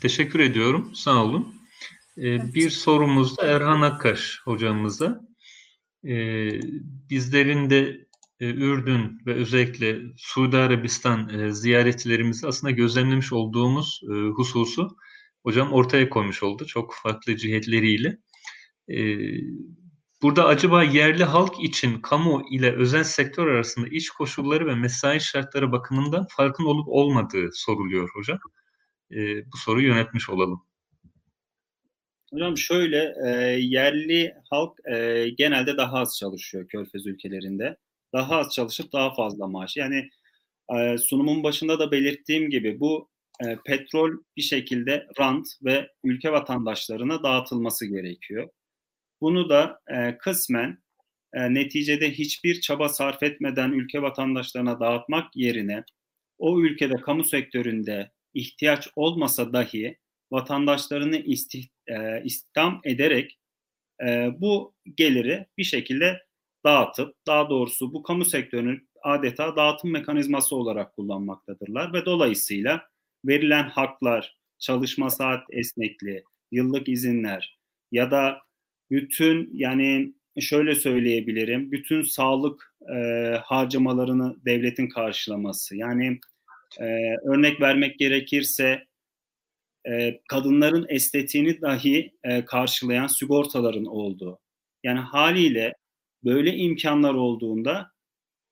[0.00, 0.92] Teşekkür ediyorum.
[0.94, 1.54] Sağ olun.
[2.18, 5.20] Ee, bir sorumuz da Erhan Akkaş hocamıza.
[6.04, 6.60] Ee,
[7.10, 8.06] bizlerin de
[8.40, 14.96] e, Ürdün ve özellikle Suudi Arabistan e, ziyaretlerimizi aslında gözlemlemiş olduğumuz e, hususu
[15.42, 16.66] hocam ortaya koymuş oldu.
[16.66, 18.18] Çok farklı cihetleriyle.
[18.88, 19.18] Ee,
[20.22, 25.72] burada acaba yerli halk için kamu ile özel sektör arasında iş koşulları ve mesai şartları
[25.72, 28.38] bakımından farkın olup olmadığı soruluyor hocam.
[29.52, 30.66] Bu soruyu yönetmiş olalım.
[32.32, 33.28] Hocam şöyle e,
[33.60, 37.76] yerli halk e, genelde daha az çalışıyor Körfez ülkelerinde.
[38.12, 39.76] Daha az çalışıp daha fazla maaş.
[39.76, 40.08] Yani
[40.78, 43.09] e, sunumun başında da belirttiğim gibi bu
[43.46, 48.48] e, petrol bir şekilde rant ve ülke vatandaşlarına dağıtılması gerekiyor.
[49.20, 50.78] Bunu da e, kısmen
[51.32, 55.84] e, neticede hiçbir çaba sarf etmeden ülke vatandaşlarına dağıtmak yerine
[56.38, 59.98] o ülkede kamu sektöründe ihtiyaç olmasa dahi
[60.32, 63.38] vatandaşlarını istih, e, istihdam ederek
[64.06, 66.22] e, bu geliri bir şekilde
[66.64, 72.90] dağıtıp daha doğrusu bu kamu sektörünü adeta dağıtım mekanizması olarak kullanmaktadırlar ve dolayısıyla
[73.24, 77.58] verilen haklar, çalışma saat esnekliği, yıllık izinler
[77.92, 78.42] ya da
[78.90, 82.96] bütün yani şöyle söyleyebilirim, bütün sağlık e,
[83.44, 85.76] harcamalarını devletin karşılaması.
[85.76, 86.20] Yani
[86.80, 86.84] e,
[87.24, 88.86] örnek vermek gerekirse
[89.88, 94.38] e, kadınların estetiğini dahi e, karşılayan sigortaların olduğu.
[94.82, 95.74] Yani haliyle
[96.24, 97.89] böyle imkanlar olduğunda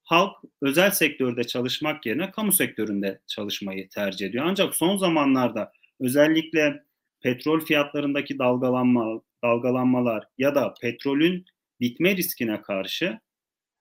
[0.09, 4.45] halk özel sektörde çalışmak yerine kamu sektöründe çalışmayı tercih ediyor.
[4.49, 6.83] Ancak son zamanlarda özellikle
[7.21, 11.45] petrol fiyatlarındaki dalgalanma, dalgalanmalar ya da petrolün
[11.81, 13.19] bitme riskine karşı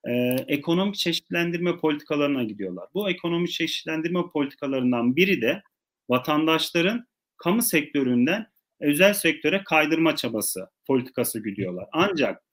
[0.07, 0.13] e,
[0.47, 2.87] ekonomik çeşitlendirme politikalarına gidiyorlar.
[2.93, 5.61] Bu ekonomik çeşitlendirme politikalarından biri de
[6.09, 8.47] vatandaşların kamu sektöründen
[8.79, 11.85] özel sektöre kaydırma çabası politikası gidiyorlar.
[11.91, 12.46] Ancak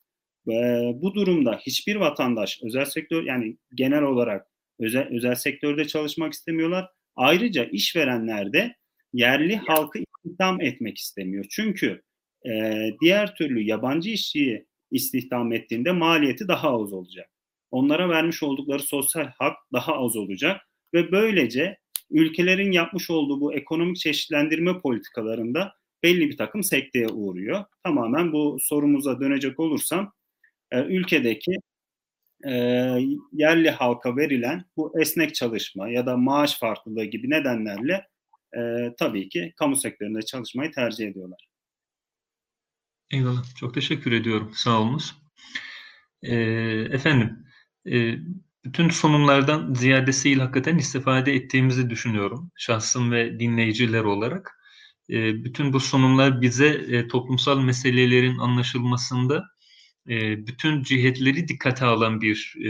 [0.48, 0.52] e,
[0.94, 4.46] bu durumda hiçbir vatandaş özel sektör yani genel olarak
[4.78, 6.88] özel özel sektörde çalışmak istemiyorlar.
[7.16, 8.76] Ayrıca işverenler de
[9.12, 11.44] yerli halkı istihdam etmek istemiyor.
[11.50, 12.02] Çünkü
[12.46, 17.30] e, diğer türlü yabancı işçiyi istihdam ettiğinde maliyeti daha az olacak.
[17.70, 20.60] Onlara vermiş oldukları sosyal hak daha az olacak
[20.94, 21.78] ve böylece
[22.10, 25.72] ülkelerin yapmış olduğu bu ekonomik çeşitlendirme politikalarında
[26.02, 27.64] belli bir takım sekteye uğruyor.
[27.84, 30.12] Tamamen bu sorumuza dönecek olursam
[30.74, 31.56] e, ülkedeki
[32.46, 32.52] e,
[33.32, 38.06] yerli halka verilen bu esnek çalışma ya da maaş farklılığı gibi nedenlerle
[38.56, 38.60] e,
[38.98, 41.48] tabii ki kamu sektöründe çalışmayı tercih ediyorlar.
[43.10, 43.56] Eyvallah.
[43.56, 44.52] Çok teşekkür ediyorum.
[44.54, 45.14] Sağ olunuz.
[46.22, 46.34] E,
[46.90, 47.46] efendim,
[47.86, 48.14] e,
[48.64, 52.50] bütün sunumlardan ziyadesiyle hakikaten istifade ettiğimizi düşünüyorum.
[52.56, 54.58] Şahsım ve dinleyiciler olarak.
[55.10, 59.44] E, bütün bu sunumlar bize e, toplumsal meselelerin anlaşılmasında
[60.08, 62.68] e, bütün cihetleri dikkate alan bir e,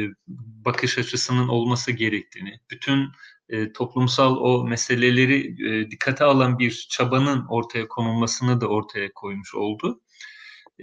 [0.65, 3.09] bakış açısının olması gerektiğini, bütün
[3.49, 5.57] e, toplumsal o meseleleri
[5.91, 10.01] dikkate alan bir çabanın ortaya konulmasını da ortaya koymuş oldu.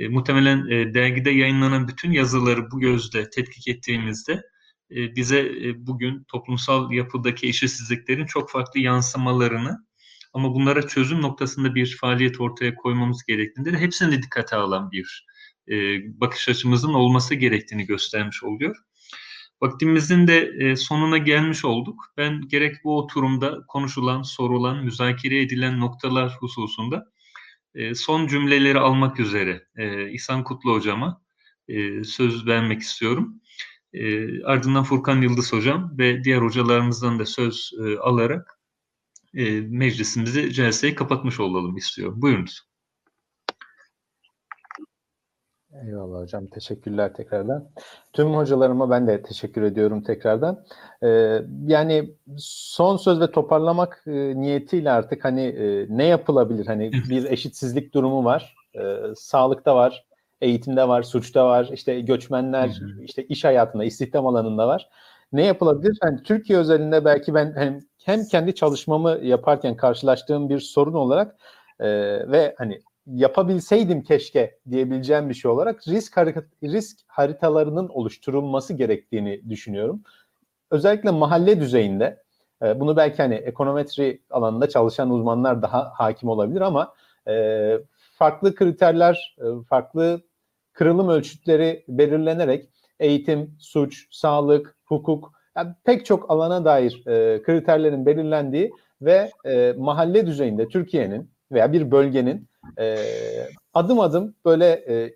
[0.10, 4.42] Muhtemelen dergide yayınlanan bütün yazıları bu gözle tetkik ettiğimizde
[4.90, 9.86] bize bugün toplumsal yapıdaki eşitsizliklerin çok farklı yansımalarını
[10.34, 15.26] ama bunlara çözüm noktasında bir faaliyet ortaya koymamız gerektiğinde de hepsini dikkate alan bir
[15.70, 15.76] e,
[16.22, 18.76] bakış açımızın olması gerektiğini göstermiş oluyor.
[19.62, 22.14] Vaktimizin de sonuna gelmiş olduk.
[22.18, 27.06] Ben gerek bu oturumda konuşulan, sorulan, müzakere edilen noktalar hususunda
[27.94, 29.68] son cümleleri almak üzere
[30.12, 31.22] İhsan Kutlu Hocama
[32.04, 33.42] söz vermek istiyorum.
[33.94, 38.60] E, ardından Furkan Yıldız Hocam ve diğer hocalarımızdan da söz e, alarak
[39.34, 42.22] e, meclisimizi, celseyi kapatmış olalım istiyorum.
[42.22, 42.71] Buyurunuz.
[45.74, 46.48] Eyvallah hocam.
[46.48, 47.66] Teşekkürler tekrardan.
[48.14, 50.64] Tüm hocalarıma ben de teşekkür ediyorum tekrardan.
[51.04, 54.12] Ee, yani son söz ve toparlamak e,
[54.42, 56.68] niyetiyle artık hani e, ne yapılabilir?
[56.68, 58.56] Hani bir eşitsizlik durumu var.
[58.76, 60.06] E, sağlıkta var,
[60.42, 63.04] eğitimde var, suçta var, işte göçmenler, hı hı.
[63.04, 64.90] işte iş hayatında, istihdam alanında var.
[65.34, 65.98] Ne yapılabilir?
[66.04, 71.36] Yani Türkiye özelinde belki ben hem, hem kendi çalışmamı yaparken karşılaştığım bir sorun olarak
[71.80, 71.90] e,
[72.32, 72.82] ve hani
[73.16, 76.18] yapabilseydim keşke diyebileceğim bir şey olarak risk
[76.64, 80.04] risk haritalarının oluşturulması gerektiğini düşünüyorum.
[80.72, 82.24] Özellikle mahalle düzeyinde
[82.64, 86.94] e, bunu belki hani ekonometri alanında çalışan uzmanlar daha hakim olabilir ama
[87.28, 87.78] e,
[88.14, 90.22] farklı kriterler, e, farklı
[90.74, 92.70] kırılım ölçütleri belirlenerek
[93.00, 97.04] eğitim, suç, sağlık, hukuk yani pek çok alana dair
[97.44, 98.72] kriterlerin belirlendiği
[99.02, 99.32] ve
[99.78, 102.98] mahalle düzeyinde Türkiye'nin veya bir bölgenin e,
[103.74, 105.16] adım adım böyle e,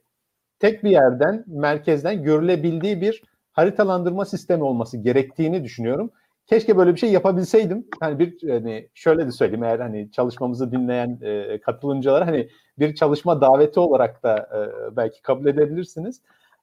[0.60, 6.12] tek bir yerden, merkezden görülebildiği bir haritalandırma sistemi olması gerektiğini düşünüyorum.
[6.48, 7.88] Keşke böyle bir şey yapabilseydim.
[8.00, 12.50] Hani bir hani şöyle de söyleyeyim eğer hani çalışmamızı dinleyen e, katılımcılara hani
[12.80, 16.22] bir çalışma daveti olarak da e, belki kabul edebilirsiniz.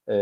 [0.09, 0.15] E,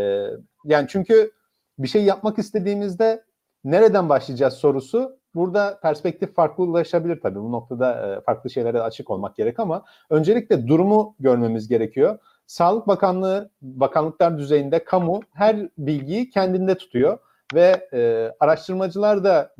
[0.65, 1.31] yani çünkü
[1.79, 3.23] bir şey yapmak istediğimizde
[3.63, 7.39] nereden başlayacağız sorusu burada perspektif farklılaşabilir tabii.
[7.39, 12.19] Bu noktada e, farklı şeylere açık olmak gerek ama öncelikle durumu görmemiz gerekiyor.
[12.47, 17.17] Sağlık Bakanlığı, bakanlıklar düzeyinde kamu her bilgiyi kendinde tutuyor
[17.53, 19.55] ve e, araştırmacılar da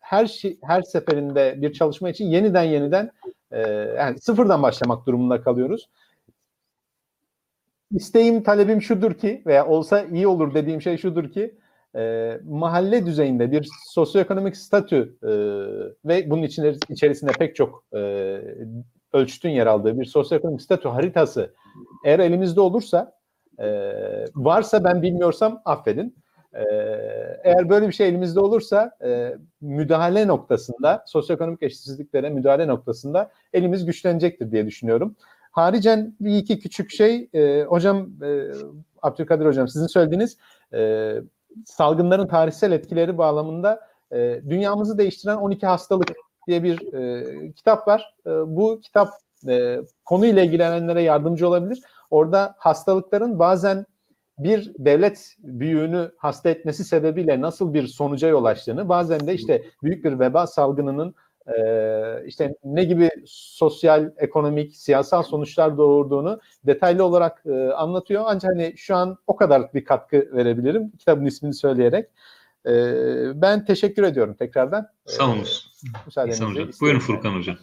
[0.00, 3.10] her şey, her seferinde bir çalışma için yeniden yeniden
[3.50, 3.60] e,
[3.98, 5.88] yani sıfırdan başlamak durumunda kalıyoruz.
[7.90, 11.54] İsteğim, talebim şudur ki veya olsa iyi olur dediğim şey şudur ki
[11.96, 15.30] e, mahalle düzeyinde bir sosyoekonomik statü e,
[16.08, 17.98] ve bunun içine, içerisinde pek çok e,
[19.12, 21.54] ölçütün yer aldığı bir sosyoekonomik statü haritası
[22.04, 23.12] eğer elimizde olursa
[23.60, 23.68] e,
[24.34, 26.16] varsa ben bilmiyorsam affedin.
[26.54, 26.64] E,
[27.44, 34.52] eğer böyle bir şey elimizde olursa e, müdahale noktasında sosyoekonomik eşitsizliklere müdahale noktasında elimiz güçlenecektir
[34.52, 35.16] diye düşünüyorum.
[35.52, 38.50] Haricen bir iki küçük şey e, hocam e,
[39.02, 40.36] Abdülkadir hocam sizin söylediğiniz
[40.74, 41.12] e,
[41.64, 43.80] salgınların tarihsel etkileri bağlamında
[44.12, 46.08] e, dünyamızı değiştiren 12 hastalık
[46.48, 48.14] diye bir e, kitap var.
[48.26, 49.08] E, bu kitap
[49.48, 51.82] e, konuyla ilgilenenlere yardımcı olabilir.
[52.10, 53.86] Orada hastalıkların bazen
[54.38, 60.04] bir devlet büyüğünü hasta etmesi sebebiyle nasıl bir sonuca yol açtığını, bazen de işte büyük
[60.04, 61.14] bir veba salgınının
[61.46, 68.24] e, işte ne gibi sosyal, ekonomik, siyasal sonuçlar doğurduğunu detaylı olarak e, anlatıyor.
[68.26, 72.08] Ancak hani şu an o kadar bir katkı verebilirim kitabın ismini söyleyerek.
[72.66, 72.72] E,
[73.34, 74.88] ben teşekkür ediyorum tekrardan.
[75.06, 75.46] Sağ olun.
[76.06, 76.44] Müsaadenizle.
[76.44, 76.70] hocam.
[76.80, 77.56] Buyurun Furkan hocam.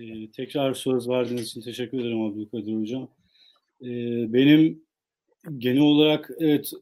[0.00, 3.08] Ee, tekrar söz verdiğiniz için teşekkür ederim Abdülkadir Hocam.
[3.82, 4.82] Ee, benim
[5.58, 6.72] genel olarak evet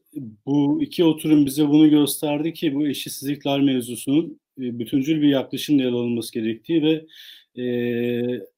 [0.45, 6.33] bu iki oturum bize bunu gösterdi ki bu eşitsizlikler mevzusunun bütüncül bir yaklaşımla ele alınması
[6.33, 7.05] gerektiği ve
[7.63, 7.65] e,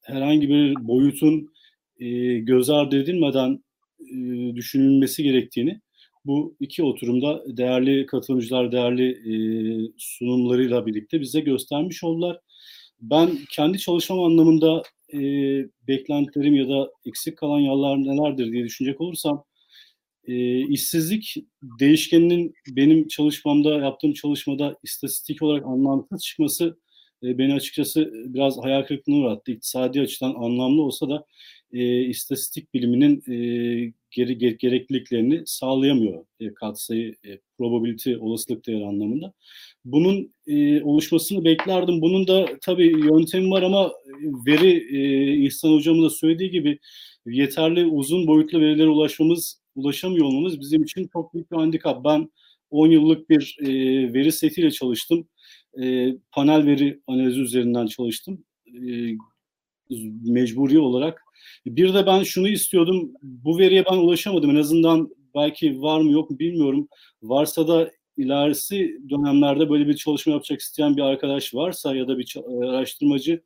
[0.02, 1.52] herhangi bir boyutun
[2.00, 3.64] e, göz ardı edilmeden
[4.00, 4.16] e,
[4.56, 5.80] düşünülmesi gerektiğini
[6.24, 9.34] bu iki oturumda değerli katılımcılar, değerli e,
[9.98, 12.40] sunumlarıyla birlikte bize göstermiş oldular.
[13.00, 14.82] Ben kendi çalışmam anlamında
[15.12, 15.18] e,
[15.88, 19.44] beklentilerim ya da eksik kalan yollar nelerdir diye düşünecek olursam
[20.26, 26.78] e, işsizlik değişkeninin benim çalışmamda yaptığım çalışmada istatistik olarak anlamsız çıkması
[27.22, 29.52] e, beni açıkçası biraz hayal kırıklığına uğrattı.
[29.52, 31.26] İktisadi açıdan anlamlı olsa da
[31.72, 33.36] e, istatistik biliminin e,
[34.10, 39.32] geri, gere, gerekliliklerini sağlayamıyor e, katsayı, e, probability, olasılık değeri anlamında.
[39.84, 42.00] Bunun e, oluşmasını beklerdim.
[42.00, 43.92] Bunun da tabii yöntemi var ama
[44.46, 46.78] veri e, İhsan Hocam'ın da söylediği gibi
[47.26, 52.04] yeterli uzun boyutlu verilere ulaşmamız, ulaşamıyor olmamız bizim için çok büyük bir handikap.
[52.04, 52.30] Ben
[52.70, 53.68] 10 yıllık bir e,
[54.14, 55.28] veri setiyle çalıştım.
[55.82, 58.44] E, panel veri analizi üzerinden çalıştım.
[58.66, 59.10] E,
[60.24, 61.22] mecburi olarak.
[61.66, 63.12] Bir de ben şunu istiyordum.
[63.22, 64.50] Bu veriye ben ulaşamadım.
[64.50, 66.88] En azından belki var mı yok mu bilmiyorum.
[67.22, 72.36] Varsa da ilerisi dönemlerde böyle bir çalışma yapacak isteyen bir arkadaş varsa ya da bir
[72.62, 73.42] araştırmacı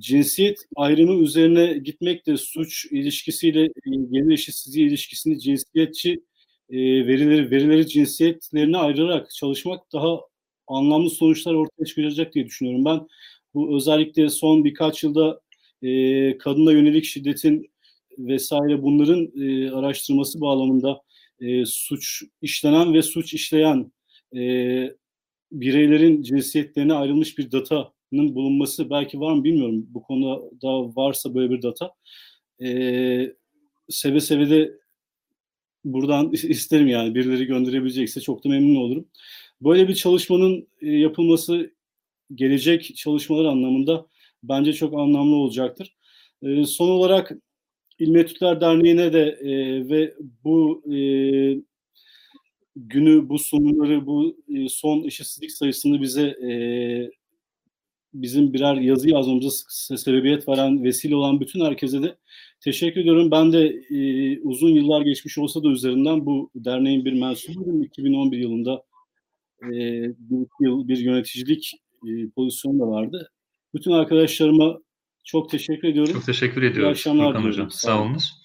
[0.00, 6.24] cinsiyet ayrımı üzerine gitmek de suç ilişkisiyle gelir eşitsizliği ilişkisini cinsiyetçi
[6.70, 10.20] e, verileri verileri cinsiyetlerine ayırarak çalışmak daha
[10.66, 12.84] anlamlı sonuçlar ortaya çıkacak diye düşünüyorum.
[12.84, 13.08] Ben
[13.54, 15.40] bu özellikle son birkaç yılda
[15.82, 17.70] e, kadına yönelik şiddetin
[18.18, 21.02] vesaire bunların e, araştırması bağlamında
[21.40, 23.92] e, suç işlenen ve suç işleyen
[24.36, 24.40] e,
[25.52, 29.86] bireylerin cinsiyetlerine ayrılmış bir datanın bulunması belki var mı bilmiyorum.
[29.88, 31.94] Bu konuda varsa böyle bir data.
[32.62, 33.32] E,
[33.88, 34.72] seve seve de
[35.84, 39.08] buradan isterim yani birileri gönderebilecekse çok da memnun olurum.
[39.62, 41.74] Böyle bir çalışmanın e, yapılması
[42.34, 44.06] gelecek çalışmalar anlamında
[44.42, 45.96] bence çok anlamlı olacaktır.
[46.42, 47.32] E, son olarak
[47.98, 49.50] İlmi Etütler Derneği'ne de e,
[49.88, 50.14] ve
[50.44, 50.96] bu e,
[52.76, 56.50] günü, bu sunumları, bu e, son eşitsizlik sayısını bize e,
[58.14, 59.48] bizim birer yazı yazmamıza
[59.96, 62.16] sebebiyet veren, vesile olan bütün herkese de
[62.60, 63.30] teşekkür ediyorum.
[63.30, 67.82] Ben de e, uzun yıllar geçmiş olsa da üzerinden bu derneğin bir mensubuyum.
[67.82, 68.82] 2011 yılında
[69.62, 69.70] e,
[70.18, 71.72] bir yıl bir yöneticilik
[72.06, 73.30] e, pozisyonu da vardı.
[73.74, 74.78] Bütün arkadaşlarıma
[75.24, 76.12] çok teşekkür ediyorum.
[76.12, 77.70] Çok teşekkür ediyoruz Furkan Hocam.
[77.70, 78.40] Sağ olunuz.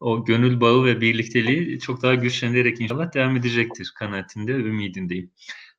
[0.00, 5.30] O gönül bağı ve birlikteliği çok daha güçlenerek inşallah devam edecektir kanaatinde, ümidindeyim.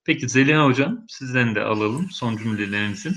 [0.05, 3.11] Peki Zeliha Hocam sizden de alalım son cümlelerinizi.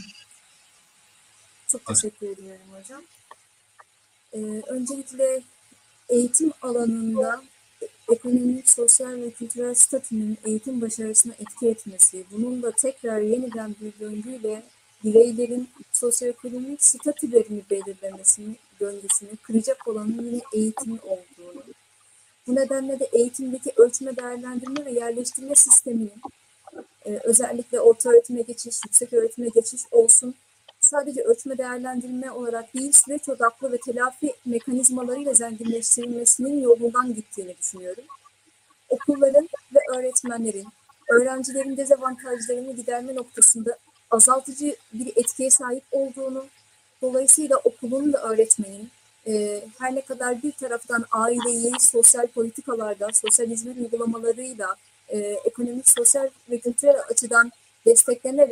[1.69, 3.03] Çok teşekkür ediyorum hocam.
[4.33, 4.39] Ee,
[4.69, 5.43] öncelikle
[6.09, 7.43] eğitim alanında
[8.13, 14.63] ekonomik, sosyal ve kültürel statünün eğitim başarısına etki etmesi, bunun da tekrar yeniden bir döngüyle
[15.05, 21.63] bireylerin sosyoekonomik statülerini belirlemesini, döngüsünü kıracak olanın yine eğitim olduğunu,
[22.47, 26.13] bu nedenle de eğitimdeki ölçme, değerlendirme ve yerleştirme sisteminin
[27.09, 30.35] e, özellikle orta öğretime geçiş, yüksek öğretime geçiş olsun
[30.81, 38.05] sadece ölçme değerlendirme olarak değil süreç odaklı ve telafi mekanizmalarıyla zenginleştirilmesinin yolundan gittiğini düşünüyorum.
[38.89, 40.67] Okulların ve öğretmenlerin,
[41.09, 43.79] öğrencilerin dezavantajlarını giderme noktasında
[44.11, 46.47] azaltıcı bir etkiye sahip olduğunu,
[47.03, 48.91] dolayısıyla okulun ve öğretmenin
[49.27, 54.77] e, her ne kadar bir taraftan aileyi sosyal politikalarda, sosyal hizmet uygulamalarıyla,
[55.09, 57.53] e, ekonomik, sosyal ve kültürel açıdan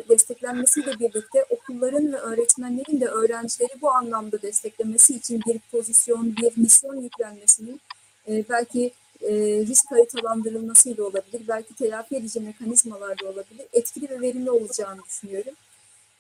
[0.08, 7.00] desteklenmesiyle birlikte okulların ve öğretmenlerin de öğrencileri bu anlamda desteklemesi için bir pozisyon, bir misyon
[7.00, 7.80] yüklenmesinin
[8.28, 8.92] e, belki
[9.22, 9.32] e,
[9.66, 15.54] risk haritalandırılmasıyla olabilir, belki telafi edici mekanizmalarla olabilir, etkili ve verimli olacağını düşünüyorum.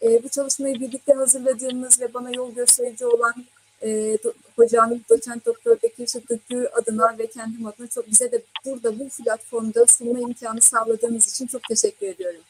[0.02, 3.34] E, bu çalışmayı birlikte hazırladığımız ve bana yol gösterici olan
[3.82, 8.98] e, do, hocam, doçent doktor Bekir Sıddıkgü adına ve kendim adına çok bize de burada
[8.98, 12.40] bu platformda sunma imkanı sağladığınız için çok teşekkür ediyorum.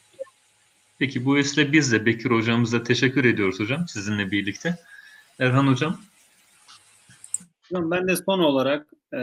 [0.99, 4.79] Peki bu vesile biz de Bekir hocamıza teşekkür ediyoruz hocam sizinle birlikte.
[5.39, 6.01] Erhan hocam.
[7.69, 9.21] Hocam ben de son olarak e,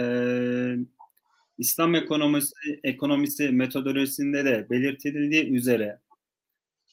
[1.58, 2.54] İslam ekonomisi,
[2.84, 6.00] ekonomisi metodolojisinde de belirtildiği üzere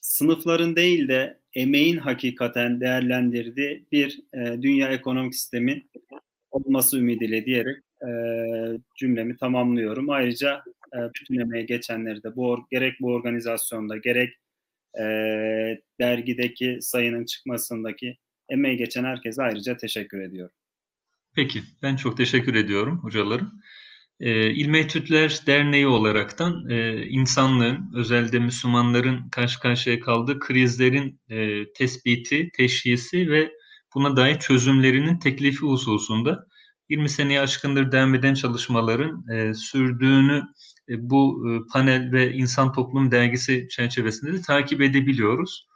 [0.01, 5.87] sınıfların değil de emeğin hakikaten değerlendirdiği bir e, dünya ekonomik sistemi
[6.51, 8.11] olması ümidiyle diyerek e,
[8.99, 10.11] cümlemi tamamlıyorum.
[10.11, 10.65] Ayrıca
[10.95, 14.35] e, bütün emeğe geçenleri de bu gerek bu organizasyonda gerek
[14.99, 15.05] e,
[16.01, 18.17] dergideki sayının çıkmasındaki
[18.49, 20.55] emeği geçen herkese ayrıca teşekkür ediyorum.
[21.35, 23.53] Peki, ben çok teşekkür ediyorum hocalarım.
[24.21, 32.51] E, İlmi Etütler Derneği olaraktan e, insanlığın, özellikle Müslümanların karşı karşıya kaldığı krizlerin e, tespiti,
[32.57, 33.53] teşhisi ve
[33.95, 36.47] buna dair çözümlerinin teklifi hususunda
[36.89, 40.43] 20 seneye aşkındır devam eden çalışmaların e, sürdüğünü
[40.89, 45.69] e, bu e, panel ve İnsan Toplum Dergisi çerçevesinde de takip edebiliyoruz.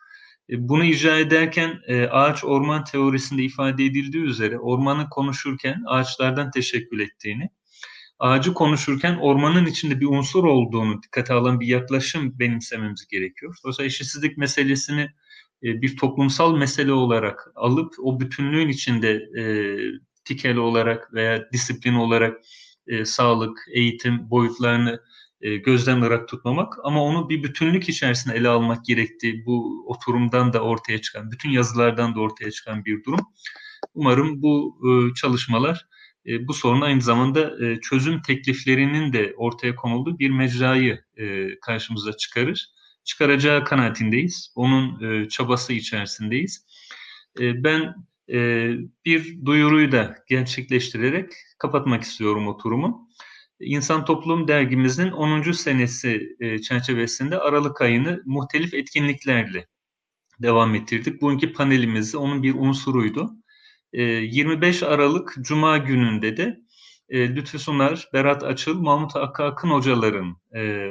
[0.50, 1.80] E, bunu icra ederken
[2.10, 7.50] ağaç orman teorisinde ifade edildiği üzere ormanı konuşurken ağaçlardan teşekkül ettiğini,
[8.18, 13.56] ağacı konuşurken ormanın içinde bir unsur olduğunu dikkate alan bir yaklaşım benimsememiz gerekiyor.
[13.64, 15.10] Dolayısıyla eşitsizlik meselesini
[15.62, 19.44] bir toplumsal mesele olarak alıp o bütünlüğün içinde e,
[20.24, 22.40] tikeli olarak veya disiplin olarak
[22.86, 25.00] e, sağlık, eğitim boyutlarını
[25.40, 30.60] e, gözden ırak tutmamak ama onu bir bütünlük içerisinde ele almak gerektiği bu oturumdan da
[30.60, 33.20] ortaya çıkan, bütün yazılardan da ortaya çıkan bir durum.
[33.94, 35.86] Umarım bu e, çalışmalar
[36.26, 42.16] e, bu sorun aynı zamanda e, çözüm tekliflerinin de ortaya konulduğu bir mecrayı e, karşımıza
[42.16, 42.70] çıkarır.
[43.04, 44.52] Çıkaracağı kanaatindeyiz.
[44.54, 46.66] Onun e, çabası içerisindeyiz.
[47.40, 47.94] E, ben
[48.32, 48.70] e,
[49.04, 53.08] bir duyuruyu da gerçekleştirerek kapatmak istiyorum oturumu.
[53.60, 55.52] İnsan Toplum dergimizin 10.
[55.52, 59.66] senesi e, çerçevesinde Aralık ayını muhtelif etkinliklerle
[60.42, 61.22] devam ettirdik.
[61.22, 63.36] Bugünkü panelimiz onun bir unsuruydu.
[63.94, 66.60] E, 25 Aralık Cuma gününde de
[67.08, 70.90] e, Lütfü Sunar, Berat Açıl, Mahmut Hakkı Akın hocaların e,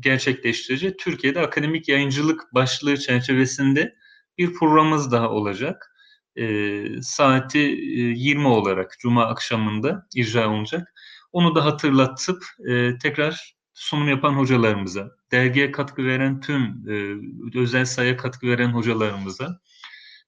[0.00, 3.94] gerçekleştireceği Türkiye'de akademik yayıncılık başlığı çerçevesinde
[4.38, 5.92] bir programımız daha olacak
[6.36, 10.94] e, saati e, 20 olarak Cuma akşamında icra olacak.
[11.32, 12.44] Onu da hatırlatıp
[13.02, 19.60] tekrar sunum yapan hocalarımıza, dergiye katkı veren tüm e, özel sayıya katkı veren hocalarımıza,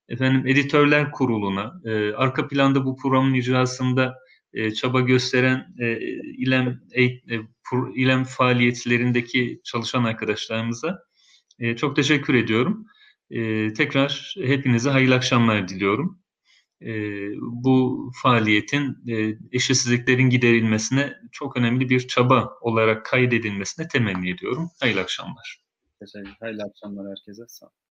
[0.09, 4.15] efendim editörler kuruluna, e, arka planda bu programın icrasında
[4.53, 5.99] e, çaba gösteren e,
[6.39, 7.11] İLEM, e,
[7.95, 10.99] İLEM faaliyetlerindeki çalışan arkadaşlarımıza
[11.59, 12.87] e, çok teşekkür ediyorum.
[13.31, 16.21] E, tekrar hepinize hayırlı akşamlar diliyorum.
[16.83, 16.93] E,
[17.41, 24.71] bu faaliyetin e, eşitsizliklerin giderilmesine çok önemli bir çaba olarak kaydedilmesine temenni ediyorum.
[24.81, 25.65] Hayırlı akşamlar.
[26.01, 27.43] Teşekkür Hayırlı akşamlar herkese.
[27.49, 27.84] Sağ olun.